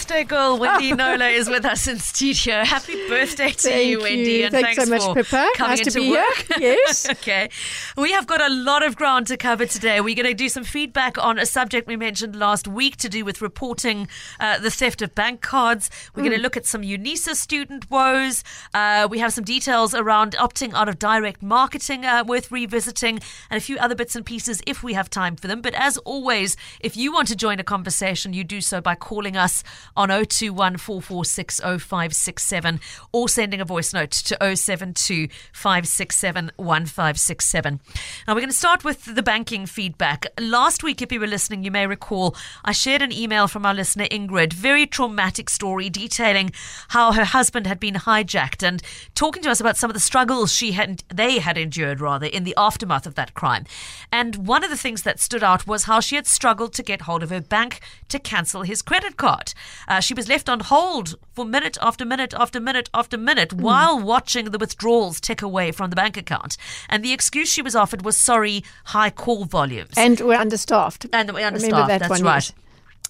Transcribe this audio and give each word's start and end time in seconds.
Birthday 0.00 0.24
girl, 0.24 0.58
Wendy 0.58 0.92
Knowler, 0.94 1.26
is 1.28 1.46
with 1.50 1.66
us 1.66 1.86
in 1.86 1.98
studio. 1.98 2.64
Happy 2.64 3.06
birthday 3.06 3.50
to 3.50 3.56
Thank 3.68 3.90
you, 3.90 4.00
Wendy, 4.00 4.32
you. 4.32 4.44
and 4.46 4.50
Thanks 4.54 4.82
so 4.82 4.88
much, 4.88 5.02
for 5.02 5.12
Pippa. 5.14 5.46
coming 5.56 5.76
Nice 5.76 5.92
to 5.92 6.00
be 6.00 6.04
here. 6.06 6.14
work. 6.22 6.46
Yes. 6.58 7.08
okay. 7.10 7.50
We 7.98 8.10
have 8.12 8.26
got 8.26 8.40
a 8.40 8.48
lot 8.48 8.82
of 8.82 8.96
ground 8.96 9.26
to 9.26 9.36
cover 9.36 9.66
today. 9.66 10.00
We're 10.00 10.14
going 10.16 10.26
to 10.26 10.32
do 10.32 10.48
some 10.48 10.64
feedback 10.64 11.22
on 11.22 11.38
a 11.38 11.44
subject 11.44 11.86
we 11.86 11.96
mentioned 11.98 12.34
last 12.34 12.66
week 12.66 12.96
to 12.96 13.10
do 13.10 13.26
with 13.26 13.42
reporting 13.42 14.08
uh, 14.40 14.58
the 14.58 14.70
theft 14.70 15.02
of 15.02 15.14
bank 15.14 15.42
cards. 15.42 15.90
We're 16.14 16.22
Hmm. 16.22 16.28
going 16.28 16.38
to 16.38 16.42
look 16.42 16.56
at 16.56 16.64
some 16.64 16.80
UNISA 16.80 17.34
student 17.36 17.90
woes. 17.90 18.42
Uh, 18.72 19.06
we 19.08 19.18
have 19.18 19.34
some 19.34 19.44
details 19.44 19.94
around 19.94 20.32
opting 20.32 20.72
out 20.72 20.88
of 20.88 20.98
direct 20.98 21.42
marketing 21.42 22.06
uh, 22.06 22.24
worth 22.26 22.50
revisiting, 22.50 23.20
and 23.50 23.58
a 23.58 23.60
few 23.60 23.76
other 23.76 23.94
bits 23.94 24.16
and 24.16 24.24
pieces 24.24 24.62
if 24.66 24.82
we 24.82 24.94
have 24.94 25.10
time 25.10 25.36
for 25.36 25.46
them. 25.46 25.60
But 25.60 25.74
as 25.74 25.98
always, 25.98 26.56
if 26.80 26.96
you 26.96 27.12
want 27.12 27.28
to 27.28 27.36
join 27.36 27.60
a 27.60 27.64
conversation, 27.64 28.32
you 28.32 28.44
do 28.44 28.62
so 28.62 28.80
by 28.80 28.94
calling 28.94 29.36
us 29.36 29.62
on 29.96 30.08
021 30.08 30.76
446 30.76 31.60
0567 31.60 32.80
or 33.12 33.28
sending 33.28 33.60
a 33.60 33.64
voice 33.64 33.92
note 33.92 34.10
to 34.10 34.36
072 34.56 35.28
567 35.52 36.52
1567. 36.56 37.80
Now, 38.26 38.34
we're 38.34 38.40
going 38.40 38.50
to 38.50 38.56
start 38.56 38.84
with 38.84 39.14
the 39.14 39.22
banking 39.22 39.66
feedback. 39.66 40.26
Last 40.40 40.82
week, 40.82 41.02
if 41.02 41.12
you 41.12 41.20
were 41.20 41.26
listening, 41.26 41.64
you 41.64 41.70
may 41.70 41.86
recall 41.86 42.36
I 42.64 42.72
shared 42.72 43.02
an 43.02 43.12
email 43.12 43.48
from 43.48 43.66
our 43.66 43.74
listener 43.74 44.06
Ingrid, 44.06 44.52
very 44.52 44.86
traumatic 44.86 45.50
story 45.50 45.90
detailing 45.90 46.52
how 46.88 47.12
her 47.12 47.24
husband 47.24 47.66
had 47.66 47.80
been 47.80 47.94
hijacked 47.94 48.62
and 48.62 48.82
talking 49.14 49.42
to 49.42 49.50
us 49.50 49.60
about 49.60 49.76
some 49.76 49.90
of 49.90 49.94
the 49.94 50.00
struggles 50.00 50.52
she 50.52 50.72
had 50.72 51.02
they 51.12 51.38
had 51.38 51.58
endured 51.58 52.00
rather 52.00 52.26
in 52.26 52.44
the 52.44 52.54
aftermath 52.56 53.06
of 53.06 53.14
that 53.14 53.34
crime. 53.34 53.64
And 54.12 54.46
one 54.46 54.64
of 54.64 54.70
the 54.70 54.76
things 54.76 55.02
that 55.02 55.20
stood 55.20 55.42
out 55.42 55.66
was 55.66 55.84
how 55.84 56.00
she 56.00 56.16
had 56.16 56.26
struggled 56.26 56.72
to 56.74 56.82
get 56.82 57.02
hold 57.02 57.22
of 57.22 57.30
her 57.30 57.40
bank 57.40 57.80
to 58.08 58.18
cancel 58.18 58.62
his 58.62 58.82
credit 58.82 59.16
card. 59.16 59.52
Uh, 59.88 60.00
she 60.00 60.14
was 60.14 60.28
left 60.28 60.48
on 60.48 60.60
hold 60.60 61.16
for 61.34 61.44
minute 61.44 61.78
after 61.80 62.04
minute 62.04 62.34
after 62.34 62.60
minute 62.60 62.88
after 62.94 63.16
minute 63.16 63.52
while 63.52 63.98
watching 63.98 64.46
the 64.46 64.58
withdrawals 64.58 65.20
tick 65.20 65.42
away 65.42 65.72
from 65.72 65.90
the 65.90 65.96
bank 65.96 66.16
account. 66.16 66.56
And 66.88 67.04
the 67.04 67.12
excuse 67.12 67.50
she 67.50 67.62
was 67.62 67.74
offered 67.74 68.04
was 68.04 68.16
sorry, 68.16 68.64
high 68.86 69.10
call 69.10 69.44
volumes. 69.44 69.94
And 69.96 70.20
we're 70.20 70.38
understaffed. 70.38 71.06
And 71.12 71.28
that 71.28 71.34
we 71.34 71.42
Remember 71.42 71.56
understaffed. 71.56 71.88
that 71.88 71.98
That's 72.00 72.10
one, 72.10 72.22
right. 72.22 72.52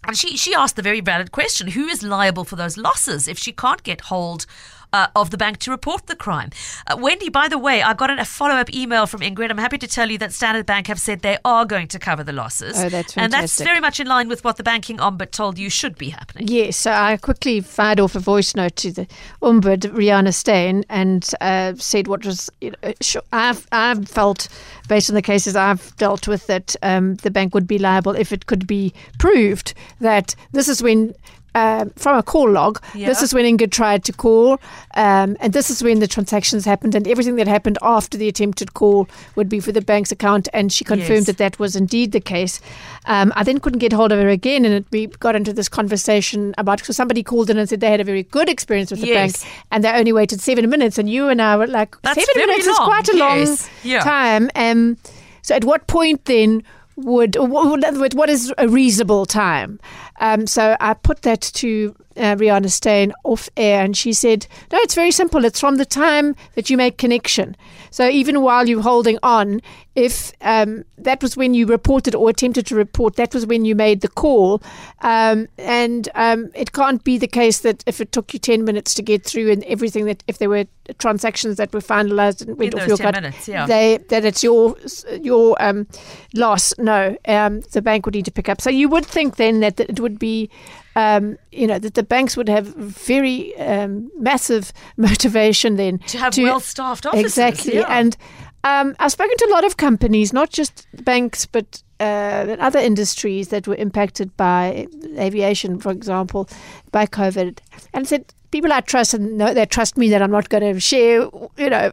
And 0.06 0.16
she, 0.16 0.36
she 0.36 0.54
asked 0.54 0.76
the 0.76 0.82
very 0.82 1.00
valid 1.00 1.30
question 1.30 1.68
who 1.68 1.86
is 1.86 2.02
liable 2.02 2.44
for 2.44 2.56
those 2.56 2.78
losses 2.78 3.28
if 3.28 3.38
she 3.38 3.52
can't 3.52 3.82
get 3.82 4.02
hold 4.02 4.46
uh, 4.92 5.08
of 5.14 5.30
the 5.30 5.36
bank 5.36 5.58
to 5.58 5.70
report 5.70 6.06
the 6.06 6.16
crime? 6.16 6.50
Uh, 6.86 6.96
Wendy, 6.98 7.28
by 7.28 7.48
the 7.48 7.58
way, 7.58 7.83
I 7.83 7.94
got 7.94 8.10
a 8.10 8.24
follow 8.24 8.55
up 8.55 8.72
email 8.72 9.06
from 9.06 9.20
Ingrid. 9.20 9.50
I'm 9.50 9.58
happy 9.58 9.78
to 9.78 9.86
tell 9.86 10.10
you 10.10 10.19
that 10.19 10.32
Standard 10.32 10.66
Bank 10.66 10.86
have 10.86 11.00
said 11.00 11.20
they 11.20 11.38
are 11.44 11.64
going 11.64 11.88
to 11.88 11.98
cover 11.98 12.24
the 12.24 12.32
losses. 12.32 12.77
Oh, 12.78 12.88
that's 12.88 13.14
fantastic. 13.14 13.22
And 13.22 13.32
that's 13.32 13.60
very 13.60 13.80
much 13.80 14.00
in 14.00 14.06
line 14.06 14.28
with 14.28 14.44
what 14.44 14.56
the 14.56 14.62
banking 14.62 14.98
ombud 14.98 15.30
told 15.30 15.58
you 15.58 15.70
should 15.70 15.97
be 15.97 16.10
happening. 16.10 16.48
Yes, 16.48 16.77
so 16.77 16.92
I 16.92 17.16
quickly 17.16 17.60
fired 17.60 18.00
off 18.00 18.14
a 18.14 18.20
voice 18.20 18.55
note 18.55 18.77
to 18.77 18.92
the 18.92 19.06
ombud, 19.42 19.92
Reana 19.92 20.32
Steyn, 20.32 20.84
and 20.88 21.30
uh, 21.41 21.75
said 21.77 22.08
what 22.08 22.25
was. 22.25 22.50
You 22.60 22.72
know, 22.82 22.92
I've, 23.32 23.66
I've 23.72 24.08
felt, 24.08 24.48
based 24.88 25.10
on 25.10 25.14
the 25.14 25.22
cases 25.22 25.56
I've 25.56 25.97
dealt 25.97 26.27
with, 26.27 26.47
that 26.47 26.77
um, 26.82 27.16
the 27.16 27.30
bank 27.30 27.54
would 27.54 27.66
be 27.66 27.78
liable 27.78 28.14
if 28.16 28.32
it 28.32 28.47
could 28.47 28.66
be 28.66 28.92
proved 29.19 29.75
that 30.00 30.34
this 30.52 30.69
is 30.69 30.82
when. 30.82 31.14
Uh, 31.54 31.86
from 31.96 32.16
a 32.16 32.22
call 32.22 32.48
log, 32.48 32.80
this 32.94 33.22
is 33.22 33.34
when 33.34 33.44
Ingrid 33.44 33.72
tried 33.72 34.04
to 34.04 34.12
call, 34.12 34.52
um, 34.94 35.36
and 35.40 35.52
this 35.52 35.68
is 35.68 35.82
when 35.82 35.98
the 35.98 36.06
transactions 36.06 36.64
happened, 36.64 36.94
and 36.94 37.08
everything 37.08 37.34
that 37.36 37.48
happened 37.48 37.76
after 37.82 38.16
the 38.16 38.28
attempted 38.28 38.74
call 38.74 39.08
would 39.34 39.48
be 39.48 39.58
for 39.58 39.72
the 39.72 39.80
bank's 39.80 40.12
account. 40.12 40.48
And 40.52 40.72
she 40.72 40.84
confirmed 40.84 41.10
Yes. 41.20 41.26
that 41.26 41.38
that 41.38 41.58
was 41.58 41.74
indeed 41.74 42.12
the 42.12 42.20
case. 42.20 42.60
Um, 43.06 43.32
I 43.34 43.42
then 43.42 43.58
couldn't 43.58 43.80
get 43.80 43.92
hold 43.92 44.12
of 44.12 44.20
her 44.20 44.28
again, 44.28 44.64
and 44.64 44.74
it, 44.74 44.84
we 44.92 45.06
got 45.08 45.34
into 45.34 45.52
this 45.52 45.69
conversation 45.69 46.54
about 46.56 46.84
so 46.84 46.92
somebody 46.92 47.22
called 47.25 47.50
in 47.50 47.58
and 47.58 47.69
said 47.69 47.80
they 47.80 47.91
had 47.91 48.00
a 48.00 48.04
very 48.04 48.22
good 48.22 48.48
experience 48.48 48.91
with 48.92 49.00
the 49.00 49.08
Yes. 49.08 49.42
bank, 49.42 49.52
and 49.72 49.82
they 49.84 49.91
only 49.91 50.12
waited 50.12 50.41
seven 50.41 50.70
minutes, 50.70 50.98
and 50.98 51.10
you 51.10 51.28
and 51.28 51.42
I 51.42 51.56
were 51.56 51.66
like, 51.66 51.96
That's 52.02 52.25
seven 52.25 52.46
minutes 52.46 52.66
is 52.66 52.78
long, 52.78 52.86
quite 52.86 53.08
a 53.08 53.16
long 53.16 53.38
yes. 53.38 53.69
Yeah. 53.82 54.00
time. 54.00 54.50
Um, 54.54 54.98
so 55.42 55.54
at 55.56 55.64
what 55.64 55.86
point 55.88 56.26
then? 56.26 56.62
Would 57.05 57.37
or 57.37 57.47
what 57.47 57.81
what- 57.97 58.15
what 58.15 58.31
is 58.31 58.53
a 58.59 58.69
reasonable 58.69 59.27
time? 59.27 59.78
Um, 60.21 60.47
so 60.47 60.77
I 60.81 60.94
put 60.94 61.22
that 61.22 61.41
to 61.41 61.94
uh, 62.16 62.37
Reana 62.37 62.71
Steyn 62.71 63.12
off 63.25 63.49
air, 63.56 63.83
and 63.84 63.97
she 63.97 64.12
said, 64.12 64.47
"No, 64.72 64.78
it's 64.83 64.94
very 64.94 65.11
simple. 65.11 65.44
It's 65.44 65.61
from 65.61 65.77
the 65.77 65.84
time 65.87 66.37
that 66.55 66.69
you 66.69 66.77
make 66.77 66.99
connection. 66.99 67.56
So 67.91 68.09
even 68.09 68.43
while 68.43 68.69
you're 68.69 68.83
holding 68.83 69.19
on, 69.22 69.61
if 69.96 70.32
um, 70.40 70.84
that 70.98 71.22
was 71.22 71.36
when 71.36 71.52
you 71.52 71.66
reported 71.66 72.14
or 72.14 72.30
attempted 72.30 72.66
to 72.66 72.76
report, 72.76 73.16
that 73.16 73.34
was 73.34 73.44
when 73.44 73.64
you 73.64 73.74
made 73.74 74.00
the 74.02 74.08
call, 74.08 74.62
um, 75.00 75.48
and 75.58 76.08
um, 76.14 76.50
it 76.54 76.72
can't 76.72 77.02
be 77.02 77.18
the 77.18 77.26
case 77.26 77.60
that 77.60 77.82
if 77.86 78.00
it 78.00 78.12
took 78.12 78.32
you 78.32 78.38
ten 78.38 78.64
minutes 78.64 78.94
to 78.94 79.02
get 79.02 79.24
through 79.24 79.50
and 79.50 79.64
everything 79.64 80.04
that 80.04 80.22
if 80.28 80.38
there 80.38 80.48
were 80.48 80.64
transactions 80.98 81.56
that 81.56 81.72
were 81.72 81.80
finalised 81.80 82.46
and 82.46 82.58
went 82.58 82.74
In 82.74 82.80
off 82.80 82.88
your 82.88 82.96
10 82.96 83.04
card, 83.04 83.14
minutes, 83.16 83.48
yeah. 83.48 83.66
they 83.66 83.98
that 84.08 84.24
it's 84.24 84.42
your 84.44 84.76
your 85.20 85.60
um, 85.60 85.86
loss. 86.34 86.72
No, 86.78 87.16
um, 87.26 87.60
the 87.72 87.82
bank 87.82 88.06
would 88.06 88.14
need 88.14 88.26
to 88.26 88.32
pick 88.32 88.48
up. 88.48 88.60
So 88.60 88.70
you 88.70 88.88
would 88.88 89.06
think 89.06 89.36
then 89.36 89.60
that 89.60 89.80
it 89.80 89.98
would 90.00 90.18
be. 90.18 90.50
Um, 90.96 91.38
you 91.52 91.68
know 91.68 91.78
that 91.78 91.94
the 91.94 92.02
banks 92.02 92.36
would 92.36 92.48
have 92.48 92.66
very 92.74 93.56
um, 93.58 94.10
massive 94.18 94.72
motivation 94.96 95.76
then 95.76 95.98
To 95.98 96.18
have 96.18 96.36
well-staffed 96.36 97.06
offices, 97.06 97.26
Exactly, 97.26 97.76
yeah. 97.76 97.86
and 97.88 98.16
um, 98.65 98.94
I've 98.98 99.12
spoken 99.12 99.37
to 99.37 99.47
a 99.50 99.53
lot 99.53 99.65
of 99.65 99.76
companies, 99.76 100.32
not 100.32 100.50
just 100.50 100.87
banks, 101.04 101.47
but 101.47 101.82
uh, 101.98 102.56
other 102.59 102.78
industries 102.78 103.48
that 103.48 103.66
were 103.66 103.75
impacted 103.76 104.37
by 104.37 104.87
aviation, 105.19 105.78
for 105.81 105.91
example, 105.93 106.48
by 106.93 107.06
COVID, 107.06 107.59
and 107.93 108.06
said 108.06 108.32
people 108.50 108.72
I 108.72 108.81
trust 108.81 109.15
and 109.15 109.38
know 109.38 109.54
they 109.54 109.66
trust 109.66 109.97
me 109.97 110.09
that 110.10 110.22
I'm 110.22 110.31
not 110.31 110.49
going 110.49 110.75
to 110.75 110.81
share, 110.81 111.28
you 111.56 111.70
know, 111.70 111.93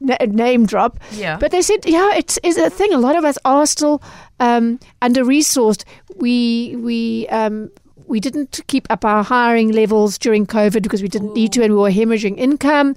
na- 0.00 0.16
name 0.26 0.66
drop. 0.66 1.00
Yeah. 1.12 1.38
But 1.38 1.50
they 1.50 1.62
said, 1.62 1.86
yeah, 1.86 2.14
it's, 2.14 2.38
it's 2.42 2.58
a 2.58 2.70
thing. 2.70 2.92
A 2.92 2.98
lot 2.98 3.16
of 3.16 3.24
us 3.24 3.38
are 3.44 3.66
still 3.66 4.02
um, 4.40 4.78
under 5.02 5.24
resourced. 5.24 5.84
We 6.16 6.76
we 6.76 7.28
um, 7.28 7.70
we 8.08 8.20
didn't 8.20 8.60
keep 8.66 8.86
up 8.90 9.04
our 9.04 9.22
hiring 9.22 9.72
levels 9.72 10.18
during 10.18 10.46
COVID 10.46 10.82
because 10.82 11.02
we 11.02 11.08
didn't 11.08 11.34
need 11.34 11.52
to, 11.52 11.62
and 11.62 11.72
we 11.74 11.78
were 11.78 11.90
hemorrhaging 11.90 12.38
income. 12.38 12.96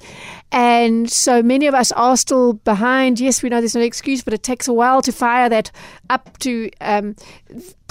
And 0.52 1.10
so 1.12 1.42
many 1.44 1.68
of 1.68 1.74
us 1.74 1.92
are 1.94 2.18
still 2.18 2.54
behind. 2.54 3.20
Yes, 3.20 3.44
we 3.44 3.50
know 3.50 3.60
there's 3.60 3.76
no 3.76 3.82
excuse, 3.82 4.22
but 4.24 4.34
it 4.34 4.44
takes 4.44 4.68
a 4.68 4.74
while 4.74 5.02
to 5.02 5.12
fire 5.12 5.50
that 5.50 5.72
up 6.10 6.38
to 6.40 6.70
um, 6.82 7.16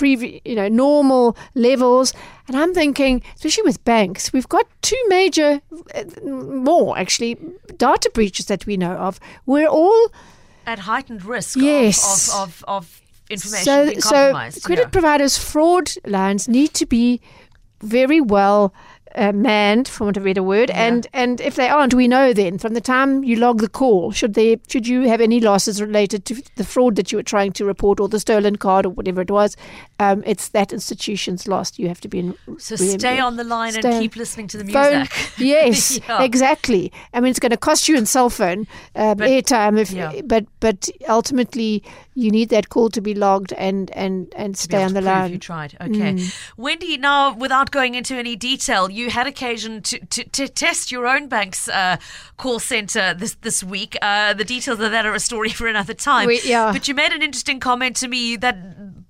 you 0.03 0.55
know 0.57 0.69
normal 0.69 1.37
levels. 1.55 2.13
And 2.49 2.57
I'm 2.57 2.75
thinking, 2.75 3.23
especially 3.37 3.63
with 3.65 3.85
banks, 3.85 4.33
we've 4.33 4.49
got 4.49 4.67
two 4.83 5.01
major, 5.09 5.61
uh, 5.95 6.05
more 6.25 6.99
actually, 6.99 7.37
data 7.77 8.11
breaches 8.13 8.47
that 8.47 8.67
we 8.67 8.77
know 8.77 8.93
of. 8.97 9.21
We're 9.47 9.69
all 9.69 10.09
At 10.67 10.81
heightened 10.81 11.25
risk 11.25 11.57
of- 11.57 11.63
Yes. 11.63 12.35
of, 12.35 12.43
of, 12.43 12.65
of 12.67 13.01
information 13.31 13.65
so 13.65 13.87
being 13.87 14.01
so 14.01 14.33
credit 14.63 14.83
yeah. 14.83 14.89
providers 14.89 15.39
fraud 15.39 15.91
lines 16.07 16.49
need 16.49 16.75
to 16.75 16.87
be 16.87 17.21
very 17.83 18.21
well 18.21 18.75
uh, 19.15 19.33
manned, 19.33 19.89
for 19.89 20.05
want 20.05 20.17
of 20.17 20.23
a 20.23 20.27
better 20.27 20.43
word. 20.43 20.71
And 20.71 21.07
and 21.13 21.41
if 21.41 21.57
they 21.57 21.69
aren't, 21.69 21.95
we 21.95 22.09
know 22.09 22.33
then 22.33 22.59
from 22.59 22.75
the 22.75 22.81
time 22.81 23.25
you 23.25 23.37
log 23.37 23.61
the 23.61 23.69
call, 23.69 24.13
should 24.13 24.35
they 24.35 24.61
should 24.69 24.87
you 24.87 25.09
have 25.09 25.21
any 25.21 25.41
losses 25.41 25.81
related 25.81 26.25
to 26.27 26.43
the 26.57 26.65
fraud 26.65 26.97
that 26.97 27.11
you 27.11 27.19
were 27.19 27.23
trying 27.23 27.53
to 27.55 27.65
report 27.65 28.01
or 28.01 28.09
the 28.09 28.21
stolen 28.21 28.57
card 28.57 28.87
or 28.87 28.91
whatever 28.91 29.21
it 29.21 29.31
was, 29.31 29.57
um, 30.01 30.23
it's 30.27 30.49
that 30.49 30.73
institution's 30.73 31.47
loss. 31.47 31.79
You 31.79 31.89
have 31.89 32.01
to 32.01 32.09
be 32.09 32.19
in. 32.19 32.35
So 32.59 32.75
stay 32.77 33.19
on 33.21 33.37
the 33.37 33.45
line 33.45 33.73
Stay 33.73 33.89
and 33.93 34.03
keep 34.03 34.17
listening 34.17 34.49
to 34.49 34.59
the 34.59 34.65
Phone, 34.73 34.97
music. 34.99 35.31
yes, 35.39 36.01
Yeah. 36.09 36.23
exactly. 36.23 36.91
I 37.15 37.21
mean, 37.21 37.31
it's 37.31 37.39
going 37.39 37.51
to 37.51 37.57
cost 37.57 37.89
you 37.89 37.97
in 37.97 38.07
cell 38.07 38.31
phone 38.31 38.67
um, 38.97 39.19
But- 39.19 39.29
airtime, 39.29 39.79
if, 39.79 39.91
yeah. 39.93 40.21
but 40.25 40.47
but 40.61 40.89
ultimately 41.09 41.83
you 42.15 42.31
need 42.31 42.49
that 42.49 42.69
call 42.71 42.89
to 42.91 43.01
be 43.01 43.15
logged 43.15 43.53
and 43.55 43.91
and 43.93 44.33
and 44.37 44.57
stay 44.57 44.83
on 44.83 44.95
the 44.95 45.01
line. 45.01 45.31
You 45.33 45.39
tried. 45.39 45.77
Okay. 45.81 46.19
Wendy, 46.57 46.97
now, 46.97 47.35
without 47.35 47.71
going 47.71 47.95
into 47.95 48.15
any 48.17 48.37
detail, 48.37 48.91
you 48.91 49.11
had 49.11 49.27
occasion 49.27 49.83
to, 49.83 49.99
to, 50.07 50.25
to 50.25 50.49
test 50.49 50.91
your 50.91 51.07
own 51.07 51.29
bank's 51.29 51.69
uh, 51.69 51.97
call 52.37 52.59
center 52.59 53.15
this, 53.15 53.37
this 53.43 53.63
week. 53.63 53.97
Uh, 54.03 54.33
the 54.35 54.45
details 54.45 54.81
of 54.81 54.91
that 54.91 55.07
are 55.07 55.15
a 55.15 55.21
story 55.21 55.51
for 55.59 55.67
another 55.69 55.95
time. 55.95 56.27
We- 56.27 56.41
yeah. 56.45 56.73
But 56.73 56.89
you 56.89 56.95
made 56.95 57.13
an 57.13 57.23
interesting 57.23 57.61
comment 57.61 57.97
to 57.97 58.09
me 58.09 58.37
that 58.37 58.57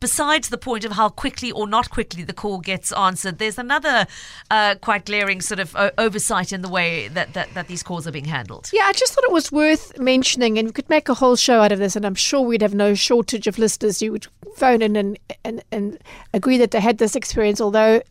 besides 0.01 0.49
the 0.49 0.59
point 0.59 0.85
of 0.85 0.93
how 0.93 1.09
quickly 1.09 1.53
or 1.53 1.67
not 1.67 1.91
quickly 1.91 2.25
the 2.25 2.33
call 2.33 2.59
gets 2.59 2.93
answered, 2.93 3.39
there's 3.39 3.59
another 3.59 4.07
uh, 4.51 4.75
quite 4.81 5.05
glaring 5.05 5.41
sort 5.41 5.61
of 5.61 5.77
o- 5.77 5.91
oversight 5.99 6.53
in 6.53 6.63
the 6.63 6.69
way 6.69 7.09
that, 7.09 7.35
that, 7.35 7.53
that 7.55 7.69
these 7.69 7.83
calls 7.83 8.07
are 8.07 8.13
being 8.13 8.25
handled. 8.25 8.71
Yeah, 8.73 8.85
I 8.85 8.93
just 8.93 9.13
thought 9.13 9.25
it 9.25 9.33
was 9.33 9.53
worth 9.53 9.99
mentioning, 9.99 10.59
and 10.59 10.69
we 10.69 10.73
could 10.73 10.89
make 10.89 11.09
a 11.09 11.15
whole 11.15 11.37
show 11.37 11.61
out 11.61 11.73
of 11.73 11.79
this, 11.79 11.95
and 11.97 12.05
I'm 12.05 12.15
sure 12.15 12.41
we'd 12.41 12.63
have 12.63 12.75
no 12.75 12.95
shortage 12.95 13.47
of 13.47 13.59
listeners 13.59 14.01
who 14.01 14.13
would 14.13 14.27
phone 14.57 14.83
in 14.83 14.97
and 14.97 15.19
and, 15.45 15.63
and 15.71 15.99
agree 16.35 16.59
that 16.59 16.71
they 16.71 16.81
had 16.81 16.99
this 16.99 17.15
experience. 17.15 17.61
Although 17.61 18.03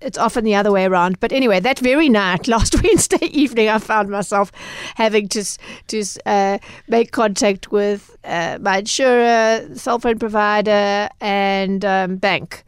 it's 0.00 0.18
often 0.18 0.44
the 0.44 0.54
other 0.54 0.70
way 0.70 0.84
around. 0.84 1.20
But 1.20 1.32
anyway, 1.32 1.60
that 1.60 1.78
very 1.78 2.08
night, 2.08 2.48
last 2.48 2.82
Wednesday 2.82 3.26
evening, 3.26 3.68
I 3.68 3.78
found 3.78 4.08
myself 4.08 4.52
having 4.94 5.28
to 5.28 5.44
to 5.88 6.04
uh, 6.26 6.58
make 6.88 7.12
contact 7.12 7.70
with 7.70 8.16
uh, 8.24 8.58
my 8.60 8.78
insurer, 8.78 9.68
cell 9.74 9.98
phone 9.98 10.18
provider, 10.18 11.08
and 11.20 11.84
um, 11.84 12.16
bank, 12.16 12.64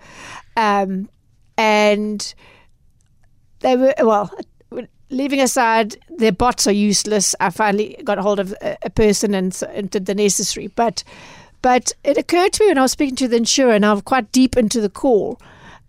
um, 0.57 1.09
and 1.57 2.35
they 3.61 3.77
were 3.77 3.95
well. 4.01 4.31
Leaving 5.13 5.41
aside 5.41 5.97
their 6.09 6.31
bots 6.31 6.69
are 6.69 6.73
useless, 6.73 7.35
I 7.41 7.51
finally 7.51 8.01
got 8.05 8.19
hold 8.19 8.39
of 8.39 8.55
a, 8.63 8.77
a 8.83 8.91
person 8.91 9.35
and, 9.35 9.61
and 9.75 9.91
did 9.91 10.07
the 10.07 10.15
necessary. 10.15 10.69
But 10.69 11.03
but 11.63 11.93
it 12.05 12.17
occurred 12.17 12.53
to 12.55 12.65
me 12.65 12.69
when 12.69 12.79
I 12.79 12.83
was 12.83 12.93
speaking 12.93 13.17
to 13.17 13.27
the 13.27 13.37
insurer, 13.37 13.73
and 13.73 13.85
I'm 13.85 14.03
quite 14.03 14.31
deep 14.31 14.57
into 14.57 14.81
the 14.81 14.89
call. 14.89 15.41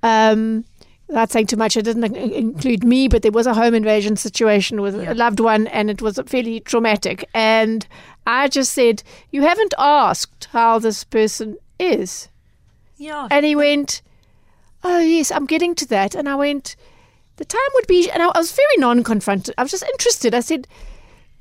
Um, 0.02 0.66
without 1.12 1.32
saying 1.32 1.48
too 1.48 1.58
much, 1.58 1.76
it 1.78 1.84
didn't 1.84 2.16
include 2.16 2.84
me, 2.84 3.08
but 3.08 3.22
there 3.22 3.32
was 3.32 3.46
a 3.48 3.54
home 3.54 3.74
invasion 3.76 4.16
situation 4.16 4.82
with 4.82 4.96
Yeah. 4.96 5.12
a 5.12 5.16
loved 5.24 5.40
one, 5.40 5.68
and 5.68 5.90
it 5.90 6.02
was 6.02 6.18
fairly 6.26 6.60
traumatic. 6.62 7.28
And 7.34 7.86
I 8.26 8.48
just 8.48 8.72
said, 8.74 9.04
"You 9.30 9.42
haven't 9.44 9.74
asked 9.78 10.48
how 10.52 10.80
this 10.80 11.04
person 11.04 11.58
is." 11.80 12.30
Yeah. 12.98 13.28
And 13.32 13.46
he 13.46 13.56
went, 13.56 14.02
Oh, 14.84 15.00
yes, 15.00 15.32
I'm 15.32 15.46
getting 15.46 15.76
to 15.76 15.88
that. 15.90 16.16
And 16.16 16.28
I 16.28 16.36
went, 16.36 16.76
The 17.38 17.46
time 17.46 17.72
would 17.76 17.88
be, 17.88 18.10
and 18.10 18.24
I 18.24 18.28
I 18.30 18.38
was 18.40 18.52
very 18.52 18.78
non 18.78 19.04
confronted. 19.04 19.54
I 19.58 19.64
was 19.64 19.72
just 19.72 19.84
interested. 19.94 20.34
I 20.34 20.40
said, 20.40 20.68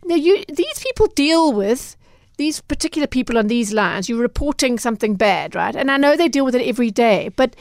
Now, 0.05 0.14
you, 0.17 0.44
these 0.49 0.78
people 0.87 1.06
deal 1.08 1.52
with 1.52 1.96
these 2.38 2.61
particular 2.62 3.06
people 3.06 3.37
on 3.38 3.49
these 3.49 3.72
lines. 3.75 4.08
You're 4.08 4.20
reporting 4.20 4.78
something 4.78 5.14
bad, 5.17 5.55
right? 5.55 5.76
And 5.76 5.90
I 5.90 5.96
know 5.99 6.17
they 6.17 6.28
deal 6.28 6.44
with 6.46 6.55
it 6.55 6.67
every 6.67 6.90
day, 6.90 7.31
but 7.37 7.55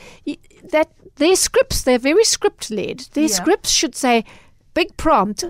that 0.70 0.90
their 1.16 1.36
scripts, 1.36 1.82
they're 1.82 1.98
very 1.98 2.24
script 2.24 2.70
led. 2.70 3.00
Their 3.12 3.24
Yeah. 3.24 3.34
scripts 3.34 3.70
should 3.70 3.94
say, 3.94 4.24
Big 4.74 4.96
prompt. 4.96 5.44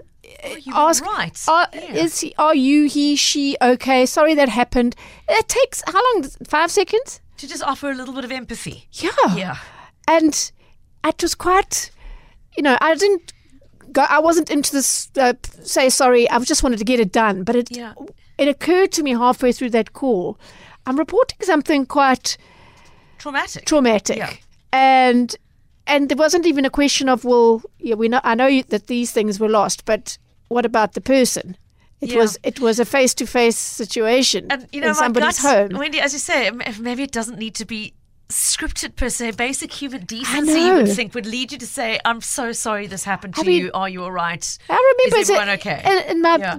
you 0.63 0.73
ask, 0.75 1.05
right. 1.05 1.39
Are, 1.49 1.69
yeah. 1.75 1.95
is 2.05 2.21
he, 2.21 2.35
are 2.39 2.55
you, 2.55 2.89
he, 2.89 3.17
she 3.17 3.57
okay? 3.61 4.07
Sorry 4.07 4.35
that 4.35 4.49
happened. 4.49 4.97
It 5.29 5.47
takes, 5.49 5.83
how 5.87 6.01
long? 6.15 6.25
Five 6.47 6.71
seconds? 6.71 7.21
to 7.37 7.49
just 7.49 7.63
offer 7.63 7.91
a 7.91 7.95
little 7.95 8.13
bit 8.15 8.25
of 8.25 8.31
empathy. 8.33 8.87
Yeah. 8.93 9.11
Yeah. 9.35 9.57
and 10.09 10.53
it 11.07 11.23
was 11.23 11.35
quite 11.35 11.91
you 12.57 12.63
know 12.63 12.77
i 12.83 12.95
didn't 12.95 13.33
go 13.93 14.03
i 14.11 14.19
wasn't 14.19 14.51
into 14.51 14.71
this 14.73 15.09
uh, 15.17 15.33
say 15.63 15.89
sorry 15.89 16.29
i 16.29 16.39
just 16.41 16.63
wanted 16.63 16.79
to 16.79 16.85
get 16.85 17.01
it 17.01 17.11
done 17.13 17.43
but 17.45 17.57
it 17.57 17.69
Yeah. 17.75 17.95
it 18.37 18.47
occurred 18.49 18.93
to 18.93 19.03
me 19.03 19.13
halfway 19.13 19.53
through 19.53 19.71
that 19.71 19.93
call 19.95 20.37
i'm 20.87 20.99
reporting 20.99 21.39
something 21.43 21.87
quite 21.87 22.37
Traumatic. 23.19 23.65
traumatic 23.65 24.19
Yeah. 24.19 24.33
And 24.73 25.37
and 25.87 26.09
there 26.09 26.17
wasn't 26.17 26.47
even 26.47 26.65
a 26.65 26.71
question 26.71 27.09
of 27.09 27.25
well 27.25 27.63
yeah 27.79 27.95
we 27.95 28.09
know 28.09 28.21
i 28.25 28.35
know 28.35 28.63
that 28.69 28.87
these 28.87 29.11
things 29.13 29.41
were 29.41 29.49
lost 29.49 29.85
but 29.85 30.19
what 30.49 30.65
about 30.67 30.93
the 30.95 31.01
person 31.01 31.57
it 32.01 32.11
Yeah. 32.11 32.19
was 32.19 32.39
it 32.43 32.61
was 32.61 32.79
a 32.81 32.85
face 32.85 33.15
to 33.15 33.27
face 33.27 33.57
situation 33.59 34.47
and 34.51 34.67
you 34.73 34.81
know, 34.81 34.89
in 34.89 34.95
somebody's 34.95 35.41
gut, 35.43 35.71
home 35.71 35.79
Wendy, 35.79 36.01
as 36.01 36.13
you 36.13 36.19
say, 36.19 36.51
maybe 36.81 37.03
it 37.03 37.13
doesn't 37.13 37.39
need 37.39 37.55
to 37.57 37.65
be 37.67 37.93
scripted 38.31 38.97
per 38.97 39.09
se. 39.09 39.33
Basic 39.33 39.73
human 39.73 40.05
decency, 40.05 40.53
you 40.61 40.75
would 40.75 40.89
think, 40.89 41.15
would 41.15 41.27
lead 41.27 41.53
you 41.53 41.59
to 41.59 41.67
say, 41.67 41.99
"I'm 42.05 42.21
so 42.21 42.53
sorry 42.53 42.87
this 42.87 43.05
happened 43.05 43.35
to 43.35 43.43
I 43.43 43.45
mean, 43.45 43.63
you. 43.63 43.71
Are 43.75 43.89
you 43.89 44.03
all 44.03 44.13
right? 44.13 44.59
I 44.69 44.95
remember 44.99 45.21
Is 45.21 45.31
everyone 45.31 45.49
okay?" 45.59 45.83
In, 45.85 46.17
in 46.17 46.23
my 46.23 46.37
Yeah. 46.39 46.59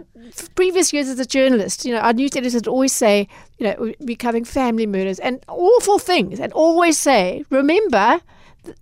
previous 0.55 0.93
years 0.93 1.07
as 1.07 1.19
a 1.19 1.25
journalist, 1.25 1.85
you 1.85 1.93
know, 1.93 1.99
our 2.01 2.13
news 2.13 2.31
editors 2.35 2.53
would 2.53 2.67
always 2.67 2.93
say, 2.93 3.27
you 3.57 3.67
know, 3.67 3.75
we're 3.79 3.95
becoming 4.05 4.43
family 4.45 4.85
murders 4.85 5.19
and 5.19 5.43
awful 5.47 5.97
things, 5.99 6.39
and 6.39 6.51
always 6.53 6.97
say, 6.97 7.43
remember, 7.49 8.21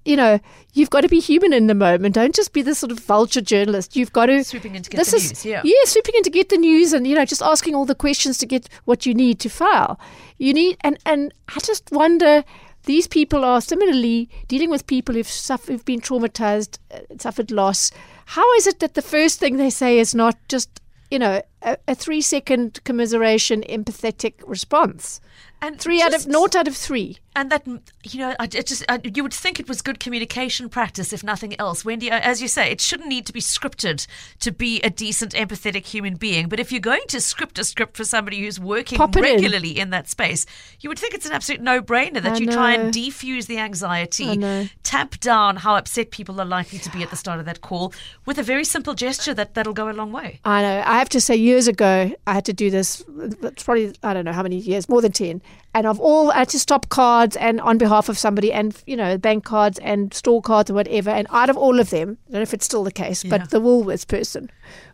you 0.04 0.18
know, 0.18 0.40
you've 0.74 0.90
got 0.90 1.02
to 1.02 1.08
be 1.08 1.20
human 1.22 1.54
in 1.54 1.68
the 1.68 1.74
moment. 1.76 2.14
Don't 2.16 2.36
just 2.36 2.52
be 2.52 2.62
this 2.62 2.80
sort 2.80 2.92
of 2.92 3.00
vulture 3.00 3.40
journalist. 3.42 3.96
You've 3.96 4.12
got 4.12 4.26
to 4.26 4.44
Swooping 4.44 4.76
in 4.76 4.84
to 4.84 4.90
get 4.90 4.98
this 4.98 5.12
the 5.12 5.18
is, 5.18 5.30
news, 5.32 5.46
yeah. 5.46 5.62
yeah, 5.64 5.84
swooping 5.86 6.16
in 6.16 6.24
to 6.24 6.30
get 6.30 6.50
the 6.50 6.58
news, 6.58 6.92
and 6.94 7.08
you 7.08 7.16
know, 7.16 7.24
just 7.26 7.42
asking 7.42 7.76
all 7.76 7.86
the 7.86 7.96
questions 7.96 8.38
to 8.40 8.46
get 8.46 8.68
what 8.86 9.06
you 9.06 9.14
need 9.14 9.40
to 9.40 9.50
file. 9.50 10.00
You 10.38 10.54
need, 10.54 10.78
and 10.82 10.98
and 11.06 11.34
I 11.56 11.60
just 11.60 11.92
wonder. 11.92 12.44
These 12.90 13.06
people 13.06 13.46
are 13.46 13.62
similarly 13.62 14.30
dealing 14.48 14.72
with 14.72 14.88
people 14.88 15.14
who've, 15.14 15.28
suffered, 15.28 15.72
who've 15.72 15.86
been 15.86 16.02
traumatized, 16.02 16.80
uh, 16.90 17.02
suffered 17.20 17.52
loss. 17.52 17.92
How 18.26 18.52
is 18.56 18.66
it 18.66 18.80
that 18.80 18.96
the 18.96 19.04
first 19.04 19.40
thing 19.40 19.58
they 19.58 19.70
say 19.70 20.00
is 20.00 20.16
not 20.16 20.36
just, 20.48 20.82
you 21.12 21.20
know, 21.20 21.44
a, 21.62 21.78
a 21.88 21.96
three 21.96 22.22
second 22.22 22.84
commiseration, 22.84 23.64
empathetic 23.70 24.36
response? 24.46 25.22
And 25.62 25.78
Three 25.78 26.02
out 26.02 26.14
of, 26.14 26.26
naught 26.26 26.56
out 26.56 26.70
of 26.70 26.78
three. 26.78 27.18
And 27.36 27.52
that, 27.52 27.68
you 28.04 28.20
know, 28.20 28.34
I, 28.40 28.48
just 28.48 28.84
I, 28.88 29.02
you 29.04 29.24
would 29.24 29.34
think 29.34 29.60
it 29.60 29.68
was 29.68 29.82
good 29.82 30.00
communication 30.00 30.70
practice, 30.70 31.12
if 31.12 31.22
nothing 31.22 31.60
else. 31.60 31.84
Wendy, 31.84 32.10
uh, 32.10 32.20
as 32.20 32.42
you 32.42 32.48
say, 32.48 32.72
it 32.72 32.80
shouldn't 32.80 33.10
need 33.10 33.26
to 33.26 33.34
be 33.34 33.42
scripted 33.42 34.08
to 34.40 34.54
be 34.54 34.80
a 34.82 34.90
decent, 34.90 35.34
empathetic 35.34 35.86
human 35.86 36.16
being. 36.16 36.48
But 36.48 36.62
if 36.62 36.72
you're 36.72 36.80
going 36.80 37.04
to 37.10 37.20
script 37.20 37.60
a 37.60 37.66
script 37.66 37.98
for 37.98 38.06
somebody 38.06 38.40
who's 38.40 38.58
working 38.58 39.02
it 39.02 39.16
in. 39.16 39.22
regularly 39.22 39.78
in. 39.78 39.90
that 39.90 40.08
space, 40.08 40.46
you 40.80 40.90
would 40.90 41.00
think 41.00 41.14
it's 41.14 41.26
an 41.26 41.34
absolute 41.34 41.62
no-brainer 41.62 42.22
that 42.22 42.34
I 42.34 42.38
you 42.38 42.48
try 42.48 42.74
and 42.74 42.94
defuse 42.94 43.48
the 43.48 43.58
anxiety, 43.58 44.70
tap 44.84 45.20
down 45.20 45.58
how 45.58 45.76
upset 45.76 46.12
people 46.12 46.40
are 46.40 46.46
likely 46.46 46.80
to 46.80 46.90
be 46.92 47.04
at 47.04 47.10
the 47.10 47.18
start 47.18 47.40
of 47.40 47.46
that 47.46 47.60
call 47.60 47.94
with 48.26 48.38
a 48.38 48.44
very 48.44 48.64
simple 48.64 48.94
gesture 48.94 49.34
that 49.34 49.56
that'll 49.56 49.74
go 49.74 49.90
a 49.90 49.94
long 49.94 50.14
way. 50.14 50.40
I 50.46 50.62
know. 50.62 50.84
I 50.86 51.00
have 51.00 51.10
to 51.10 51.22
say, 51.22 51.36
years 51.50 51.68
ago, 51.68 52.12
I 52.28 52.34
had 52.34 52.46
to 52.46 52.54
do 52.54 52.68
this. 52.70 53.04
It's 53.44 53.64
probably 53.64 53.94
I 54.04 54.14
don't 54.14 54.26
know 54.26 54.32
how 54.40 54.44
many 54.44 54.58
years, 54.58 54.88
more 54.90 55.02
than 55.02 55.12
ten. 55.12 55.42
And 55.74 55.86
of 55.86 56.00
all, 56.00 56.32
I 56.32 56.40
had 56.40 56.50
to 56.50 56.60
stop 56.60 56.90
cards 56.90 57.36
and 57.36 57.60
on 57.62 57.78
behalf 57.78 58.10
of 58.10 58.18
somebody, 58.18 58.50
and 58.60 58.76
you 58.86 58.98
know, 59.02 59.18
bank 59.18 59.44
cards 59.46 59.78
and 59.80 60.14
store 60.14 60.42
cards 60.42 60.70
or 60.72 60.76
whatever. 60.76 61.10
And 61.10 61.28
out 61.32 61.50
of 61.50 61.58
all 61.58 61.80
of 61.80 61.90
them, 61.90 62.18
I 62.28 62.32
don't 62.32 62.40
know 62.40 62.42
if 62.50 62.54
it's 62.54 62.66
still 62.66 62.84
the 62.84 62.92
case, 63.04 63.24
Yeah. 63.24 63.32
but 63.38 63.50
the 63.50 63.62
Woolworths 63.62 64.08
person 64.08 64.50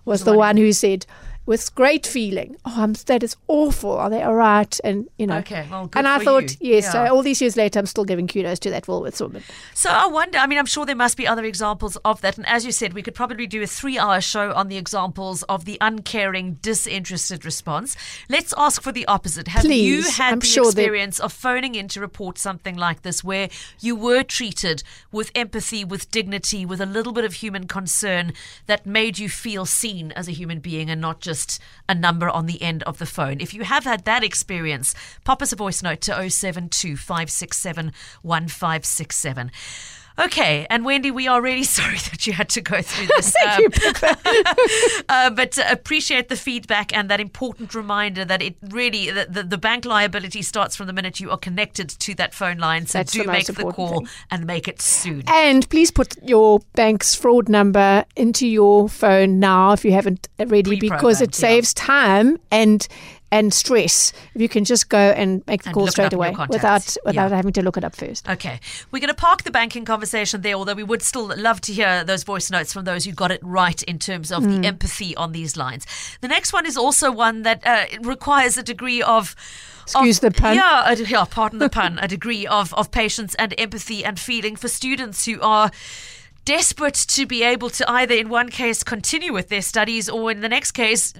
was 0.05 0.23
the 0.23 0.33
one 0.37 0.57
who 0.57 0.71
said, 0.73 1.05
with 1.45 1.73
great 1.75 2.05
feeling, 2.07 2.55
"Oh, 2.65 2.73
I'm, 2.77 2.93
that 3.05 3.23
is 3.23 3.35
awful. 3.47 3.91
Are 3.91 4.09
they 4.09 4.23
all 4.23 4.35
right?" 4.35 4.79
And 4.83 5.07
you 5.17 5.27
know, 5.27 5.37
Okay, 5.37 5.67
well, 5.69 5.87
good 5.87 5.99
and 5.99 6.07
I 6.07 6.17
for 6.19 6.23
thought, 6.25 6.51
you. 6.61 6.73
yes. 6.75 6.83
Yeah. 6.85 6.91
So 6.91 7.13
all 7.15 7.21
these 7.21 7.41
years 7.41 7.55
later, 7.55 7.79
I'm 7.79 7.85
still 7.85 8.05
giving 8.05 8.27
kudos 8.27 8.59
to 8.59 8.69
that 8.71 8.85
Woolworths 8.85 9.21
woman. 9.21 9.43
So 9.73 9.89
I 9.89 10.07
wonder, 10.07 10.37
I 10.37 10.47
mean, 10.47 10.57
I'm 10.59 10.65
sure 10.65 10.85
there 10.85 10.95
must 10.95 11.17
be 11.17 11.27
other 11.27 11.43
examples 11.45 11.97
of 12.05 12.21
that. 12.21 12.37
And 12.37 12.45
as 12.47 12.65
you 12.65 12.71
said, 12.71 12.93
we 12.93 13.01
could 13.01 13.15
probably 13.15 13.47
do 13.47 13.61
a 13.61 13.67
three 13.67 13.97
hour 13.99 14.21
show 14.21 14.53
on 14.53 14.67
the 14.69 14.77
examples 14.77 15.43
of 15.43 15.65
the 15.65 15.77
uncaring, 15.81 16.53
disinterested 16.61 17.45
response. 17.45 17.95
Let's 18.29 18.53
ask 18.57 18.81
for 18.81 18.91
the 18.91 19.05
opposite. 19.07 19.47
Have 19.49 19.65
you 19.65 20.01
had 20.03 20.33
I'm 20.33 20.39
the 20.39 20.45
sure 20.45 20.63
that- 20.65 20.69
experience 20.79 21.19
of 21.19 21.31
phoning 21.33 21.75
in 21.75 21.87
to 21.89 22.01
report 22.01 22.37
something 22.37 22.75
like 22.75 23.01
this 23.03 23.23
where 23.23 23.49
you 23.79 23.95
were 23.95 24.23
treated 24.23 24.83
with 25.11 25.31
empathy, 25.35 25.83
with 25.85 26.09
dignity, 26.11 26.65
with 26.65 26.81
a 26.81 26.85
little 26.85 27.13
bit 27.13 27.25
of 27.25 27.33
human 27.35 27.67
concern 27.67 28.33
that 28.65 28.85
made 28.85 29.19
you 29.19 29.29
feel 29.29 29.65
seen 29.65 30.11
as 30.13 30.27
a 30.27 30.31
human 30.31 30.59
being 30.59 30.89
and 30.89 31.01
not 31.01 31.19
just 31.21 31.34
a 31.89 31.95
number 31.95 32.29
on 32.29 32.45
the 32.45 32.61
end 32.61 32.83
of 32.83 32.97
the 32.97 33.05
phone? 33.05 33.39
If 33.39 33.53
you 33.53 33.63
have 33.63 33.83
had 33.83 34.05
that 34.05 34.23
experience, 34.23 34.95
pop 35.23 35.41
us 35.41 35.51
a 35.51 35.55
voice 35.55 35.83
note 35.83 36.01
to 36.01 36.29
072 36.29 36.97
567 36.97 37.91
1567. 38.21 39.51
Okay, 40.17 40.65
and 40.69 40.85
Wendy, 40.85 41.11
we 41.11 41.27
are 41.27 41.41
really 41.41 41.63
sorry 41.77 41.97
that 41.97 42.25
you 42.25 42.33
had 42.33 42.49
to 42.49 42.61
go 42.61 42.81
through 42.81 43.07
this. 43.15 43.33
Thank 43.43 43.75
you, 43.75 45.03
uh, 45.09 45.29
but 45.31 45.57
uh, 45.57 45.63
appreciate 45.69 46.29
the 46.29 46.35
feedback 46.35 46.95
and 46.95 47.09
that 47.09 47.19
important 47.19 47.73
reminder 47.73 48.23
that 48.25 48.41
it 48.41 48.55
really 48.69 49.11
the, 49.11 49.27
the, 49.29 49.43
the 49.43 49.57
bank 49.57 49.85
liability 49.85 50.41
starts 50.41 50.75
from 50.75 50.87
the 50.87 50.93
minute 50.93 51.19
you 51.19 51.31
are 51.31 51.37
connected 51.37 51.89
to 51.89 52.15
that 52.15 52.33
phone 52.33 52.57
line. 52.57 52.85
So 52.85 52.99
That's 52.99 53.13
do 53.13 53.23
the 53.23 53.31
make 53.31 53.45
the 53.47 53.71
call 53.71 53.99
thing. 53.99 54.07
and 54.31 54.45
make 54.45 54.67
it 54.67 54.81
soon. 54.81 55.23
And 55.27 55.69
please 55.69 55.91
put 55.91 56.15
your 56.23 56.59
bank's 56.73 57.15
fraud 57.15 57.49
number 57.49 58.05
into 58.15 58.47
your 58.47 58.87
phone 58.89 59.39
now 59.39 59.73
if 59.73 59.83
you 59.83 59.91
haven't 59.91 60.27
already, 60.39 60.79
because 60.79 61.21
it 61.21 61.31
Pre-programmed, 61.31 61.33
yeah. 61.33 61.39
saves 61.39 61.73
time 61.73 62.37
and 62.51 62.87
and 63.37 63.53
stress. 63.53 64.13
If 64.33 64.41
you 64.41 64.49
can 64.49 64.63
just 64.65 64.89
go 64.89 64.97
and 64.97 65.43
make 65.47 65.63
the 65.63 65.69
And 65.69 65.73
call 65.75 65.87
straight 65.87 66.05
up 66.07 66.13
in 66.13 66.19
your 66.19 66.27
away 66.29 66.45
without 66.49 66.97
without 67.05 67.29
Yeah. 67.31 67.35
having 67.35 67.53
to 67.53 67.61
look 67.61 67.77
it 67.77 67.83
up 67.83 67.95
first. 67.95 68.27
Okay, 68.29 68.59
we're 68.91 68.99
going 68.99 69.09
to 69.09 69.21
park 69.27 69.43
the 69.43 69.51
banking 69.51 69.85
conversation 69.85 70.41
there, 70.41 70.55
although 70.55 70.73
we 70.73 70.83
would 70.83 71.01
still 71.01 71.27
love 71.37 71.59
to 71.61 71.73
hear 71.73 72.03
those 72.03 72.23
voice 72.23 72.49
notes 72.49 72.71
from 72.73 72.85
those 72.85 73.05
who 73.05 73.11
got 73.11 73.31
it 73.31 73.41
right 73.43 73.81
in 73.83 73.99
terms 73.99 74.31
of 74.31 74.43
Hmm. 74.43 74.61
the 74.61 74.67
empathy 74.67 75.15
on 75.15 75.31
these 75.33 75.57
lines. 75.57 75.85
The 76.21 76.27
next 76.27 76.53
one 76.53 76.65
is 76.65 76.77
also 76.77 77.11
one 77.11 77.41
that 77.43 77.61
uh, 77.65 77.85
requires 78.01 78.57
a 78.57 78.63
degree 78.63 79.01
of. 79.01 79.35
Excuse 79.83 80.17
of- 80.23 80.33
the 80.33 80.41
pun. 80.41 80.55
Yeah, 80.55 80.91
a, 80.91 80.95
yeah, 80.95 81.25
pardon 81.29 81.59
the 81.59 81.69
pun. 81.69 81.99
A 82.01 82.07
degree 82.07 82.47
of, 82.47 82.73
of 82.73 82.89
patience 82.91 83.35
and 83.35 83.53
empathy 83.57 84.03
and 84.05 84.19
feeling 84.19 84.55
for 84.55 84.67
students 84.67 85.25
who 85.25 85.39
are 85.41 85.69
desperate 86.45 86.93
to 86.95 87.25
be 87.25 87.43
able 87.43 87.69
to 87.71 87.89
either, 87.89 88.15
in 88.15 88.29
one 88.29 88.49
case, 88.49 88.83
continue 88.83 89.33
with 89.33 89.49
their 89.49 89.61
studies 89.61 90.09
or, 90.09 90.31
in 90.31 90.41
the 90.41 90.49
next 90.49 90.71
case, 90.71 91.13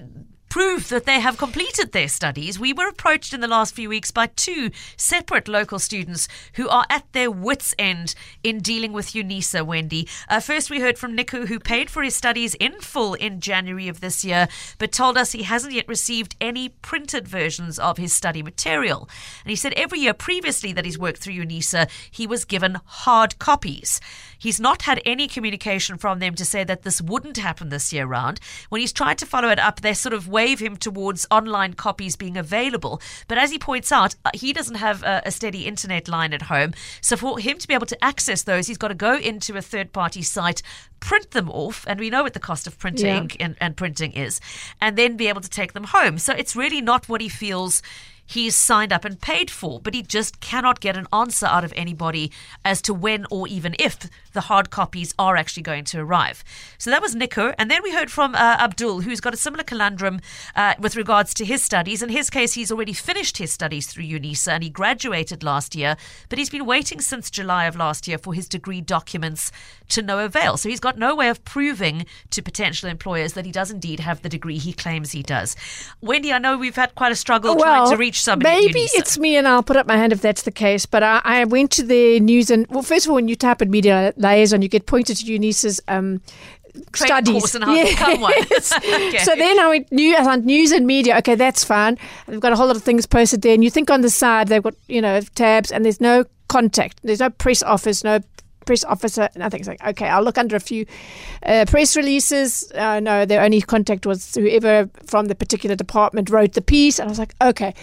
prove 0.48 0.88
that 0.88 1.04
they 1.04 1.20
have 1.20 1.36
completed 1.38 1.92
their 1.92 2.08
studies. 2.08 2.58
We 2.58 2.72
were 2.72 2.88
approached 2.88 3.34
in 3.34 3.40
the 3.40 3.48
last 3.48 3.74
few 3.74 3.88
weeks 3.88 4.10
by 4.10 4.28
two 4.28 4.70
separate 4.96 5.48
local 5.48 5.78
students 5.78 6.28
who 6.54 6.68
are 6.68 6.86
at 6.88 7.12
their 7.12 7.30
wits' 7.30 7.74
end 7.78 8.14
in 8.42 8.60
dealing 8.60 8.92
with 8.92 9.12
UNISA, 9.12 9.66
Wendy. 9.66 10.08
Uh, 10.28 10.40
first, 10.40 10.70
we 10.70 10.80
heard 10.80 10.98
from 10.98 11.16
Niku, 11.16 11.48
who 11.48 11.58
paid 11.58 11.90
for 11.90 12.02
his 12.02 12.16
studies 12.16 12.54
in 12.54 12.80
full 12.80 13.14
in 13.14 13.40
January 13.40 13.88
of 13.88 14.00
this 14.00 14.24
year, 14.24 14.48
but 14.78 14.92
told 14.92 15.16
us 15.16 15.32
he 15.32 15.42
hasn't 15.42 15.74
yet 15.74 15.88
received 15.88 16.36
any 16.40 16.68
printed 16.68 17.26
versions 17.28 17.78
of 17.78 17.98
his 17.98 18.12
study 18.12 18.42
material. 18.42 19.08
And 19.44 19.50
he 19.50 19.56
said 19.56 19.72
every 19.74 20.00
year 20.00 20.14
previously 20.14 20.72
that 20.72 20.84
he's 20.84 20.98
worked 20.98 21.18
through 21.18 21.34
UNISA, 21.34 21.90
he 22.10 22.26
was 22.26 22.44
given 22.44 22.78
hard 22.84 23.38
copies. 23.38 24.00
He's 24.38 24.60
not 24.60 24.82
had 24.82 25.00
any 25.04 25.28
communication 25.28 25.98
from 25.98 26.18
them 26.18 26.34
to 26.34 26.44
say 26.44 26.64
that 26.64 26.82
this 26.82 27.00
wouldn't 27.00 27.36
happen 27.36 27.68
this 27.68 27.92
year 27.92 28.06
round. 28.06 28.40
When 28.68 28.80
he's 28.80 28.92
tried 28.92 29.18
to 29.18 29.26
follow 29.26 29.48
it 29.48 29.58
up, 29.58 29.80
they 29.80 29.94
sort 29.94 30.12
of 30.12 30.28
wave 30.28 30.58
him 30.60 30.76
towards 30.76 31.26
online 31.30 31.74
copies 31.74 32.16
being 32.16 32.36
available. 32.36 33.00
But 33.28 33.38
as 33.38 33.50
he 33.50 33.58
points 33.58 33.90
out, 33.92 34.14
uh, 34.24 34.30
he 34.34 34.52
doesn't 34.52 34.76
have 34.76 35.02
a, 35.02 35.22
a 35.24 35.30
steady 35.30 35.66
internet 35.66 36.08
line 36.08 36.32
at 36.32 36.42
home. 36.42 36.74
So 37.00 37.16
for 37.16 37.38
him 37.38 37.58
to 37.58 37.68
be 37.68 37.74
able 37.74 37.86
to 37.86 38.04
access 38.04 38.42
those, 38.42 38.66
he's 38.66 38.78
got 38.78 38.88
to 38.88 38.94
go 38.94 39.16
into 39.16 39.56
a 39.56 39.62
third 39.62 39.92
party 39.92 40.22
site, 40.22 40.62
print 41.00 41.30
them 41.32 41.50
off, 41.50 41.84
and 41.88 41.98
we 42.00 42.10
know 42.10 42.22
what 42.22 42.34
the 42.34 42.40
cost 42.40 42.66
of 42.66 42.78
printing 42.78 43.06
Yeah. 43.06 43.46
and, 43.46 43.56
and 43.60 43.76
printing 43.76 44.12
is, 44.12 44.40
and 44.80 44.96
then 44.96 45.16
be 45.16 45.28
able 45.28 45.40
to 45.40 45.50
take 45.50 45.72
them 45.72 45.84
home. 45.84 46.18
So 46.18 46.32
it's 46.32 46.56
really 46.56 46.80
not 46.80 47.08
what 47.08 47.20
he 47.20 47.28
feels 47.28 47.82
he's 48.26 48.56
signed 48.56 48.92
up 48.92 49.04
and 49.04 49.20
paid 49.20 49.50
for, 49.50 49.80
but 49.80 49.94
he 49.94 50.02
just 50.02 50.40
cannot 50.40 50.80
get 50.80 50.96
an 50.96 51.06
answer 51.12 51.46
out 51.46 51.64
of 51.64 51.72
anybody 51.76 52.30
as 52.64 52.82
to 52.82 52.92
when 52.92 53.26
or 53.30 53.48
even 53.48 53.74
if 53.78 53.98
the 54.32 54.42
hard 54.42 54.70
copies 54.70 55.14
are 55.18 55.36
actually 55.36 55.62
going 55.62 55.84
to 55.84 56.00
arrive. 56.00 56.44
So 56.78 56.90
that 56.90 57.00
was 57.00 57.14
Nico. 57.14 57.54
And 57.58 57.70
then 57.70 57.82
we 57.82 57.92
heard 57.92 58.10
from 58.10 58.34
uh, 58.34 58.56
Abdul, 58.60 59.02
who's 59.02 59.20
got 59.20 59.34
a 59.34 59.36
similar 59.36 59.64
conundrum 59.64 60.20
uh, 60.54 60.74
with 60.78 60.96
regards 60.96 61.32
to 61.34 61.44
his 61.44 61.62
studies. 61.62 62.02
In 62.02 62.08
his 62.08 62.28
case, 62.28 62.54
he's 62.54 62.72
already 62.72 62.92
finished 62.92 63.38
his 63.38 63.52
studies 63.52 63.86
through 63.86 64.04
UNISA 64.04 64.48
and 64.48 64.62
he 64.62 64.70
graduated 64.70 65.42
last 65.42 65.74
year, 65.74 65.96
but 66.28 66.38
he's 66.38 66.50
been 66.50 66.66
waiting 66.66 67.00
since 67.00 67.30
July 67.30 67.66
of 67.66 67.76
last 67.76 68.06
year 68.08 68.18
for 68.18 68.34
his 68.34 68.48
degree 68.48 68.80
documents 68.80 69.52
to 69.88 70.02
no 70.02 70.24
avail. 70.24 70.56
So 70.56 70.68
he's 70.68 70.80
got 70.80 70.98
no 70.98 71.14
way 71.14 71.28
of 71.28 71.44
proving 71.44 72.06
to 72.30 72.42
potential 72.42 72.88
employers 72.88 73.34
that 73.34 73.46
he 73.46 73.52
does 73.52 73.70
indeed 73.70 74.00
have 74.00 74.22
the 74.22 74.28
degree 74.28 74.58
he 74.58 74.72
claims 74.72 75.12
he 75.12 75.22
does. 75.22 75.56
Wendy, 76.00 76.32
I 76.32 76.38
know 76.38 76.58
we've 76.58 76.76
had 76.76 76.94
quite 76.94 77.12
a 77.12 77.16
struggle 77.16 77.56
trying 77.56 77.90
to 77.90 77.96
reach 77.96 78.15
somebody. 78.20 78.66
Maybe 78.66 78.80
it's 78.94 79.18
me, 79.18 79.36
and 79.36 79.46
I'll 79.46 79.62
put 79.62 79.76
up 79.76 79.86
my 79.86 79.96
hand 79.96 80.12
if 80.12 80.20
that's 80.20 80.42
the 80.42 80.50
case. 80.50 80.86
But 80.86 81.02
I, 81.02 81.20
I 81.24 81.44
went 81.44 81.70
to 81.72 81.82
the 81.82 82.20
news 82.20 82.50
and 82.50 82.66
well, 82.68 82.82
first 82.82 83.06
of 83.06 83.10
all, 83.10 83.16
when 83.16 83.28
you 83.28 83.36
type 83.36 83.62
in 83.62 83.70
media 83.70 84.12
liaison, 84.16 84.62
you 84.62 84.68
get 84.68 84.86
pointed 84.86 85.16
to 85.18 85.24
UNISA's 85.24 85.80
um, 85.88 86.20
studies. 86.94 87.32
course 87.32 87.54
and 87.54 87.64
how 87.64 87.74
to 87.74 87.84
become 87.84 88.20
one. 88.20 88.32
Yes. 88.50 88.72
Okay. 89.06 89.18
So 89.18 89.34
then 89.36 89.58
I 89.58 89.68
went 89.68 89.92
new, 89.92 90.16
I 90.16 90.36
news 90.36 90.72
and 90.72 90.86
media. 90.86 91.18
Okay, 91.18 91.34
that's 91.34 91.62
fine. 91.62 91.98
They've 92.26 92.40
got 92.40 92.52
a 92.52 92.56
whole 92.56 92.66
lot 92.66 92.76
of 92.76 92.82
things 92.82 93.06
posted 93.06 93.42
there, 93.42 93.54
and 93.54 93.62
you 93.62 93.70
think 93.70 93.90
on 93.90 94.00
the 94.00 94.10
side 94.10 94.48
they've 94.48 94.62
got 94.62 94.74
you 94.88 95.00
know 95.00 95.20
tabs, 95.34 95.70
and 95.70 95.84
there's 95.84 96.00
no 96.00 96.24
contact. 96.48 97.00
There's 97.02 97.20
no 97.20 97.30
press 97.30 97.62
office, 97.62 98.02
no 98.02 98.20
press 98.66 98.84
officer. 98.84 99.28
And 99.34 99.42
I 99.42 99.48
think 99.48 99.60
it's 99.60 99.68
like 99.68 99.84
okay, 99.86 100.08
I'll 100.08 100.22
look 100.22 100.38
under 100.38 100.56
a 100.56 100.60
few 100.60 100.84
uh, 101.44 101.64
press 101.66 101.96
releases. 101.96 102.70
Uh, 102.72 103.00
no, 103.00 103.24
their 103.24 103.42
only 103.42 103.62
contact 103.62 104.04
was 104.04 104.34
whoever 104.34 104.90
from 105.06 105.26
the 105.26 105.34
particular 105.34 105.74
department 105.76 106.28
wrote 106.28 106.52
the 106.52 106.62
piece, 106.62 106.98
and 106.98 107.08
I 107.08 107.10
was 107.10 107.18
like, 107.18 107.34
okay. 107.40 107.74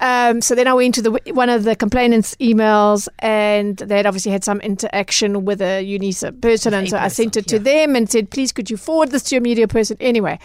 Um, 0.00 0.40
so 0.40 0.54
then 0.54 0.66
I 0.66 0.72
went 0.72 0.94
to 0.94 1.02
the 1.02 1.10
one 1.34 1.50
of 1.50 1.64
the 1.64 1.76
complainants' 1.76 2.34
emails, 2.36 3.06
and 3.18 3.76
they'd 3.76 4.06
obviously 4.06 4.32
had 4.32 4.42
some 4.44 4.60
interaction 4.62 5.44
with 5.44 5.60
a 5.60 5.84
UNISA 5.84 6.40
person, 6.40 6.72
and 6.72 6.88
so 6.88 6.96
I 6.96 7.08
sent 7.08 7.36
it 7.36 7.46
to 7.48 7.58
them 7.58 7.94
and 7.94 8.10
said, 8.10 8.30
"Please, 8.30 8.50
could 8.50 8.70
you 8.70 8.78
forward 8.78 9.10
this 9.10 9.24
to 9.24 9.34
your 9.34 9.42
media 9.42 9.68
person?" 9.68 9.98
Anyway, 10.00 10.38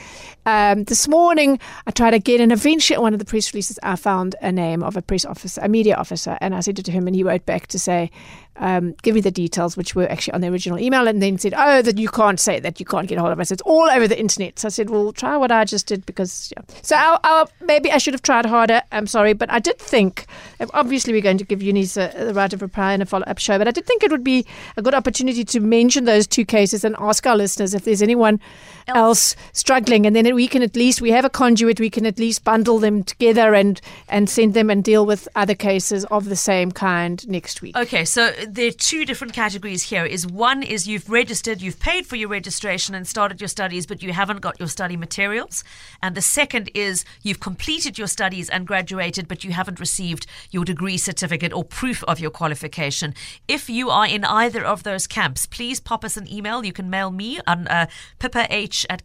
um, 0.46 0.84
this 0.84 1.08
morning 1.08 1.60
I 1.88 1.92
tried 1.92 2.14
again, 2.14 2.42
and 2.42 2.52
eventually, 2.52 2.96
at 2.96 3.02
one 3.02 3.14
of 3.14 3.20
the 3.20 3.26
press 3.26 3.54
releases, 3.54 3.80
I 3.84 3.96
found 3.96 4.36
a 4.42 4.52
name 4.52 4.84
of 4.84 4.96
a 4.96 5.02
press 5.02 5.26
officer, 5.26 5.62
a 5.64 5.70
media 5.70 5.96
officer, 5.96 6.38
and 6.42 6.54
I 6.54 6.60
sent 6.60 6.80
it 6.80 6.84
to 6.86 6.92
him, 6.92 7.08
and 7.08 7.16
he 7.16 7.24
wrote 7.24 7.46
back 7.46 7.68
to 7.68 7.80
say, 7.80 8.12
um, 8.58 8.96
"Give 9.02 9.16
me 9.16 9.22
the 9.22 9.32
details," 9.32 9.76
which 9.76 9.96
were 9.96 10.10
actually 10.10 10.34
on 10.34 10.42
the 10.42 10.48
original 10.48 10.80
email, 10.80 11.08
and 11.08 11.22
then 11.22 11.38
said, 11.38 11.54
"Oh, 11.58 11.82
that 11.82 11.98
you 11.98 12.10
can't 12.10 12.40
say 12.40 12.60
that, 12.60 12.80
you 12.80 12.86
can't 12.86 13.08
get 13.08 13.18
hold 13.18 13.32
of 13.32 13.40
us. 13.40 13.52
It's 13.52 13.62
all 13.64 13.90
over 13.90 14.08
the 14.08 14.20
internet." 14.20 14.60
So 14.60 14.68
I 14.68 14.70
said, 14.70 14.90
"Well, 14.90 15.12
try 15.12 15.36
what 15.38 15.52
I 15.52 15.66
just 15.66 15.88
did 15.88 16.06
because." 16.06 16.54
Yeah. 16.56 16.64
So 16.82 16.96
I'll, 16.96 17.20
I'll, 17.24 17.50
maybe 17.62 17.92
I 17.92 17.98
should 17.98 18.14
have 18.14 18.22
tried 18.22 18.46
harder. 18.46 18.82
I'm 18.92 19.08
sorry, 19.08 19.34
but 19.34 19.52
I 19.52 19.60
did 19.60 19.80
think. 19.80 20.26
Obviously, 20.74 21.12
we're 21.12 21.22
going 21.22 21.38
to 21.38 21.44
give 21.44 21.60
UNISA 21.60 22.28
the 22.28 22.34
right 22.34 22.54
of 22.54 22.62
reply 22.62 22.94
in 22.94 23.02
a 23.02 23.06
follow-up 23.06 23.40
show, 23.40 23.58
but 23.58 23.68
I 23.68 23.72
did 23.72 23.86
think 23.86 24.04
it 24.04 24.12
would 24.12 24.24
be 24.24 24.46
a 24.78 24.82
good 24.82 24.94
opportunity 24.94 25.44
to 25.44 25.60
mention 25.60 26.06
those 26.06 26.28
two 26.28 26.46
cases 26.46 26.84
and 26.84 26.96
ask 27.00 27.26
our 27.28 27.36
listeners 27.36 27.74
if 27.74 27.84
there's 27.84 28.02
anyone 28.02 28.40
else, 28.88 29.36
struggling, 29.52 30.06
and 30.06 30.16
then 30.16 30.26
we 30.36 30.48
can 30.48 30.62
at 30.62 30.76
least 30.76 31.02
we 31.02 31.12
have 31.12 31.26
a 31.26 31.30
conduit. 31.30 31.80
We 31.80 31.90
can 31.90 32.06
at 32.06 32.20
least 32.20 32.44
bundle 32.44 32.78
them 32.80 33.04
together 33.04 33.56
and 33.56 33.82
and 34.08 34.30
send 34.30 34.54
them 34.54 34.70
and 34.70 34.84
deal 34.84 35.06
with 35.06 35.28
other 35.36 35.56
cases 35.56 36.06
of 36.06 36.26
the 36.26 36.36
same 36.36 36.72
kind 36.72 37.28
next 37.28 37.62
week. 37.62 37.76
Okay, 37.76 38.06
so 38.06 38.32
there 38.48 38.68
are 38.68 38.72
two 38.72 39.06
different 39.06 39.34
categories 39.34 39.84
here. 39.84 40.06
Is 40.06 40.28
one 40.28 40.62
is 40.62 40.88
you've 40.88 41.10
registered, 41.10 41.62
you've 41.62 41.80
paid 41.80 42.06
for 42.06 42.18
your 42.18 42.30
registration 42.30 42.94
and 42.94 43.08
started 43.08 43.42
your 43.42 43.48
studies, 43.48 43.86
but 43.86 44.04
you 44.04 44.14
haven't 44.14 44.42
got 44.42 44.60
your 44.60 44.68
study 44.68 44.98
materials. 44.98 45.64
And 46.04 46.16
the 46.16 46.22
second 46.22 46.70
is 46.76 47.06
you've 47.24 47.40
completed 47.40 47.98
your 47.98 48.08
studies 48.08 48.50
and 48.50 48.68
graduated, 48.68 49.28
but 49.28 49.44
you 49.44 49.52
haven't 49.52 49.80
received 49.80 50.28
your 50.52 50.66
degree 50.66 50.98
certificate 50.98 51.54
or 51.54 51.64
proof 51.64 52.04
of 52.04 52.20
your 52.20 52.32
qualification. 52.32 53.14
If 53.48 53.70
you 53.70 53.90
are 53.90 54.06
in 54.06 54.26
either 54.26 54.64
of 54.64 54.84
those 54.84 55.08
camps, 55.08 55.46
please 55.46 55.80
pop 55.80 56.04
us 56.04 56.18
an 56.18 56.32
email. 56.32 56.66
You 56.66 56.74
can 56.74 56.90
mail 56.90 57.12
me 57.12 57.40
on 57.48 57.68
uh, 57.68 57.88
pippah 58.20 58.46
at 58.90 59.04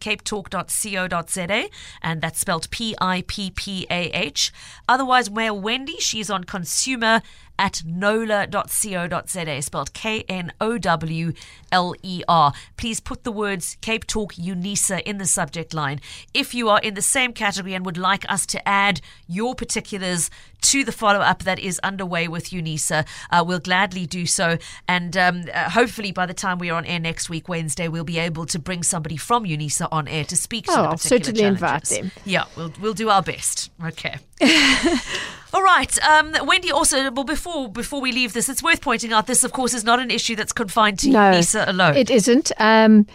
and 2.01 2.21
that's 2.21 2.39
spelled 2.39 2.69
P 2.71 2.95
I 2.99 3.23
P 3.27 3.51
P 3.51 3.85
A 3.89 4.09
H. 4.11 4.51
Otherwise, 4.87 5.29
mail 5.29 5.59
Wendy. 5.59 5.97
She's 5.99 6.29
on 6.29 6.43
consumer 6.43 7.21
at 7.61 7.83
knowler.co.za, 7.85 9.61
spelled 9.61 9.93
K 9.93 10.25
N 10.27 10.51
O 10.59 10.79
W 10.79 11.31
L 11.71 11.93
E 12.01 12.23
R. 12.27 12.53
Please 12.75 12.99
put 12.99 13.23
the 13.23 13.31
words 13.31 13.77
Cape 13.81 14.07
Talk 14.07 14.33
UNISA 14.33 15.01
in 15.03 15.19
the 15.19 15.27
subject 15.27 15.71
line. 15.71 16.01
If 16.33 16.55
you 16.55 16.69
are 16.69 16.79
in 16.79 16.95
the 16.95 17.03
same 17.03 17.33
category 17.33 17.75
and 17.75 17.85
would 17.85 17.99
like 17.99 18.29
us 18.29 18.47
to 18.47 18.67
add 18.67 18.99
your 19.27 19.53
particulars 19.53 20.31
to 20.61 20.83
the 20.83 20.91
follow 20.91 21.19
up 21.19 21.43
that 21.43 21.59
is 21.59 21.79
underway 21.83 22.27
with 22.27 22.49
UNISA, 22.49 23.07
uh, 23.29 23.43
we'll 23.45 23.59
gladly 23.59 24.07
do 24.07 24.25
so. 24.25 24.57
And 24.87 25.15
um, 25.15 25.43
uh, 25.53 25.69
hopefully, 25.69 26.11
by 26.11 26.25
the 26.25 26.33
time 26.33 26.57
we 26.57 26.71
are 26.71 26.77
on 26.77 26.85
air 26.85 26.99
next 26.99 27.29
week, 27.29 27.47
Wednesday, 27.47 27.87
we'll 27.87 28.03
be 28.03 28.17
able 28.17 28.47
to 28.47 28.57
bring 28.57 28.81
somebody 28.81 29.17
from 29.17 29.45
UNISA 29.45 29.87
on 29.91 30.07
air 30.07 30.23
to 30.25 30.35
speak 30.35 30.65
to 30.65 30.71
Oh, 30.71 30.83
the 30.83 30.89
particular 30.97 31.23
certainly 31.25 31.43
invite 31.43 31.83
them. 31.83 32.11
Yeah, 32.25 32.45
we'll, 32.57 32.73
we'll 32.81 32.95
do 32.95 33.09
our 33.09 33.21
best. 33.21 33.69
Okay. 33.85 34.17
All 35.53 35.63
right, 35.63 36.03
um, 36.05 36.33
Wendy. 36.45 36.71
Also, 36.71 37.11
well, 37.11 37.25
before 37.25 37.69
before 37.69 37.99
we 37.99 38.11
leave 38.11 38.33
this, 38.33 38.47
it's 38.47 38.63
worth 38.63 38.81
pointing 38.81 39.11
out 39.11 39.27
this, 39.27 39.43
of 39.43 39.51
course, 39.51 39.73
is 39.73 39.83
not 39.83 39.99
an 39.99 40.09
issue 40.09 40.35
that's 40.35 40.53
confined 40.53 40.99
to 40.99 41.09
No, 41.09 41.19
UNISA 41.19 41.67
alone. 41.67 41.97
It 41.97 42.09
isn't. 42.09 42.51
Um, 42.57 43.05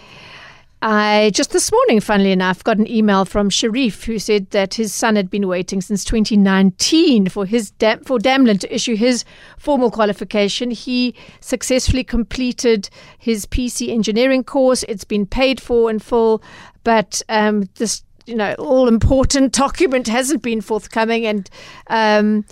I 0.83 1.31
just 1.33 1.53
this 1.53 1.73
morning, 1.73 2.01
funnily 2.01 2.33
enough, 2.33 2.63
got 2.63 2.77
an 2.77 2.87
email 2.87 3.25
from 3.25 3.49
Sharif 3.49 4.05
who 4.05 4.19
said 4.19 4.51
that 4.51 4.75
his 4.75 4.95
son 4.95 5.17
had 5.17 5.31
been 5.31 5.49
waiting 5.49 5.81
since 5.81 6.05
2019 6.05 7.31
for 7.31 7.47
his 7.47 7.71
dam- 7.73 8.05
for 8.05 8.19
Damelin 8.19 8.61
to 8.61 8.75
issue 8.75 8.95
his 8.95 9.25
formal 9.57 9.91
qualification. 9.91 10.71
He 10.71 11.15
successfully 11.41 12.05
completed 12.05 12.91
his 13.19 13.47
PC 13.47 13.89
engineering 13.89 14.45
course. 14.45 14.83
It's 14.87 15.05
been 15.05 15.25
paid 15.25 15.61
for 15.61 15.91
in 15.91 15.99
full, 15.99 16.43
but 16.85 17.23
um, 17.31 17.71
this 17.77 18.03
you 18.27 18.35
know 18.35 18.55
all 18.59 18.89
important 18.89 19.53
document 19.53 20.07
hasn't 20.09 20.43
been 20.43 20.61
forthcoming 20.61 21.27
and. 21.27 21.49
Um, 21.89 22.45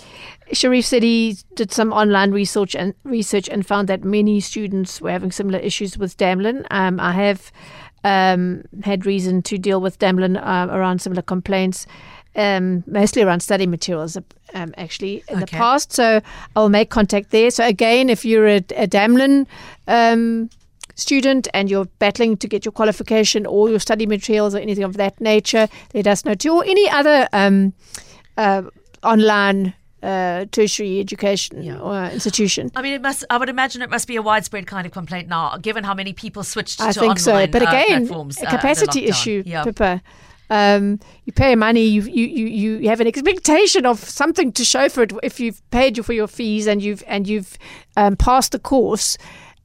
Sharif 0.53 0.85
said 0.85 1.03
he 1.03 1.39
did 1.55 1.73
some 1.73 1.91
online 1.91 2.31
research 2.31 2.77
and 2.77 2.93
research 3.03 3.49
and 3.49 3.67
found 3.67 3.89
that 3.89 4.05
many 4.05 4.41
students 4.41 5.01
were 5.01 5.11
having 5.11 5.33
similar 5.33 5.59
issues 5.59 5.97
with 5.97 6.19
Damelin. 6.19 6.67
Um, 6.71 7.01
I 7.01 7.13
have 7.13 7.51
um, 8.05 8.63
had 8.83 9.07
reason 9.07 9.43
to 9.43 9.59
deal 9.59 9.81
with 9.81 9.99
Damelin 9.99 10.37
uh, 10.37 10.73
around 10.73 11.01
similar 11.01 11.23
complaints, 11.23 11.87
um, 12.37 12.85
mostly 12.87 13.23
around 13.23 13.41
study 13.41 13.67
materials, 13.67 14.17
um, 14.53 14.75
actually 14.77 15.25
in 15.29 15.41
the 15.41 15.47
past. 15.47 15.93
So 15.93 16.21
I'll 16.55 16.69
make 16.69 16.91
contact 16.91 17.31
there. 17.31 17.51
So 17.51 17.67
again, 17.67 18.11
if 18.11 18.25
you're 18.25 18.47
a, 18.47 18.57
a 18.57 18.87
Damelin 18.87 19.47
um, 19.89 20.51
student 20.95 21.49
and 21.55 21.71
you're 21.71 21.87
battling 21.99 22.37
to 22.39 22.49
get 22.49 22.65
your 22.65 22.73
qualification 22.73 23.47
or 23.47 23.69
your 23.69 23.81
study 23.81 24.07
materials 24.07 24.55
or 24.55 24.59
anything 24.59 24.85
of 24.85 24.97
that 24.97 25.21
nature, 25.21 25.69
let 25.93 26.07
us 26.07 26.25
know 26.25 26.35
too. 26.35 26.53
Or 26.55 26.65
any 26.65 26.89
other 26.91 27.29
um, 27.33 27.73
uh, 28.37 28.63
online 29.03 29.75
uh, 30.03 30.45
tertiary 30.53 31.01
education 31.01 31.63
Yeah. 31.63 31.79
or 31.79 32.05
institution. 32.13 32.71
I 32.77 32.83
mean, 32.83 32.93
it 32.93 33.03
must. 33.03 33.25
I 33.31 33.39
would 33.39 33.49
imagine 33.49 33.81
it 33.83 33.91
must 33.91 34.07
be 34.07 34.17
a 34.17 34.23
widespread 34.23 34.67
kind 34.67 34.87
of 34.87 34.93
complaint 34.93 35.29
now, 35.29 35.57
given 35.57 35.83
how 35.85 35.95
many 35.95 36.13
people 36.13 36.43
switched 36.43 36.81
I 36.81 36.93
to 36.93 37.01
think 37.01 37.19
so. 37.19 37.47
But 37.47 37.63
uh, 37.63 37.69
again, 37.69 38.13
uh, 38.13 38.51
capacity 38.51 39.07
issue, 39.07 39.43
Yeah. 39.47 39.65
Pippa. 39.65 40.03
Um, 40.51 41.01
you 41.25 41.33
pay 41.33 41.55
money, 41.55 41.85
you, 41.85 42.03
you, 42.03 42.27
you, 42.27 42.47
you 42.77 42.89
have 42.91 43.01
an 43.01 43.07
expectation 43.07 43.87
of 43.87 43.99
something 43.99 44.53
to 44.53 44.65
show 44.65 44.91
for 44.91 45.03
it 45.03 45.13
if 45.23 45.41
you've 45.41 45.63
paid 45.71 45.97
you 45.97 46.03
for 46.03 46.13
your 46.13 46.27
fees 46.29 46.67
and 46.67 46.83
you've 46.83 47.03
and 47.07 47.27
you've 47.27 47.57
um, 47.97 48.15
passed 48.15 48.53
the 48.53 48.59
course. 48.59 49.17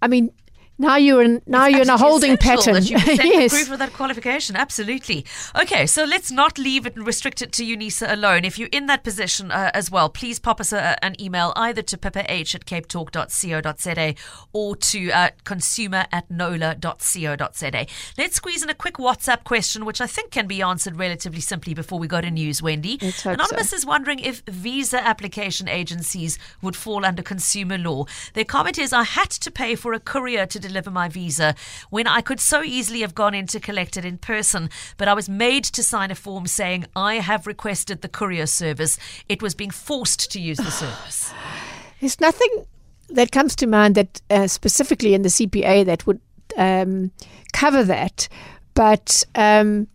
I 0.02 0.08
mean, 0.08 0.32
now 0.80 0.96
you're 0.96 1.22
in 1.22 1.42
now 1.46 1.68
you're 1.68 1.82
in 1.82 1.90
a 1.90 1.98
holding 1.98 2.38
pattern. 2.38 2.76
That 2.76 2.90
you 2.90 2.98
yes. 3.06 3.54
proof 3.54 3.72
of 3.72 3.80
that 3.80 3.94
qualification. 3.94 4.56
Absolutely. 4.56 5.26
Okay, 5.60 5.86
so 5.86 6.06
let's 6.06 6.32
not 6.32 6.58
leave 6.58 6.86
it 6.86 6.96
and 6.96 7.06
restrict 7.06 7.42
it 7.42 7.52
to 7.54 7.66
UNISA 7.66 8.12
alone. 8.12 8.46
If 8.46 8.58
you're 8.58 8.70
in 8.72 8.86
that 8.86 9.04
position 9.04 9.52
uh, 9.52 9.72
as 9.74 9.92
well, 9.92 10.10
please 10.10 10.40
pop 10.40 10.62
us 10.62 10.72
a, 10.72 11.04
an 11.04 11.22
email 11.22 11.52
either 11.58 11.82
to 11.82 11.98
pippah 11.98 12.24
at 12.30 12.66
capetalk.co.za 12.66 14.16
or 14.54 14.76
to 14.78 15.12
uh, 15.12 15.30
consumer 15.44 16.06
at 16.12 16.32
knowler.co.za. 16.32 17.86
Let's 18.18 18.36
squeeze 18.36 18.64
in 18.64 18.70
a 18.70 18.74
quick 18.74 18.96
WhatsApp 18.96 19.44
question, 19.44 19.84
which 19.84 20.00
I 20.00 20.08
think 20.08 20.32
can 20.32 20.48
be 20.48 20.62
answered 20.62 20.98
relatively 20.98 21.42
simply 21.42 21.74
before 21.74 22.00
we 22.00 22.08
go 22.08 22.22
to 22.22 22.32
news, 22.32 22.62
Wendy. 22.62 23.00
Anonymous 23.26 23.72
so. 23.72 23.76
is 23.76 23.86
wondering 23.86 24.20
if 24.20 24.44
visa 24.48 25.06
application 25.06 25.68
agencies 25.68 26.40
would 26.62 26.76
fall 26.76 27.06
under 27.06 27.22
consumer 27.22 27.78
law. 27.78 28.06
Their 28.34 28.46
comment 28.46 28.78
is 28.78 28.94
I 28.94 29.04
had 29.04 29.30
to 29.32 29.52
pay 29.52 29.76
for 29.76 29.92
a 29.94 30.00
courier 30.00 30.46
to 30.46 30.60
deliver 30.70 30.92
my 30.92 31.10
visa 31.10 31.56
when 31.90 32.08
I 32.08 32.22
could 32.22 32.40
so 32.40 32.64
easily 32.64 33.02
have 33.02 33.16
gone 33.16 33.34
in 33.34 33.48
to 33.48 33.60
collect 33.60 33.98
it 33.98 34.06
in 34.06 34.18
person, 34.18 34.70
but 34.98 35.08
I 35.08 35.14
was 35.14 35.28
made 35.28 35.64
to 35.66 35.84
sign 35.84 36.12
a 36.12 36.16
form 36.16 36.48
saying 36.48 36.86
I 36.96 37.16
have 37.16 37.48
requested 37.48 38.02
the 38.02 38.10
courier 38.10 38.46
service. 38.46 38.98
It 39.28 39.42
was 39.42 39.56
being 39.56 39.72
forced 39.72 40.32
to 40.32 40.40
use 40.40 40.58
the 40.58 40.72
service. 40.72 41.34
There's 42.00 42.20
nothing 42.22 42.66
that 43.10 43.32
comes 43.32 43.56
to 43.58 43.68
mind 43.68 43.96
that 43.96 44.22
uh, 44.30 44.48
specifically 44.48 45.14
in 45.14 45.24
the 45.24 45.30
CPA 45.30 45.86
that 45.86 46.06
would 46.06 46.22
um, 46.58 47.12
cover 47.52 47.84
that, 47.84 48.30
but 48.74 49.26
um, 49.36 49.88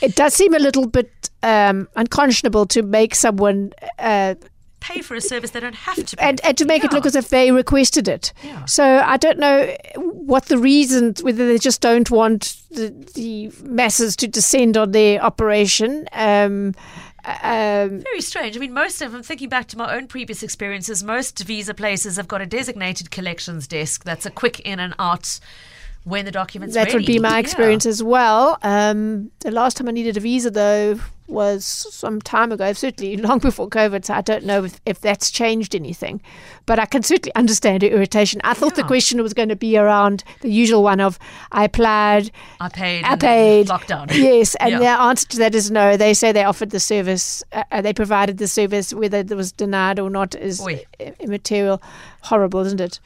it 0.00 0.14
does 0.14 0.34
seem 0.34 0.54
a 0.54 0.58
little 0.58 0.86
bit 0.86 1.30
um, 1.42 1.88
unconscionable 1.96 2.66
to 2.66 2.82
make 2.82 3.14
someone. 3.14 3.72
Uh, 3.98 4.34
Pay 4.80 5.02
for 5.02 5.14
a 5.14 5.20
service 5.20 5.50
they 5.50 5.60
don't 5.60 5.74
have 5.74 6.04
to 6.06 6.16
pay. 6.16 6.28
and, 6.28 6.40
and 6.44 6.56
to 6.56 6.64
make 6.64 6.84
it 6.84 6.92
look 6.92 7.06
as 7.06 7.16
if 7.16 7.28
they 7.28 7.50
requested 7.50 8.08
it. 8.08 8.32
Yeah. 8.42 8.64
So 8.64 8.84
I 8.84 9.16
don't 9.16 9.38
know 9.38 9.76
what 9.96 10.46
the 10.46 10.58
reasons, 10.58 11.22
whether 11.22 11.46
they 11.46 11.58
just 11.58 11.80
don't 11.80 12.10
want 12.10 12.56
the, 12.70 12.90
the 13.14 13.52
masses 13.62 14.16
to 14.16 14.28
descend 14.28 14.76
on 14.76 14.92
their 14.92 15.20
operation. 15.22 16.08
Um, 16.12 16.74
um, 17.24 18.00
Very 18.00 18.20
strange. 18.20 18.56
I 18.56 18.60
mean, 18.60 18.72
most 18.72 19.02
of 19.02 19.12
them, 19.12 19.22
thinking 19.22 19.48
back 19.48 19.68
to 19.68 19.78
my 19.78 19.94
own 19.94 20.06
previous 20.06 20.42
experiences, 20.42 21.02
most 21.02 21.38
visa 21.40 21.74
places 21.74 22.16
have 22.16 22.28
got 22.28 22.40
a 22.40 22.46
designated 22.46 23.10
collections 23.10 23.66
desk 23.66 24.04
that's 24.04 24.24
a 24.24 24.30
quick 24.30 24.60
in 24.60 24.80
and 24.80 24.94
out 24.98 25.40
when 26.04 26.24
the 26.24 26.30
documents 26.30 26.74
that 26.74 26.92
would 26.94 27.04
be 27.04 27.18
my 27.18 27.38
experience 27.38 27.84
as 27.84 28.02
well. 28.02 28.58
Um, 28.62 29.30
the 29.40 29.50
last 29.50 29.76
time 29.76 29.88
I 29.88 29.90
needed 29.90 30.16
a 30.16 30.20
visa, 30.20 30.50
though, 30.50 30.98
was 31.28 31.64
some 31.64 32.20
time 32.20 32.52
ago, 32.52 32.72
certainly 32.72 33.16
long 33.16 33.38
before 33.38 33.68
COVID. 33.68 34.04
So 34.04 34.14
I 34.14 34.20
don't 34.20 34.44
know 34.44 34.64
if, 34.64 34.80
if 34.86 35.00
that's 35.00 35.30
changed 35.30 35.74
anything. 35.74 36.20
But 36.66 36.78
I 36.78 36.86
can 36.86 37.02
certainly 37.02 37.34
understand 37.34 37.82
the 37.82 37.90
irritation. 37.90 38.40
I 38.44 38.54
thought 38.54 38.74
the 38.74 38.82
question 38.82 39.22
was 39.22 39.34
going 39.34 39.48
to 39.48 39.56
be 39.56 39.76
around 39.78 40.24
the 40.40 40.50
usual 40.50 40.82
one 40.82 41.00
of 41.00 41.18
I 41.52 41.64
applied, 41.64 42.30
I 42.60 42.68
paid. 42.68 43.04
I 43.04 43.16
paid. 43.16 43.66
Lockdown. 43.68 44.10
Yes, 44.14 44.54
and 44.56 44.72
Yeah. 44.72 44.78
the 44.78 44.86
answer 44.88 45.26
to 45.28 45.36
that 45.38 45.54
is 45.54 45.70
no. 45.70 45.96
They 45.96 46.14
say 46.14 46.32
they 46.32 46.44
offered 46.44 46.70
the 46.70 46.80
service, 46.80 47.42
uh, 47.52 47.64
uh, 47.70 47.80
they 47.82 47.92
provided 47.92 48.38
the 48.38 48.48
service, 48.48 48.92
whether 48.92 49.18
it 49.18 49.30
was 49.30 49.52
denied 49.52 49.98
or 49.98 50.10
not 50.10 50.34
is 50.34 50.60
immaterial. 51.20 51.80
Horrible, 52.22 52.60
isn't 52.66 52.80
it? 52.80 53.00